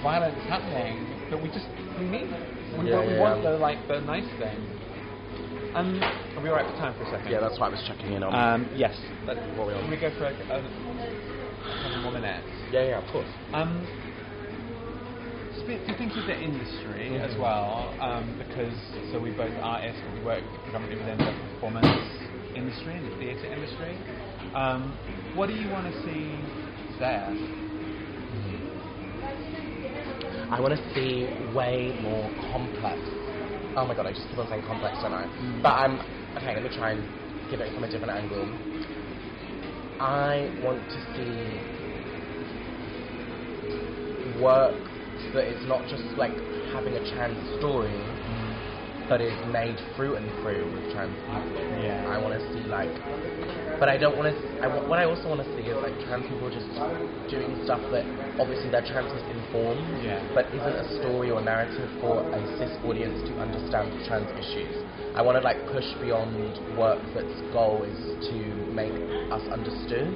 violence 0.03 0.43
happening 0.49 1.07
that 1.31 1.41
we 1.41 1.49
just 1.49 1.67
we 1.99 2.05
need 2.07 2.31
we, 2.79 2.87
Yeah, 2.87 2.97
want, 2.97 3.07
we 3.09 3.15
yeah. 3.15 3.21
want 3.21 3.43
the 3.43 3.51
like 3.51 3.89
the 3.89 4.01
nice 4.01 4.29
thing. 4.39 4.59
Um, 5.75 6.01
are 6.37 6.43
we 6.43 6.49
alright 6.49 6.67
for 6.71 6.77
time 6.79 6.95
for 6.95 7.03
a 7.05 7.11
second? 7.11 7.31
Yeah, 7.33 7.41
that's 7.41 7.59
what 7.61 7.67
I 7.67 7.71
was 7.71 7.85
checking 7.87 8.13
in 8.13 8.23
on. 8.23 8.35
Um, 8.35 8.71
yes. 8.75 8.97
Let, 9.27 9.37
What 9.57 9.67
we 9.67 9.75
on? 9.75 9.83
Can 9.83 9.91
we 9.91 9.97
go 9.97 10.11
for 10.17 10.25
a, 10.25 10.35
a, 10.51 11.83
couple 11.83 11.99
more 12.03 12.13
minutes? 12.13 12.47
yeah, 12.73 12.85
yeah, 12.89 12.99
of 12.99 13.11
course. 13.13 13.29
Um, 13.53 13.87
to 15.67 15.95
think 15.95 16.17
of 16.17 16.27
the 16.27 16.39
industry 16.39 17.11
Mm-hmm. 17.11 17.25
as 17.25 17.37
well, 17.39 17.97
um, 18.01 18.35
because 18.39 18.75
so 19.11 19.21
we 19.21 19.31
both 19.31 19.53
artists, 19.61 20.01
but 20.05 20.15
we 20.15 20.21
work 20.21 20.43
predominantly 20.65 21.05
within 21.05 21.25
the 21.25 21.33
performance 21.33 21.87
industry 22.55 22.95
and 22.95 23.07
the 23.07 23.17
theatre 23.19 23.47
industry. 23.53 23.99
Um, 24.55 24.97
what 25.37 25.49
do 25.49 25.55
you 25.55 25.69
want 25.69 25.85
to 25.85 26.05
see 26.05 26.33
there? 26.99 27.29
I 30.51 30.61
want 30.61 30.73
to 30.73 30.95
see 30.95 31.29
way 31.55 31.93
more 32.01 32.31
complex. 32.53 32.97
Oh 33.77 33.85
my 33.85 33.95
god, 33.95 34.07
I 34.07 34.13
just 34.13 34.27
keep 34.31 34.39
on 34.39 34.49
saying 34.49 34.63
complex, 34.63 34.97
don't 35.03 35.13
I? 35.13 35.27
Mm. 35.27 35.63
But 35.63 35.73
I'm 35.77 36.01
okay. 36.39 36.55
Let 36.55 36.63
me 36.63 36.71
try 36.79 36.93
and 36.93 37.05
give 37.51 37.61
it 37.61 37.69
from 37.75 37.85
a 37.85 37.91
different 37.91 38.17
angle. 38.17 38.49
I 40.01 40.49
want 40.65 40.81
to 40.89 40.99
see 41.13 41.77
work 44.43 44.73
that 45.35 45.45
is 45.49 45.61
not 45.69 45.83
just 45.89 46.05
like 46.17 46.33
having 46.73 46.95
a 46.95 47.03
trans 47.13 47.37
story, 47.61 47.93
but 49.09 49.21
is 49.21 49.35
made 49.53 49.79
through 49.95 50.17
and 50.17 50.27
through 50.43 50.67
with 50.73 50.93
trans 50.93 51.15
people. 51.31 51.63
Yeah. 51.83 52.11
I 52.11 52.19
want 52.19 52.35
to 52.35 52.43
see 52.53 52.67
like, 52.67 52.91
but 53.79 53.89
I 53.89 53.97
don't 53.97 54.17
want 54.19 54.35
to. 54.35 54.37
I 54.63 54.67
what 54.89 54.99
I 54.99 55.05
also 55.05 55.29
want 55.29 55.43
to 55.47 55.49
see 55.55 55.69
is 55.71 55.79
like 55.79 55.95
trans 56.07 56.27
people 56.27 56.51
just 56.51 56.67
doing 57.31 57.55
stuff 57.65 57.81
that 57.95 58.03
obviously 58.41 58.71
they're 58.71 58.87
trans 58.87 59.13
informed, 59.31 59.87
Yeah. 60.03 60.19
but 60.35 60.47
isn't 60.51 60.77
a 60.83 60.87
story 61.01 61.31
or 61.31 61.41
narrative 61.41 61.89
for 62.01 62.23
a 62.27 62.41
cis 62.59 62.73
audience 62.83 63.23
to 63.31 63.33
understand 63.39 63.95
trans 64.11 64.27
issues. 64.35 64.75
I 65.15 65.23
want 65.23 65.39
to 65.39 65.45
like 65.45 65.57
push 65.73 65.87
beyond 66.03 66.37
work 66.77 67.01
that's 67.15 67.41
goal 67.53 67.85
is 67.89 67.97
to 68.29 68.37
make 68.77 68.93
us 69.33 69.41
understood 69.49 70.13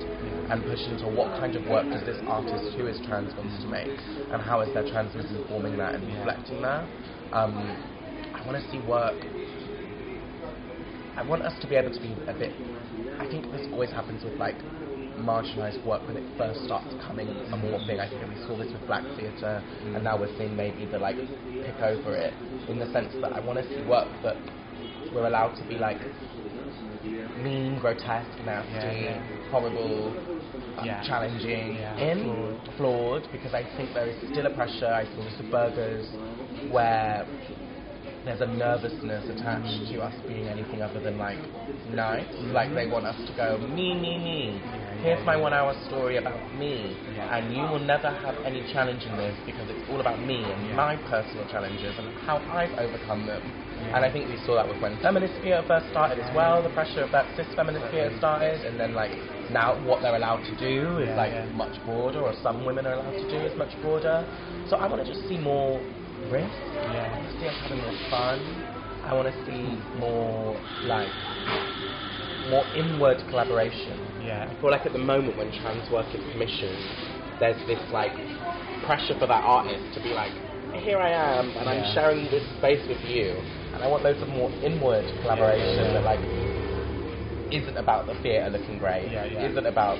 and 0.52 0.60
push 0.66 0.82
into 0.92 1.08
what 1.08 1.32
kind 1.40 1.56
of 1.56 1.64
work 1.70 1.88
does 1.88 2.04
this 2.04 2.20
artist 2.28 2.76
who 2.76 2.86
is 2.86 3.00
trans 3.08 3.32
wants 3.38 3.56
to 3.64 3.68
make 3.70 3.88
and 4.34 4.42
how 4.42 4.60
is 4.60 4.68
their 4.74 4.84
transness 4.84 5.24
informing 5.32 5.78
that 5.78 5.94
and 5.94 6.04
reflecting 6.18 6.60
that. 6.60 6.84
Um, 7.32 7.54
want 8.50 8.64
to 8.64 8.70
see 8.70 8.80
work. 8.88 9.14
I 11.16 11.22
want 11.22 11.42
us 11.42 11.52
to 11.62 11.68
be 11.68 11.76
able 11.76 11.90
to 11.94 12.00
be 12.02 12.10
a 12.26 12.34
bit. 12.34 12.50
I 13.20 13.26
think 13.30 13.44
this 13.52 13.62
always 13.72 13.90
happens 13.90 14.24
with 14.24 14.34
like 14.40 14.56
marginalised 15.18 15.84
work 15.86 16.06
when 16.08 16.16
it 16.16 16.24
first 16.36 16.64
starts 16.64 16.92
becoming 16.94 17.28
a 17.52 17.56
more 17.56 17.78
thing. 17.86 18.00
I 18.00 18.08
think 18.08 18.22
we 18.26 18.34
saw 18.48 18.56
this 18.58 18.72
with 18.72 18.84
black 18.88 19.04
theatre, 19.16 19.62
and 19.94 20.02
now 20.02 20.18
we're 20.18 20.34
seeing 20.36 20.56
maybe 20.56 20.86
the 20.90 20.98
like 20.98 21.16
pick 21.62 21.78
over 21.82 22.16
it 22.16 22.32
in 22.68 22.78
the 22.78 22.90
sense 22.92 23.12
that 23.22 23.32
I 23.36 23.40
want 23.40 23.58
to 23.58 23.64
see 23.76 23.82
work 23.88 24.08
that 24.24 24.36
we're 25.14 25.26
allowed 25.26 25.54
to 25.62 25.68
be 25.68 25.76
like 25.76 25.98
mean, 27.44 27.78
grotesque, 27.78 28.28
nasty, 28.44 28.72
Yeah, 28.74 28.92
yeah. 28.92 29.22
horrible, 29.50 30.12
um, 30.78 30.86
Yeah. 30.86 31.02
challenging, 31.06 31.76
in 31.98 32.56
flawed. 32.76 33.28
because 33.32 33.54
I 33.54 33.62
think 33.76 33.94
there 33.94 34.06
is 34.06 34.16
still 34.32 34.46
a 34.46 34.50
pressure. 34.50 34.86
I 34.88 35.04
this 35.04 35.38
with 35.38 35.50
Burgerz 35.52 36.06
where 36.72 37.26
there's 38.24 38.40
a 38.40 38.46
nervousness 38.46 39.24
attached 39.30 39.92
to 39.92 40.00
us 40.02 40.14
being 40.28 40.46
anything 40.46 40.82
other 40.82 41.00
than 41.00 41.16
like 41.18 41.38
nice. 41.92 42.26
Like 42.52 42.74
they 42.74 42.86
want 42.86 43.06
us 43.06 43.16
to 43.16 43.32
go 43.36 43.58
me, 43.58 43.94
me, 43.94 44.18
me. 44.18 44.60
Here's 45.02 45.24
my 45.24 45.36
one-hour 45.36 45.72
story 45.88 46.18
about 46.18 46.36
me, 46.58 46.94
and 47.16 47.56
you 47.56 47.62
will 47.62 47.80
never 47.80 48.10
have 48.10 48.36
any 48.44 48.60
challenge 48.72 49.02
in 49.04 49.16
this 49.16 49.34
because 49.46 49.64
it's 49.70 49.88
all 49.90 50.00
about 50.00 50.20
me 50.20 50.44
and 50.44 50.76
my 50.76 50.96
personal 51.08 51.48
challenges 51.48 51.96
and 51.96 52.08
how 52.28 52.36
I've 52.52 52.72
overcome 52.76 53.26
them. 53.26 53.40
And 53.96 54.04
I 54.04 54.12
think 54.12 54.28
we 54.28 54.36
saw 54.44 54.56
that 54.56 54.68
with 54.68 54.76
when 54.82 55.00
feminist 55.00 55.40
fear 55.40 55.64
first 55.66 55.88
started 55.88 56.20
as 56.20 56.28
well, 56.36 56.62
the 56.62 56.68
pressure 56.76 57.00
of 57.00 57.10
that 57.12 57.24
cis 57.34 57.48
feminist 57.56 57.90
fear 57.90 58.12
started, 58.18 58.60
and 58.60 58.78
then 58.78 58.92
like 58.92 59.12
now 59.50 59.72
what 59.88 60.02
they're 60.02 60.16
allowed 60.16 60.44
to 60.44 60.54
do 60.60 60.98
is 60.98 61.08
like 61.16 61.32
much 61.56 61.74
broader, 61.86 62.20
or 62.20 62.34
some 62.42 62.66
women 62.66 62.84
are 62.84 63.00
allowed 63.00 63.16
to 63.16 63.28
do 63.32 63.40
is 63.40 63.56
much 63.56 63.72
broader. 63.80 64.20
So 64.68 64.76
I 64.76 64.86
want 64.86 65.00
to 65.00 65.08
just 65.08 65.26
see 65.28 65.38
more 65.38 65.80
risk. 66.28 66.52
I 66.52 66.92
Yeah. 66.92 67.16
want 67.16 67.30
to 67.30 67.40
see 67.40 67.48
us 67.48 67.56
having 67.62 67.80
more 67.80 67.98
fun. 68.10 68.38
I 69.04 69.14
want 69.14 69.28
to 69.32 69.36
see 69.46 69.80
more 69.98 70.60
like 70.84 71.08
more 72.50 72.64
inward 72.74 73.18
collaboration. 73.28 73.96
Yeah. 74.24 74.48
I 74.50 74.60
feel 74.60 74.70
like 74.70 74.84
at 74.84 74.92
the 74.92 74.98
moment 74.98 75.38
when 75.38 75.50
trans 75.62 75.88
work 75.90 76.06
is 76.14 76.20
commissioned, 76.32 76.76
there's 77.40 77.56
this 77.66 77.80
like 77.92 78.12
pressure 78.84 79.14
for 79.18 79.26
that 79.26 79.42
artist 79.44 79.84
to 79.94 80.00
be 80.02 80.10
like, 80.10 80.32
here 80.84 80.98
I 80.98 81.10
am, 81.10 81.50
and 81.56 81.68
I'm 81.68 81.94
sharing 81.94 82.24
this 82.30 82.44
space 82.58 82.80
with 82.88 83.00
you, 83.10 83.34
and 83.74 83.82
I 83.82 83.88
want 83.88 84.04
loads 84.04 84.22
of 84.22 84.28
more 84.28 84.50
inward 84.62 85.04
collaboration 85.22 85.94
that 85.94 86.04
like 86.04 86.20
isn't 87.50 87.76
about 87.76 88.06
the 88.06 88.14
theatre 88.22 88.50
looking 88.50 88.78
great, 88.78 89.10
Yeah, 89.10 89.26
yeah. 89.26 89.50
isn't 89.50 89.66
about 89.66 89.98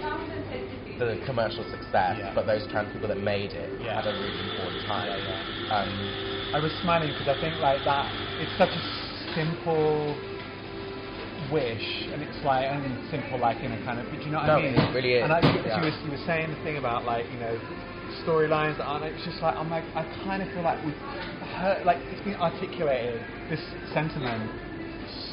the 1.06 1.16
commercial 1.26 1.64
success, 1.70 2.16
Yeah. 2.18 2.32
but 2.34 2.46
those 2.46 2.66
trans 2.68 2.92
people 2.92 3.08
that 3.08 3.18
made 3.18 3.52
it 3.52 3.70
Yeah. 3.80 3.96
had 4.02 4.06
a 4.06 4.12
really 4.18 4.38
important 4.40 4.82
time. 4.86 5.08
Yeah, 5.08 5.74
Um, 5.74 5.88
I 6.52 6.58
was 6.58 6.72
smiling 6.82 7.12
because 7.12 7.28
I 7.28 7.40
think 7.40 7.60
like 7.60 7.84
that. 7.84 8.06
It's 8.40 8.52
such 8.58 8.70
a 8.74 8.82
simple 9.34 10.16
wish, 11.52 11.86
and 12.12 12.22
it's 12.22 12.44
like 12.44 12.66
and 12.66 12.84
simple 13.10 13.38
like 13.38 13.62
in 13.62 13.72
a 13.72 13.78
kind 13.84 14.00
of. 14.00 14.06
But 14.10 14.24
you 14.24 14.30
know 14.32 14.38
what 14.38 14.46
No, 14.46 14.58
I 14.58 14.62
mean? 14.62 14.74
it 14.74 14.94
really 14.94 15.14
is, 15.14 15.24
And 15.24 15.32
I, 15.32 15.40
she 15.40 15.80
was 15.80 15.94
she 16.02 16.10
was 16.10 16.20
saying 16.26 16.50
the 16.50 16.60
thing 16.62 16.76
about 16.76 17.04
like 17.04 17.26
you 17.32 17.38
know 17.38 17.58
storylines 18.26 18.76
that 18.78 18.84
aren't. 18.84 19.04
It's 19.04 19.24
just 19.24 19.40
like 19.42 19.54
I'm 19.56 19.70
like 19.70 19.84
I 19.94 20.02
kind 20.24 20.42
of 20.42 20.48
feel 20.52 20.62
like 20.62 20.82
we've 20.84 20.94
heard 21.58 21.84
like 21.86 21.98
it's 22.10 22.20
been 22.22 22.36
articulated 22.36 23.22
this 23.48 23.60
sentiment 23.94 24.50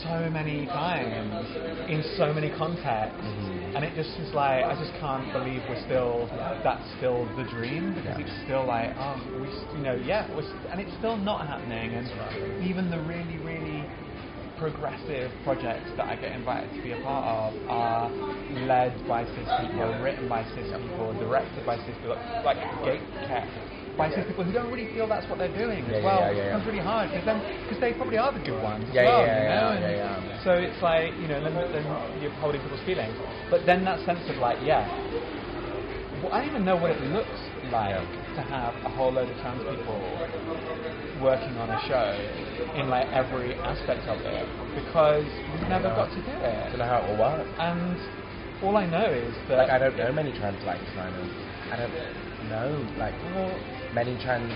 so 0.04 0.30
many 0.30 0.66
times 0.68 1.48
in 1.90 2.04
so 2.18 2.34
many 2.34 2.50
contexts. 2.50 3.22
Mhm. 3.24 3.76
And 3.76 3.86
it 3.86 3.94
just 3.96 4.10
is 4.20 4.34
like 4.34 4.66
I 4.66 4.76
just 4.76 4.94
can't 5.00 5.32
believe 5.32 5.62
we're 5.70 5.82
still 5.86 6.30
that's 6.64 6.84
still 6.98 7.26
the 7.38 7.44
dream 7.44 7.94
because 7.94 8.18
Yeah. 8.20 8.26
it's 8.26 8.44
still 8.44 8.66
like 8.66 8.92
oh 8.98 9.20
we 9.42 9.48
you 9.78 9.84
know 9.84 9.94
yeah 9.96 10.26
and 10.72 10.82
it's 10.82 10.94
still 10.98 11.18
not 11.18 11.48
happening 11.48 11.94
and 11.94 12.10
even 12.64 12.90
the 12.90 13.00
really 13.02 13.38
really 13.38 13.84
progressive 14.58 15.32
projects 15.44 15.92
that 15.98 16.08
I 16.08 16.16
get 16.16 16.32
invited 16.34 16.74
to 16.76 16.82
be 16.82 16.92
a 16.92 16.98
part 16.98 17.54
of 17.54 17.70
are 17.70 18.10
led 18.66 18.92
by 19.08 19.24
cis 19.26 19.48
people, 19.62 19.94
written 20.02 20.28
by 20.28 20.44
cis 20.56 20.72
people, 20.82 21.14
directed 21.14 21.64
by 21.66 21.78
cis 21.78 21.96
people, 22.02 22.18
like 22.44 22.58
gate 22.84 23.02
kept 23.28 23.52
by 23.98 24.10
cis 24.14 24.26
people 24.28 24.44
who 24.44 24.52
don't 24.54 24.72
really 24.72 24.88
feel 24.94 25.08
that's 25.08 25.28
what 25.30 25.40
they're 25.40 25.54
doing 25.58 25.84
as 25.90 26.04
well. 26.04 26.22
yeah, 26.22 26.32
yeah, 26.32 26.44
yeah. 26.54 26.58
It's 26.58 26.68
really 26.68 26.80
hard 26.84 27.10
because 27.10 27.26
then 27.26 27.42
because 27.66 27.80
they 27.82 27.94
probably 27.94 28.18
are 28.18 28.32
the 28.32 28.40
good 28.46 28.62
ones. 28.62 28.86
as 28.90 28.94
Yeah, 28.96 29.06
well, 29.10 29.26
yeah, 29.26 29.42
you 29.42 29.50
know? 29.50 29.88
yeah, 29.88 29.96
yeah. 29.98 30.44
So 30.44 30.52
it's 30.54 30.82
like 30.82 31.12
you 31.20 31.28
know 31.28 31.42
then, 31.42 31.54
then 31.74 31.86
you're 32.22 32.32
holding 32.40 32.62
people's 32.62 32.84
feelings, 32.86 33.16
but 33.50 33.66
then 33.66 33.84
that 33.86 34.00
sense 34.06 34.22
of 34.30 34.38
like 34.38 34.58
yeah, 34.64 34.86
well, 36.24 36.32
I 36.34 36.42
don't 36.42 36.50
even 36.50 36.66
know 36.66 36.78
what 36.78 36.92
it 36.92 37.02
looks 37.14 37.40
like 37.74 37.98
to 38.38 38.42
have 38.42 38.74
a 38.86 38.90
whole 38.90 39.12
load 39.12 39.30
of 39.30 39.38
trans 39.42 39.62
people 39.66 39.98
working 41.22 41.58
on 41.58 41.70
a 41.70 41.80
show 41.90 42.14
in 42.78 42.90
like 42.90 43.08
every 43.14 43.54
aspect 43.66 44.06
of 44.08 44.22
it 44.22 44.46
because 44.78 45.26
we've 45.54 45.70
never 45.70 45.90
got 45.90 46.10
to 46.14 46.22
do 46.22 46.32
I 46.32 46.46
it. 46.46 46.70
don't 46.70 46.80
know 46.80 46.86
how 46.86 47.02
it 47.02 47.10
will 47.10 47.20
work. 47.22 47.46
And 47.58 47.98
all 48.64 48.78
I 48.78 48.86
know 48.86 49.06
is 49.06 49.34
that 49.50 49.58
Like 49.58 49.70
I 49.70 49.78
don't 49.80 49.98
know 49.98 50.12
many 50.12 50.32
trans 50.38 50.62
light 50.66 50.80
designers. 50.90 51.30
I 51.72 51.76
don't 51.78 51.94
know 52.50 52.70
like 52.98 53.14
many 53.98 54.14
trans 54.22 54.54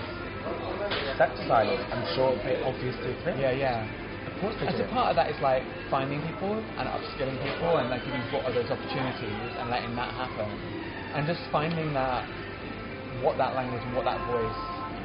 set 1.18 1.34
designers. 1.34 1.82
I'm 1.90 2.06
sure 2.14 2.30
they 2.46 2.62
obviously 2.62 3.10
exist. 3.10 3.42
yeah, 3.42 3.50
yeah. 3.50 3.82
Of 4.30 4.38
course 4.38 4.54
they 4.62 4.70
As 4.70 4.78
do. 4.78 4.86
a 4.86 4.88
part 4.94 5.10
of 5.10 5.16
that 5.18 5.34
is 5.34 5.38
like 5.42 5.66
finding 5.90 6.22
people 6.22 6.54
and 6.78 6.86
upskilling 6.86 7.34
people 7.42 7.82
and 7.82 7.90
like 7.90 8.06
giving 8.06 8.22
people 8.30 8.38
those 8.54 8.70
opportunities 8.70 9.34
and 9.58 9.66
letting 9.66 9.98
that 9.98 10.14
happen. 10.14 10.46
And 11.18 11.26
just 11.26 11.42
finding 11.50 11.90
that 11.98 12.22
what 13.18 13.34
that 13.42 13.54
language 13.58 13.82
and 13.82 13.94
what 13.98 14.06
that 14.06 14.22
voice 14.30 14.60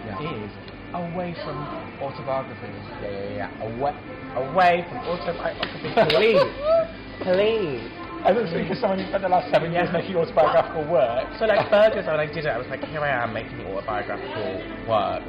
Yeah. 0.06 0.22
is 0.22 0.52
away 0.94 1.34
from 1.42 1.58
autobiography. 2.02 2.70
Yeah, 3.02 3.10
yeah, 3.10 3.50
yeah. 3.50 3.66
Away, 3.66 3.94
away 4.38 4.86
from 4.86 4.98
autobiography, 5.10 5.90
please, 6.14 6.46
please. 7.26 7.90
I 8.26 8.32
was 8.34 8.50
thinking 8.52 8.76
someone 8.76 9.00
who 9.00 9.08
spent 9.08 9.24
the 9.24 9.30
last 9.30 9.52
seven 9.54 9.72
years 9.72 9.88
making 9.94 10.16
autobiographical 10.18 10.84
work. 10.90 11.28
So 11.40 11.46
like 11.46 11.70
Burgerz, 11.70 12.08
when 12.08 12.20
I 12.20 12.26
did 12.28 12.46
it, 12.46 12.52
I 12.52 12.58
was 12.58 12.68
like, 12.68 12.84
here 12.90 13.00
I 13.02 13.14
am 13.24 13.32
making 13.34 13.62
autobiographical 13.62 14.58
work. 14.90 15.24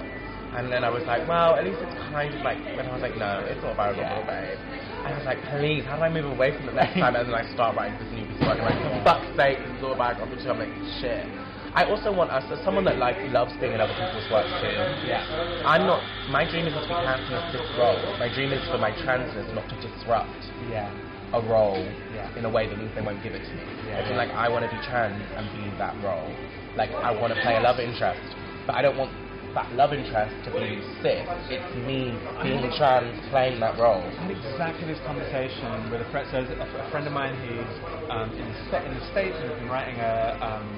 And 0.57 0.73
then 0.73 0.83
I 0.83 0.89
was 0.91 1.05
like, 1.05 1.29
well, 1.29 1.55
at 1.55 1.63
least 1.69 1.79
it's 1.79 1.95
kind 2.09 2.33
of 2.33 2.41
like, 2.41 2.57
when 2.75 2.89
I 2.89 2.93
was 2.97 3.05
like, 3.05 3.15
no, 3.21 3.45
it's 3.45 3.61
autobiographical, 3.63 4.25
Yeah. 4.25 4.57
babe. 4.57 4.59
And 5.05 5.15
I 5.15 5.17
was 5.21 5.27
like, 5.29 5.39
please, 5.53 5.85
how 5.85 6.01
do 6.01 6.03
I 6.03 6.11
move 6.11 6.25
away 6.27 6.57
from 6.57 6.73
it 6.73 6.75
next 6.75 6.97
time? 6.99 7.15
And 7.15 7.29
then 7.29 7.37
I 7.37 7.45
start 7.53 7.77
writing 7.77 8.01
this 8.01 8.11
new 8.17 8.25
piece 8.27 8.41
of 8.41 8.49
work. 8.49 8.59
I'm 8.59 8.67
like, 8.67 8.81
for 8.81 8.93
fuck's 9.05 9.31
sake, 9.37 9.61
this 9.61 9.71
is 9.77 9.83
autobiographical 9.85 10.41
too. 10.41 10.51
I'm 10.51 10.59
like, 10.59 10.75
shit. 10.99 11.29
I 11.77 11.85
also 11.85 12.11
want 12.11 12.33
us, 12.33 12.43
as 12.51 12.59
someone 12.65 12.83
that 12.89 12.97
like 12.99 13.21
loves 13.31 13.53
being 13.61 13.77
in 13.77 13.81
other 13.85 13.95
people's 13.95 14.27
work 14.33 14.49
too. 14.65 14.75
Yeah. 15.07 15.23
I'm 15.69 15.85
not, 15.87 16.01
my 16.33 16.49
dream 16.49 16.65
isn't 16.67 16.81
to 16.81 16.89
be 16.89 16.97
counted 16.97 17.29
as 17.29 17.45
this 17.53 17.63
role. 17.79 18.01
My 18.19 18.33
dream 18.33 18.51
is 18.51 18.65
for 18.73 18.81
my 18.81 18.91
transness 19.05 19.47
not 19.55 19.69
to 19.69 19.77
disrupt 19.85 20.33
Yeah. 20.73 20.89
A 21.33 21.41
role 21.41 21.85
Yeah. 22.15 22.29
in 22.37 22.45
a 22.45 22.49
way 22.51 22.67
that 22.67 22.79
means 22.79 22.95
they 22.95 23.03
won't 23.03 23.23
give 23.23 23.35
it 23.35 23.45
to 23.45 23.55
me. 23.55 23.63
Yeah, 23.87 24.01
in, 24.05 24.11
yeah. 24.11 24.17
like, 24.17 24.31
I 24.31 24.49
want 24.49 24.65
to 24.65 24.71
be 24.71 24.81
trans 24.87 25.23
and 25.37 25.47
be 25.53 25.77
that 25.79 25.95
role. 26.03 26.31
Like, 26.77 26.91
I 26.91 27.11
want 27.13 27.35
to 27.35 27.41
play 27.41 27.57
a 27.57 27.61
love 27.61 27.79
interest, 27.81 28.21
but 28.67 28.77
I 28.77 28.83
don't 28.83 28.97
want 28.97 29.13
that 29.55 29.73
love 29.73 29.93
interest 29.93 30.35
to 30.45 30.51
be 30.53 30.81
cis. 31.03 31.25
It's 31.49 31.75
me 31.87 32.13
being 32.43 32.71
trans 32.77 33.17
playing 33.31 33.61
that 33.61 33.79
role. 33.79 34.05
I 34.05 34.29
had 34.29 34.31
exactly 34.31 34.87
this 34.87 35.01
conversation 35.07 35.91
with 35.91 36.01
a 36.01 36.09
friend. 36.11 36.29
So 36.31 36.45
a, 36.45 36.87
a 36.87 36.91
friend 36.91 37.07
of 37.07 37.13
mine 37.13 37.35
who's 37.43 37.73
um, 38.11 38.31
in, 38.37 38.45
the, 38.45 38.87
in 38.87 38.93
the 38.95 39.05
states 39.11 39.37
and 39.41 39.51
has 39.51 39.59
been 39.59 39.69
writing 39.69 39.97
a 39.99 40.37
um, 40.41 40.69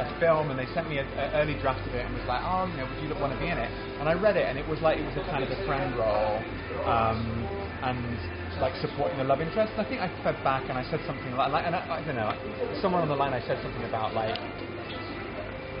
a 0.00 0.06
film, 0.20 0.50
and 0.50 0.58
they 0.58 0.66
sent 0.72 0.88
me 0.88 0.98
an 0.98 1.06
early 1.34 1.54
draft 1.60 1.86
of 1.86 1.94
it 1.94 2.04
and 2.04 2.14
was 2.14 2.24
like, 2.28 2.40
oh, 2.44 2.66
you 2.68 2.76
know, 2.76 2.88
would 2.88 3.00
you 3.02 3.08
want 3.20 3.32
to 3.32 3.38
be 3.40 3.48
in 3.48 3.58
it? 3.58 3.70
And 4.00 4.08
I 4.08 4.14
read 4.14 4.36
it, 4.36 4.44
and 4.48 4.58
it 4.58 4.66
was 4.68 4.80
like 4.80 4.98
it 4.98 5.04
was 5.04 5.16
a 5.16 5.24
kind 5.28 5.44
of 5.44 5.50
a 5.50 5.60
friend 5.66 5.96
role, 5.96 6.40
um, 6.88 7.44
and 7.82 8.16
like 8.60 8.76
supporting 8.80 9.18
the 9.18 9.24
love 9.24 9.40
interest. 9.40 9.72
And 9.76 9.80
I 9.80 9.88
think 9.88 10.00
I 10.00 10.08
fed 10.22 10.36
back 10.44 10.68
and 10.68 10.76
I 10.76 10.84
said 10.90 11.00
something 11.06 11.34
like, 11.36 11.50
like 11.50 11.64
and 11.66 11.74
I, 11.74 11.80
I 11.88 12.04
don't 12.04 12.16
know, 12.16 12.32
somewhere 12.80 13.02
on 13.02 13.08
the 13.08 13.16
line 13.16 13.32
I 13.32 13.40
said 13.46 13.58
something 13.62 13.84
about 13.84 14.14
like, 14.14 14.36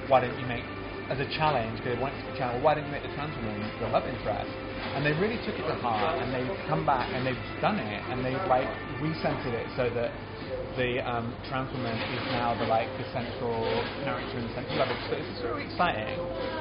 why 0.08 0.20
don't 0.20 0.38
you 0.40 0.46
make 0.46 0.64
as 1.10 1.18
a 1.18 1.26
challenge, 1.34 1.74
because 1.78 1.98
they 1.98 2.00
wanted 2.00 2.22
to 2.22 2.38
challenged, 2.38 2.62
why 2.62 2.74
don't 2.74 2.86
you 2.86 2.92
make 2.94 3.02
the 3.02 3.10
trans 3.18 3.34
woman 3.42 3.58
your 3.82 3.90
love 3.90 4.06
interest? 4.06 4.50
And 4.94 5.02
they 5.02 5.12
really 5.18 5.38
took 5.42 5.58
it 5.58 5.66
to 5.66 5.74
heart, 5.82 6.22
and 6.22 6.30
they've 6.30 6.54
come 6.66 6.86
back 6.86 7.10
and 7.14 7.26
they've 7.26 7.44
done 7.60 7.78
it, 7.78 8.00
and 8.10 8.22
they've 8.22 8.42
like 8.46 8.66
recentered 9.02 9.54
it 9.54 9.66
so 9.74 9.90
that 9.90 10.10
the 10.78 11.02
um, 11.02 11.34
trans 11.50 11.70
woman 11.74 11.94
is 12.14 12.22
now 12.30 12.54
the 12.58 12.66
like 12.66 12.86
the 12.98 13.06
central 13.10 13.82
character 14.06 14.38
the 14.38 14.54
central 14.54 14.78
love. 14.78 14.90
So 15.10 15.18
it's 15.18 15.42
really 15.42 15.66
exciting. 15.66 16.14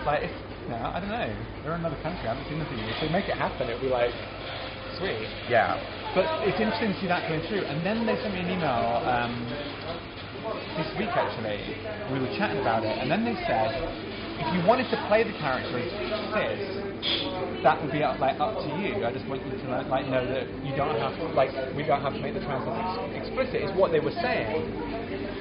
Like, 0.06 0.26
if, 0.26 0.34
you 0.66 0.70
know, 0.74 0.82
I 0.82 0.98
don't 1.00 1.14
know, 1.14 1.30
they're 1.62 1.76
in 1.78 1.82
another 1.86 2.00
country, 2.02 2.26
I 2.26 2.34
haven't 2.34 2.50
seen 2.50 2.58
the 2.58 2.66
thing. 2.66 2.82
If 2.90 3.02
they 3.02 3.10
make 3.10 3.30
it 3.30 3.38
happen, 3.38 3.70
it'll 3.70 3.82
be 3.82 3.90
like 3.90 4.14
sweet. 4.98 5.30
Yeah. 5.50 5.78
But 6.16 6.26
it's 6.42 6.60
interesting 6.60 6.94
to 6.94 7.00
see 7.02 7.08
that 7.08 7.26
coming 7.28 7.42
through. 7.50 7.66
And 7.66 7.86
then 7.86 8.06
they 8.06 8.16
sent 8.22 8.34
me 8.34 8.42
an 8.42 8.50
email 8.50 9.02
um, 9.06 9.34
this 10.78 10.90
week 10.98 11.14
actually. 11.14 11.62
We 12.12 12.20
were 12.20 12.32
chatting 12.38 12.60
about 12.62 12.84
it, 12.84 12.98
and 12.98 13.12
then 13.12 13.26
they 13.26 13.38
said 13.46 13.70
if 14.42 14.48
you 14.54 14.66
wanted 14.68 14.90
to 14.90 14.98
play 15.08 15.24
the 15.24 15.34
character 15.38 15.78
as 15.78 15.86
cis, 16.34 16.62
that 17.64 17.82
would 17.84 17.92
be 17.92 18.02
up, 18.02 18.20
like 18.20 18.40
up 18.40 18.58
to 18.66 18.70
you. 18.82 19.06
I 19.06 19.12
just 19.12 19.28
want 19.30 19.46
you 19.46 19.52
to 19.62 19.68
like, 19.90 20.08
know 20.10 20.26
that 20.26 20.48
you 20.66 20.74
don't 20.74 20.96
have 20.98 21.14
to, 21.20 21.28
like 21.36 21.52
we 21.76 21.84
don't 21.84 22.02
have 22.02 22.14
to 22.16 22.22
make 22.22 22.34
the 22.34 22.42
trans 22.42 22.66
ex- 22.66 23.30
explicit. 23.30 23.62
Is 23.62 23.72
what 23.78 23.92
they 23.92 24.00
were 24.00 24.16
saying. 24.22 24.58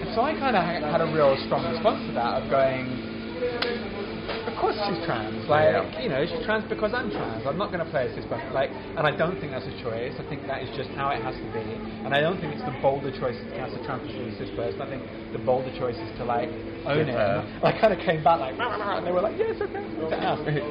And 0.04 0.14
so 0.14 0.20
I 0.22 0.34
kind 0.36 0.56
of 0.56 0.62
had 0.64 1.00
a 1.00 1.08
real 1.14 1.32
strong 1.46 1.64
response 1.72 2.04
to 2.08 2.12
that 2.12 2.42
of 2.42 2.50
going. 2.50 3.87
Of 4.28 4.54
course 4.60 4.76
she's 4.86 5.00
trans. 5.06 5.48
Like, 5.48 5.72
Yeah. 5.72 6.02
you 6.02 6.08
know, 6.08 6.20
she's 6.26 6.44
trans 6.44 6.64
because 6.68 6.92
I'm 6.92 7.10
trans. 7.10 7.46
I'm 7.46 7.56
not 7.56 7.72
going 7.72 7.84
to 7.84 7.90
play 7.90 8.06
a 8.06 8.14
cis 8.14 8.24
person. 8.26 8.52
Like, 8.52 8.70
and 8.70 9.06
I 9.06 9.12
don't 9.16 9.40
think 9.40 9.52
that's 9.52 9.66
a 9.66 9.76
choice. 9.82 10.12
I 10.18 10.24
think 10.28 10.46
that 10.46 10.62
is 10.62 10.70
just 10.76 10.90
how 10.90 11.08
it 11.10 11.22
has 11.22 11.34
to 11.36 11.48
be. 11.52 11.64
And 12.04 12.12
I 12.12 12.20
don't 12.20 12.40
think 12.40 12.52
it's 12.52 12.64
the 12.64 12.76
bolder 12.82 13.10
choice 13.10 13.36
to 13.36 13.48
cast 13.56 13.72
a 13.76 13.80
trans 13.84 14.04
person 14.04 14.28
as 14.28 14.34
a 14.34 14.38
cis 14.44 14.50
person. 14.56 14.80
I 14.82 14.88
think 14.88 15.02
the 15.32 15.38
bolder 15.40 15.72
choice 15.78 15.96
is 15.96 16.10
to 16.18 16.24
like 16.24 16.48
own 16.84 17.08
it. 17.08 17.16
I 17.16 17.72
kind 17.80 17.92
of 17.92 18.00
came 18.04 18.22
back 18.22 18.40
like, 18.40 18.54
and 18.58 19.06
they 19.06 19.12
were 19.12 19.22
like, 19.24 19.36
yes, 19.38 19.56
okay. 19.60 19.82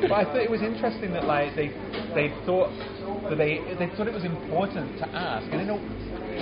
but 0.07 0.13
I 0.13 0.23
thought 0.25 0.41
it 0.43 0.51
was 0.51 0.61
interesting 0.61 1.11
that 1.13 1.25
like 1.25 1.55
they 1.55 1.69
they 2.13 2.33
thought 2.45 2.69
that 3.29 3.37
they 3.37 3.59
they 3.77 3.89
thought 3.97 4.07
it 4.07 4.13
was 4.13 4.25
important 4.25 4.97
to 4.99 5.05
ask, 5.09 5.45
and 5.51 5.61
in 5.61 5.69
a, 5.69 5.77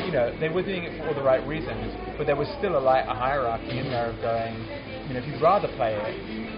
you 0.05 0.11
know 0.11 0.31
they 0.39 0.49
were 0.49 0.63
doing 0.63 0.83
it 0.83 0.97
for 0.99 1.09
all 1.09 1.15
the 1.15 1.23
right 1.23 1.45
reasons, 1.47 1.95
but 2.17 2.27
there 2.27 2.35
was 2.35 2.47
still 2.59 2.77
a 2.77 2.83
like 2.83 3.05
a 3.07 3.13
hierarchy 3.15 3.79
in 3.79 3.87
there 3.89 4.11
of 4.11 4.17
going, 4.21 4.53
you 5.07 5.13
know, 5.13 5.19
if 5.19 5.27
you'd 5.27 5.41
rather 5.41 5.67
play 5.75 5.95
it 5.95 6.54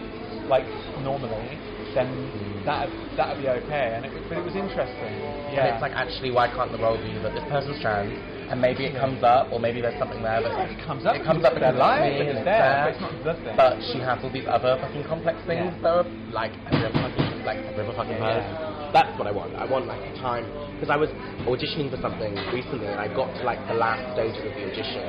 like 0.49 0.65
normally, 1.03 1.59
then 1.93 2.63
that 2.65 2.89
that 3.15 3.35
would 3.35 3.41
be 3.41 3.49
okay. 3.49 3.95
And 3.95 4.05
it, 4.05 4.11
but 4.29 4.37
it 4.37 4.43
was 4.43 4.55
interesting. 4.55 5.13
And 5.47 5.53
Yeah, 5.55 5.73
it's 5.73 5.81
like, 5.81 5.93
actually, 5.93 6.31
why 6.31 6.47
can't 6.47 6.71
the 6.71 6.77
role 6.79 6.97
be 6.97 7.13
that 7.23 7.33
this 7.33 7.43
person's 7.49 7.79
trans, 7.81 8.11
and 8.51 8.59
maybe 8.59 8.85
it 8.85 8.95
comes 8.99 9.23
up, 9.23 9.51
or 9.51 9.59
maybe 9.59 9.79
there's 9.81 9.97
something 9.99 10.21
there 10.21 10.41
that 10.41 10.51
it 10.71 10.79
comes 10.85 11.05
up. 11.05 11.15
It 11.15 11.23
comes 11.23 11.43
up 11.45 11.53
in 11.53 11.61
their 11.61 11.71
life, 11.75 12.03
and 12.03 12.27
and 12.27 12.29
it's 12.37 12.45
there, 12.45 12.59
there. 12.59 12.83
but 12.83 12.91
it's 12.91 13.01
not 13.01 13.13
the 13.23 13.33
thing. 13.43 13.55
But 13.55 13.73
she 13.91 13.99
has 13.99 14.19
all 14.23 14.31
these 14.31 14.47
other 14.47 14.77
fucking 14.81 15.03
complex 15.07 15.39
things 15.47 15.71
Yeah. 15.71 15.81
that 15.83 15.93
are 16.03 16.07
like 16.31 16.53
a 16.67 16.75
river 16.75 16.91
fucking 16.99 17.27
like 17.47 17.59
a 17.63 17.73
river 17.77 17.93
fucking 17.95 18.19
Yeah. 18.19 18.43
hers. 18.43 18.91
that's 18.93 19.13
what 19.19 19.27
I 19.27 19.31
want. 19.31 19.55
I 19.55 19.65
want 19.65 19.87
like 19.87 20.03
time 20.19 20.43
because 20.75 20.89
I 20.91 20.97
was 20.97 21.09
auditioning 21.47 21.89
for 21.91 21.99
something 22.01 22.35
recently 22.51 22.87
and 22.87 22.99
I 22.99 23.07
got 23.07 23.33
to 23.39 23.43
like 23.43 23.59
the 23.67 23.73
last 23.73 24.03
stages 24.15 24.39
of 24.43 24.51
the 24.55 24.63
audition 24.71 25.07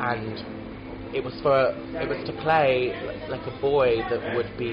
and 0.00 0.36
it 1.14 1.24
was 1.24 1.34
for 1.42 1.74
it 2.00 2.08
was 2.08 2.18
to 2.26 2.32
play 2.42 2.92
like 3.28 3.44
a 3.46 3.60
boy 3.60 4.02
that 4.10 4.20
would 4.34 4.50
be 4.56 4.70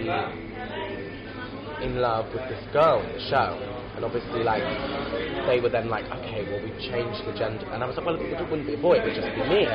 in 1.81 2.01
love 2.01 2.25
with 2.33 2.47
this 2.49 2.61
girl 2.73 3.01
in 3.05 3.13
the 3.13 3.23
show. 3.29 3.57
And 3.95 4.05
obviously, 4.05 4.43
like, 4.43 4.61
they 5.49 5.59
were 5.59 5.69
then 5.69 5.89
like, 5.89 6.05
okay, 6.05 6.45
well, 6.49 6.61
we've 6.61 6.77
changed 6.93 7.21
the 7.25 7.33
gender. 7.37 7.65
And 7.73 7.83
I 7.83 7.87
was 7.87 7.97
like, 7.97 8.05
well, 8.05 8.15
it 8.15 8.49
wouldn't 8.49 8.67
be 8.67 8.75
a 8.75 8.81
boy, 8.81 8.97
it 8.97 9.03
would 9.03 9.15
just 9.17 9.29
be 9.33 9.41
me. 9.49 9.65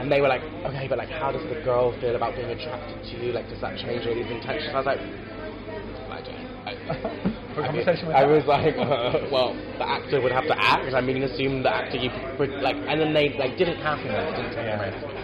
And 0.00 0.10
they 0.10 0.20
were 0.20 0.28
like, 0.28 0.42
okay, 0.66 0.86
but 0.88 0.98
like, 0.98 1.10
how 1.22 1.30
does 1.30 1.42
the 1.48 1.58
girl 1.62 1.94
feel 2.00 2.16
about 2.16 2.34
being 2.34 2.50
attracted 2.50 2.98
to 2.98 3.14
you? 3.24 3.32
Like, 3.32 3.48
does 3.48 3.60
that 3.60 3.78
change 3.78 4.06
all 4.06 4.14
these 4.14 4.30
intentions? 4.30 4.74
I 4.74 4.78
was 4.82 4.86
like, 4.86 5.02
I 6.10 6.20
don't. 6.22 6.54
I, 6.66 6.72
For 7.54 7.60
a 7.60 7.64
I, 7.64 7.66
conversation 7.68 8.08
with 8.08 8.16
I 8.16 8.24
was 8.26 8.44
like, 8.46 8.74
uh, 8.74 9.30
well, 9.30 9.54
the 9.78 9.86
actor 9.86 10.20
would 10.20 10.32
have 10.32 10.46
to 10.50 10.56
act. 10.58 10.92
I 10.94 11.00
mean, 11.00 11.22
assume 11.22 11.62
the 11.62 11.70
actor 11.70 11.98
you 11.98 12.10
like, 12.58 12.76
and 12.88 13.00
then 13.00 13.14
they 13.14 13.36
like 13.38 13.56
didn't. 13.56 13.78
They 13.78 14.34
didn't 14.34 14.50
take 14.50 14.66
Yeah. 14.66 15.23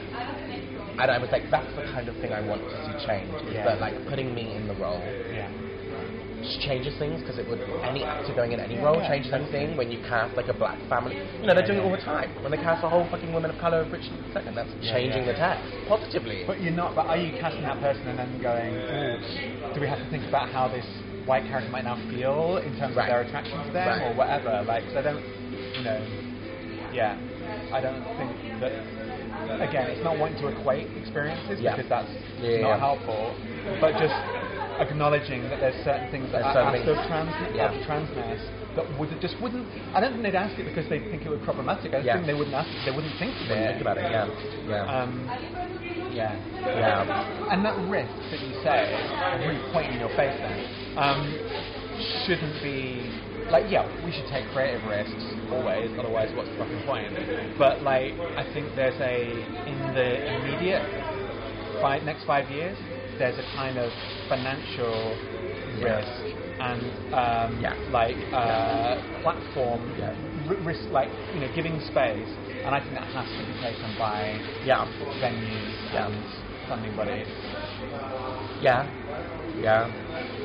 And 1.03 1.11
I 1.11 1.19
was 1.19 1.31
like, 1.33 1.51
that's 1.51 1.75
the 1.75 1.83
kind 1.83 2.09
of 2.09 2.17
thing 2.21 2.33
I 2.33 2.41
want 2.41 2.69
to 2.71 2.77
see 2.85 2.95
change. 3.07 3.43
Is 3.43 3.55
Yeah. 3.55 3.65
that 3.65 3.81
like 3.81 4.07
putting 4.07 4.35
me 4.35 4.55
in 4.55 4.67
the 4.67 4.75
role 4.75 5.15
Yeah. 5.31 5.51
just 6.43 6.61
changes 6.61 6.95
things 6.99 7.21
because 7.21 7.39
it 7.39 7.47
would 7.47 7.61
any 7.83 8.05
actor 8.05 8.33
going 8.33 8.53
in 8.53 8.61
any 8.61 8.79
role 8.79 9.01
Yeah, 9.01 9.09
changes 9.09 9.33
anything 9.33 9.77
when 9.77 9.91
you 9.91 9.99
cast 9.99 10.37
like 10.37 10.49
a 10.49 10.55
black 10.55 10.89
family. 10.89 11.17
You 11.41 11.49
know 11.49 11.55
they're 11.55 11.67
doing 11.67 11.79
it 11.79 11.83
all 11.83 11.91
the 11.91 11.99
time 11.99 12.31
when 12.43 12.51
they 12.51 12.59
cast 12.59 12.83
a 12.83 12.89
whole 12.89 13.07
fucking 13.11 13.33
woman 13.33 13.51
of 13.51 13.59
color 13.59 13.81
of 13.83 13.93
Richard 13.93 14.13
II. 14.35 14.53
That's 14.55 14.73
changing 14.93 15.27
the 15.27 15.35
text 15.35 15.71
positively. 15.87 16.43
But 16.47 16.61
you're 16.63 16.73
not. 16.73 16.95
But 16.95 17.07
are 17.09 17.17
you 17.17 17.33
casting 17.39 17.65
that 17.67 17.79
person 17.81 18.09
and 18.09 18.19
then 18.19 18.39
going, 18.41 18.83
oh, 18.91 19.19
do 19.75 19.81
we 19.81 19.87
have 19.89 20.01
to 20.01 20.07
think 20.09 20.27
about 20.27 20.49
how 20.49 20.69
this 20.69 20.87
white 21.27 21.47
character 21.47 21.71
might 21.71 21.85
now 21.85 21.99
feel 22.11 22.57
in 22.65 22.75
terms 22.75 22.97
Right. 22.97 23.05
of 23.05 23.09
their 23.11 23.21
attraction 23.21 23.63
to 23.65 23.71
them 23.73 23.87
Right. 23.89 24.03
or 24.03 24.15
whatever? 24.15 24.65
Like, 24.67 24.85
'cause 24.87 24.97
I 24.97 25.03
don't, 25.03 25.23
you 25.77 25.83
know, 25.83 26.07
yeah, 26.91 27.19
I 27.73 27.81
don't 27.81 28.03
think 28.17 28.33
that. 28.61 28.73
Again, 29.61 29.89
it's 29.89 30.03
not 30.03 30.19
wanting 30.19 30.37
to 30.39 30.47
equate 30.49 30.89
experiences 30.97 31.59
Yeah. 31.61 31.77
because 31.77 31.89
that's 31.89 32.11
Yeah, 32.39 32.59
not 32.59 32.69
yeah. 32.69 32.79
helpful. 32.79 33.37
But 33.81 33.97
just 33.99 34.15
acknowledging 34.79 35.49
that 35.51 35.61
there's 35.61 35.77
certain 35.85 36.09
things 36.09 36.31
that 36.33 36.43
There's 36.43 36.57
are 36.57 36.73
certain 36.73 36.75
asked 36.81 36.89
of, 36.89 37.07
trans, 37.07 37.35
yeah. 37.55 37.71
of 37.75 37.83
transness 37.83 38.41
that 38.77 38.99
would 38.99 39.21
just 39.21 39.41
wouldn't. 39.41 39.69
I 39.95 40.01
don't 40.01 40.13
think 40.13 40.23
they'd 40.25 40.35
ask 40.35 40.59
it 40.59 40.65
because 40.65 40.89
they 40.89 41.01
think 41.11 41.25
it 41.27 41.29
would 41.29 41.41
be 41.41 41.45
problematic. 41.45 41.93
I 41.93 41.99
just 41.99 42.07
Yeah. 42.07 42.15
think 42.15 42.27
they 42.27 42.35
wouldn't 42.35 42.55
ask. 42.57 42.71
They 42.85 42.91
wouldn't 42.91 43.19
think 43.19 43.37
you 43.41 43.47
it. 43.49 43.69
think 43.69 43.81
about 43.81 43.99
it, 43.99 44.11
yeah, 44.11 44.31
yeah, 44.67 45.03
Um, 45.03 45.33
yeah. 46.09 46.41
yeah. 46.77 47.07
And 47.51 47.65
that 47.65 47.77
risk 47.79 48.13
that 48.31 48.41
you 48.43 48.55
say, 48.63 48.95
really 49.45 49.61
pointing 49.73 49.99
your 49.99 50.11
face 50.11 50.35
then, 50.41 50.63
um, 50.97 51.37
shouldn't 52.27 52.63
be 52.63 53.11
like 53.49 53.65
yeah, 53.69 53.87
we 54.05 54.13
should 54.13 54.27
take 54.27 54.49
creative 54.53 54.85
risks 54.85 55.25
always. 55.51 55.91
Otherwise, 55.99 56.31
what's 56.35 56.51
the 56.51 56.57
fucking 56.57 56.81
point? 56.81 57.13
But 57.59 57.83
like, 57.83 58.15
I 58.37 58.45
think 58.53 58.75
there's 58.75 58.99
a 59.01 59.47
in 59.67 59.93
the 59.93 60.27
immediate 60.29 60.83
five, 61.81 62.05
next 62.05 62.25
five 62.25 62.51
years, 62.51 62.77
there's 63.19 63.39
a 63.39 63.43
kind 63.55 63.79
of 63.79 63.93
financial 64.29 65.17
Yeah. 65.79 65.97
risk 65.99 66.09
and 66.61 66.93
um, 67.13 67.59
Yeah. 67.61 67.75
like 67.91 68.17
uh, 68.33 68.97
platform 69.23 69.95
Yeah. 69.99 70.15
ri- 70.47 70.57
risk, 70.61 70.91
like 70.91 71.11
you 71.33 71.41
know, 71.41 71.49
giving 71.49 71.81
space. 71.81 72.29
And 72.65 72.75
I 72.75 72.81
think 72.81 72.95
that 72.95 73.09
has 73.09 73.27
to 73.39 73.43
be 73.45 73.55
taken 73.55 73.95
by 73.99 74.41
Yeah, 74.63 74.89
venues 75.21 75.73
Yeah. 75.93 76.07
and 76.07 76.25
funding 76.69 76.95
bodies 76.95 77.29
yeah, 78.61 78.89
yeah. 79.57 79.89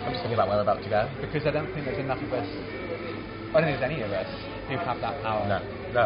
I'm 0.05 0.11
just 0.13 0.21
thinking 0.21 0.37
about 0.37 0.47
where 0.49 0.57
we're 0.61 0.69
about 0.69 0.83
to 0.85 0.89
go. 0.89 1.09
because 1.21 1.45
I 1.47 1.51
don't 1.51 1.67
think 1.73 1.85
there's 1.85 1.99
enough 1.99 2.21
of 2.21 2.31
us. 2.33 2.45
I 2.45 3.61
don't 3.61 3.67
think 3.73 3.79
there's 3.81 3.89
any 3.91 4.01
of 4.05 4.11
us 4.11 4.29
who 4.69 4.77
have 4.77 5.01
that 5.01 5.21
power 5.23 5.47
No, 5.49 5.59
no, 5.93 6.05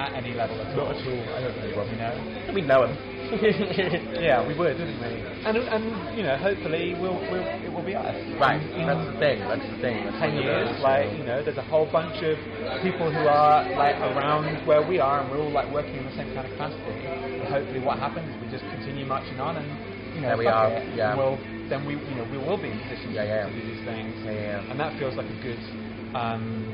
at 0.00 0.12
any 0.12 0.34
level 0.34 0.60
at 0.60 0.76
all. 0.76 0.92
not 0.92 0.96
at 0.96 1.06
all. 1.06 1.22
I 1.32 1.40
don't 1.40 1.54
think 1.56 1.64
we 1.70 1.72
will. 1.72 1.88
You 1.88 1.96
know? 1.96 2.52
We 2.54 2.60
know 2.62 2.84
him. 2.84 2.94
Yeah, 3.32 4.44
we 4.46 4.52
would, 4.52 4.76
wouldn't 4.76 5.00
we? 5.00 5.08
And 5.48 5.56
and 5.56 5.84
you 6.18 6.22
know, 6.22 6.36
hopefully, 6.36 6.92
we'll, 7.00 7.16
we'll 7.32 7.40
it 7.64 7.72
will 7.72 7.80
be 7.84 7.94
us. 7.96 8.12
Right, 8.36 8.60
that's 8.60 9.08
the 9.08 9.16
thing. 9.16 9.40
That's 9.40 9.64
the 9.72 9.78
thing. 9.80 10.04
That's 10.04 10.18
ten 10.20 10.36
years, 10.36 10.68
those, 10.68 10.84
like 10.84 11.08
you 11.16 11.24
know, 11.24 11.40
there's 11.42 11.56
a 11.56 11.64
whole 11.64 11.88
bunch 11.90 12.20
of 12.20 12.36
people 12.84 13.08
who 13.08 13.24
are 13.24 13.64
like 13.72 13.96
around 14.04 14.66
where 14.66 14.84
we 14.84 15.00
are, 15.00 15.22
and 15.24 15.30
we're 15.32 15.40
all 15.40 15.50
like 15.50 15.72
working 15.72 15.96
in 15.96 16.04
the 16.04 16.12
same 16.12 16.28
kind 16.36 16.44
of 16.44 16.52
capacity. 16.52 16.92
And 17.40 17.48
hopefully, 17.48 17.80
what 17.80 17.98
happens 17.98 18.28
is 18.28 18.36
we 18.36 18.50
just 18.52 18.68
continue 18.68 19.06
marching 19.06 19.40
on, 19.40 19.56
and 19.56 19.66
you 20.14 20.20
know, 20.20 20.36
There 20.36 20.44
we 20.44 20.46
are, 20.46 20.68
it, 20.68 20.84
yeah. 20.94 21.16
we'll 21.16 21.40
then 21.72 21.86
we 21.86 21.94
you 21.94 22.14
know 22.14 22.26
we 22.30 22.36
will 22.38 22.58
be 22.58 22.68
in 22.68 22.78
position 22.78 23.12
Yeah, 23.12 23.22
to, 23.24 23.28
yeah. 23.28 23.48
to 23.48 23.54
do 23.56 23.62
these 23.66 23.82
things, 23.84 24.14
Yeah, 24.24 24.60
and 24.70 24.78
that 24.78 24.98
feels 24.98 25.16
like 25.16 25.30
a 25.30 25.38
good. 25.42 25.58
Um, 26.14 26.68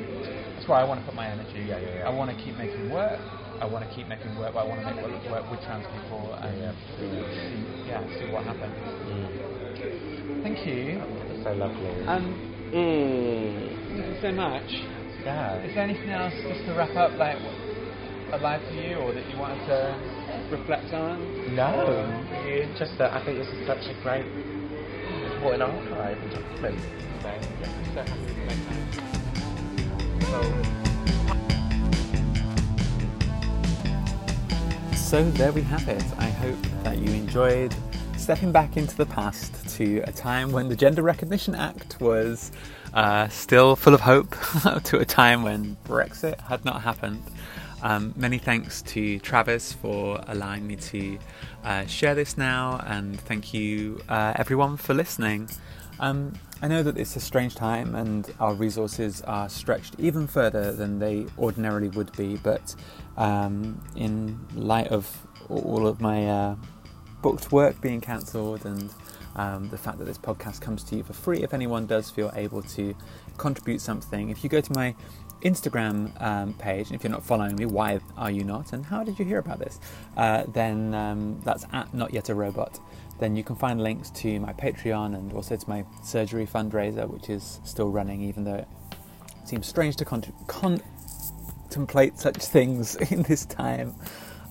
that's 0.55 0.67
where 0.69 0.79
I 0.79 0.85
want 0.85 1.01
to 1.01 1.07
put 1.07 1.15
my 1.15 1.29
energy. 1.29 1.63
Yeah, 1.69 1.79
yeah, 1.79 1.99
yeah. 2.03 2.09
I 2.09 2.11
want 2.11 2.37
to 2.37 2.37
keep 2.45 2.59
making 2.59 2.91
work. 2.91 3.21
I 3.61 3.67
want 3.67 3.89
to 3.89 3.95
keep 3.95 4.09
making 4.09 4.37
work, 4.37 4.55
but 4.55 4.61
I 4.61 4.65
want 4.65 4.81
to 4.81 4.87
make 4.87 5.01
work, 5.03 5.31
work 5.31 5.51
with 5.51 5.61
trans 5.63 5.85
people 5.95 6.37
and 6.43 6.59
Yeah, 6.59 6.73
yeah. 7.01 7.23
see, 7.51 7.65
yeah, 7.87 8.19
see 8.19 8.27
what 8.31 8.45
happens. 8.45 8.75
Mm. 9.07 10.43
Thank 10.43 10.67
you. 10.67 11.03
It's 11.31 11.43
so 11.45 11.53
lovely. 11.55 11.91
Um, 12.07 12.41
mm. 12.73 13.77
thank 13.89 14.07
you 14.07 14.17
so 14.21 14.33
much. 14.33 14.69
Yeah. 15.25 15.63
Is 15.65 15.75
there 15.75 15.85
anything 15.85 16.11
else 16.11 16.35
just 16.49 16.65
to 16.67 16.75
wrap 16.75 16.97
up, 16.97 17.19
like 17.19 17.39
alive 18.33 18.63
for 18.69 18.75
you, 18.75 18.97
or 18.97 19.13
that 19.13 19.29
you 19.31 19.39
wanted 19.39 19.65
to 19.67 19.99
reflect 20.51 20.93
on? 20.93 21.19
No, 21.57 22.25
just 22.79 22.97
that 22.99 23.13
I 23.13 23.25
think 23.25 23.39
this 23.39 23.49
is 23.49 23.67
such 23.67 23.85
a 23.91 24.03
great 24.03 24.27
So 34.95 35.31
there 35.31 35.53
we 35.53 35.63
have 35.63 35.89
it. 35.89 36.03
I 36.19 36.27
hope 36.27 36.59
that 36.83 36.99
you 36.99 37.13
enjoyed 37.13 37.75
stepping 38.17 38.53
back 38.53 38.77
into 38.77 38.97
the 38.97 39.07
past 39.07 39.69
to 39.77 40.01
a 40.07 40.13
time 40.13 40.53
when 40.53 40.69
the 40.69 40.77
Gender 40.77 41.03
Recognition 41.03 41.55
Act 41.55 42.01
was 42.01 42.53
uh, 42.93 43.29
still 43.29 43.75
full 43.77 43.95
of 43.95 44.01
hope, 44.01 44.37
to 44.85 44.99
a 44.99 45.05
time 45.05 45.43
when 45.45 45.77
Brexit 45.87 46.39
had 46.41 46.65
not 46.65 46.83
happened. 46.83 47.23
Um, 47.83 48.13
many 48.17 48.39
thanks 48.39 48.83
to 48.83 49.19
Travis 49.21 49.73
for 49.73 50.21
allowing 50.27 50.67
me 50.67 50.77
to 50.77 51.19
uh, 51.65 51.87
share 51.87 52.15
this 52.15 52.37
now, 52.37 52.83
and 52.87 53.21
thank 53.21 53.55
you 53.55 54.01
uh, 54.09 54.33
everyone 54.37 54.77
for 54.77 54.95
listening. 54.95 55.49
Um, 56.01 56.33
I 56.61 56.67
know 56.67 56.83
that 56.83 56.99
it's 56.99 57.15
a 57.15 57.21
strange 57.21 57.55
time 57.55 57.95
and 57.95 58.33
our 58.41 58.55
resources 58.55 59.23
are 59.23 59.49
stretched 59.49 59.95
even 59.99 60.27
further 60.27 60.73
than 60.73 60.99
they 60.99 61.27
ordinarily 61.39 61.89
would 61.91 62.13
be, 62.17 62.37
but 62.37 62.75
um, 63.17 63.81
in 63.95 64.39
light 64.55 64.89
of 64.89 65.27
all 65.49 65.87
of 65.87 66.01
my 66.01 66.29
uh, 66.29 66.57
booked 67.23 67.53
work 67.53 67.81
being 67.81 68.01
cancelled 68.01 68.65
and 68.65 68.93
um, 69.37 69.69
the 69.69 69.79
fact 69.79 69.99
that 69.99 70.05
this 70.05 70.19
podcast 70.19 70.61
comes 70.61 70.83
to 70.85 70.97
you 70.97 71.05
for 71.05 71.13
free, 71.13 71.43
if 71.43 71.55
anyone 71.55 71.87
does 71.87 72.11
feel 72.11 72.33
able 72.35 72.63
to 72.63 72.95
contribute 73.37 73.81
something, 73.81 74.31
if 74.31 74.43
you 74.43 74.51
go 74.51 74.61
to 74.61 74.73
my 74.73 74.95
Instagram 75.43 76.21
um, 76.23 76.55
page, 76.55 76.89
and 76.89 76.97
if 76.97 77.05
you're 77.05 77.11
not 77.11 77.23
following 77.23 77.57
me, 77.57 77.67
why 77.67 78.01
are 78.17 78.31
you 78.31 78.45
not? 78.45 78.73
And 78.73 78.85
how 78.85 79.05
did 79.05 79.19
you 79.19 79.25
hear 79.25 79.39
about 79.39 79.59
this? 79.59 79.79
Uh, 80.17 80.45
then 80.49 80.95
um, 80.95 81.41
that's 81.45 81.65
at 81.73 81.93
not 81.95 82.13
yet 82.13 82.29
a 82.29 82.35
robot. 82.35 82.79
Then 83.19 83.35
you 83.37 83.43
can 83.43 83.57
find 83.57 83.81
links 83.81 84.11
to 84.11 84.39
my 84.41 84.53
Patreon 84.53 85.15
and 85.15 85.33
also 85.33 85.57
to 85.57 85.69
my 85.69 85.85
surgery 86.05 86.47
fundraiser, 86.47 87.09
which 87.09 87.29
is 87.29 87.61
still 87.65 87.91
running, 87.91 88.23
even 88.23 88.45
though 88.45 88.55
it 88.55 88.69
seems 89.45 89.67
strange 89.67 89.97
to 89.97 90.05
con- 90.05 90.33
contemplate 90.47 92.19
such 92.19 92.37
things 92.37 92.95
in 93.11 93.23
this 93.23 93.45
time. 93.45 93.95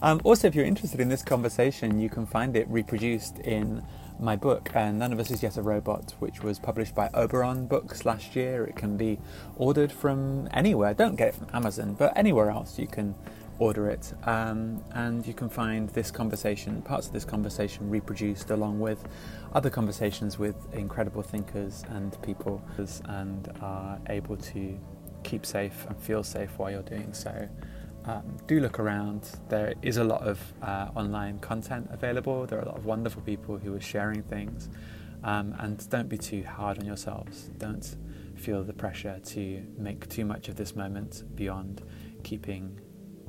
Um, 0.01 0.21
also, 0.23 0.47
if 0.47 0.55
you're 0.55 0.65
interested 0.65 0.99
in 0.99 1.09
this 1.09 1.23
conversation, 1.23 1.99
you 1.99 2.09
can 2.09 2.25
find 2.25 2.55
it 2.55 2.67
reproduced 2.69 3.39
in 3.39 3.83
my 4.20 4.36
book, 4.36 4.76
uh, 4.76 4.91
None 4.91 5.13
of 5.13 5.20
Us 5.20 5.32
Is 5.32 5.43
Yet 5.43 5.57
a 5.57 5.61
Robot, 5.61 6.13
which 6.20 6.41
was 6.41 6.59
published 6.59 6.95
by 6.95 7.09
Oberon 7.13 7.68
Books 7.68 8.05
last 8.05 8.36
year. 8.36 8.63
It 8.65 8.76
can 8.76 8.97
be 8.97 9.20
ordered 9.55 9.91
from 9.91 10.47
anywhere. 10.51 10.93
Don't 10.93 11.15
get 11.15 11.30
it 11.30 11.36
from 11.36 11.47
Amazon, 11.53 11.95
but 11.97 12.13
anywhere 12.15 12.49
else 12.49 12.80
you 12.80 12.88
can 12.88 13.15
order 13.59 13.89
it. 13.89 14.13
Um, 14.24 14.84
and 14.91 15.26
you 15.26 15.34
can 15.34 15.49
find 15.49 15.89
this 15.89 16.11
conversation, 16.11 16.82
parts 16.82 17.07
of 17.07 17.13
this 17.13 17.26
conversation, 17.26 17.89
reproduced 17.89 18.49
along 18.49 18.80
with 18.80 19.03
other 19.53 19.70
conversations 19.70 20.39
with 20.39 20.55
incredible 20.74 21.22
thinkers 21.22 21.84
and 21.89 22.20
people, 22.22 22.61
and 23.05 23.51
are 23.61 23.99
able 24.09 24.38
to 24.38 24.80
keep 25.24 25.45
safe 25.45 25.86
and 25.88 25.97
feel 25.97 26.24
safe 26.24 26.57
while 26.57 26.72
you're 26.72 26.82
doing 26.82 27.13
so. 27.13 27.47
Um, 28.07 28.37
do 28.47 28.61
look 28.61 28.79
around. 28.79 29.29
There 29.49 29.73
is 29.81 29.97
a 29.97 30.03
lot 30.03 30.21
of 30.25 30.39
uh, 30.61 30.89
online 30.95 31.39
content 31.39 31.89
available. 31.91 32.45
There 32.45 32.57
are 32.57 32.61
a 32.61 32.67
lot 32.67 32.77
of 32.77 32.85
wonderful 32.85 33.21
people 33.21 33.57
who 33.57 33.75
are 33.75 33.81
sharing 33.81 34.23
things. 34.23 34.69
Um, 35.23 35.53
and 35.59 35.87
don't 35.89 36.07
be 36.07 36.17
too 36.17 36.43
hard 36.43 36.79
on 36.79 36.85
yourselves. 36.85 37.49
Don't 37.57 37.97
feel 38.35 38.63
the 38.63 38.71
pressure 38.71 39.19
to 39.25 39.63
make 39.77 40.07
too 40.07 40.23
much 40.23 40.47
of 40.47 40.55
this 40.55 40.73
moment 40.73 41.23
beyond 41.35 41.81
keeping 42.23 42.79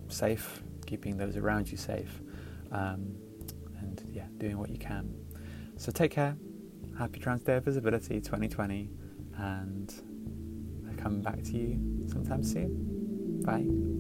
safe, 0.07 0.63
keeping 0.87 1.17
those 1.17 1.37
around 1.37 1.71
you 1.71 1.77
safe, 1.77 2.21
um, 2.71 3.17
and 3.81 4.03
yeah, 4.13 4.27
doing 4.37 4.59
what 4.59 4.71
you 4.71 4.79
can. 4.79 5.13
So 5.77 5.91
take 5.91 6.13
care. 6.13 6.37
Happy 6.97 7.19
Trans 7.19 7.43
Day 7.43 7.57
of 7.57 7.65
Visibility 7.65 8.21
2020, 8.21 8.91
and 9.39 9.93
I'll 10.89 11.03
come 11.03 11.21
back 11.21 11.43
to 11.43 11.53
you 11.53 12.07
sometime 12.09 12.45
soon. 12.45 13.43
Bye. 13.45 13.98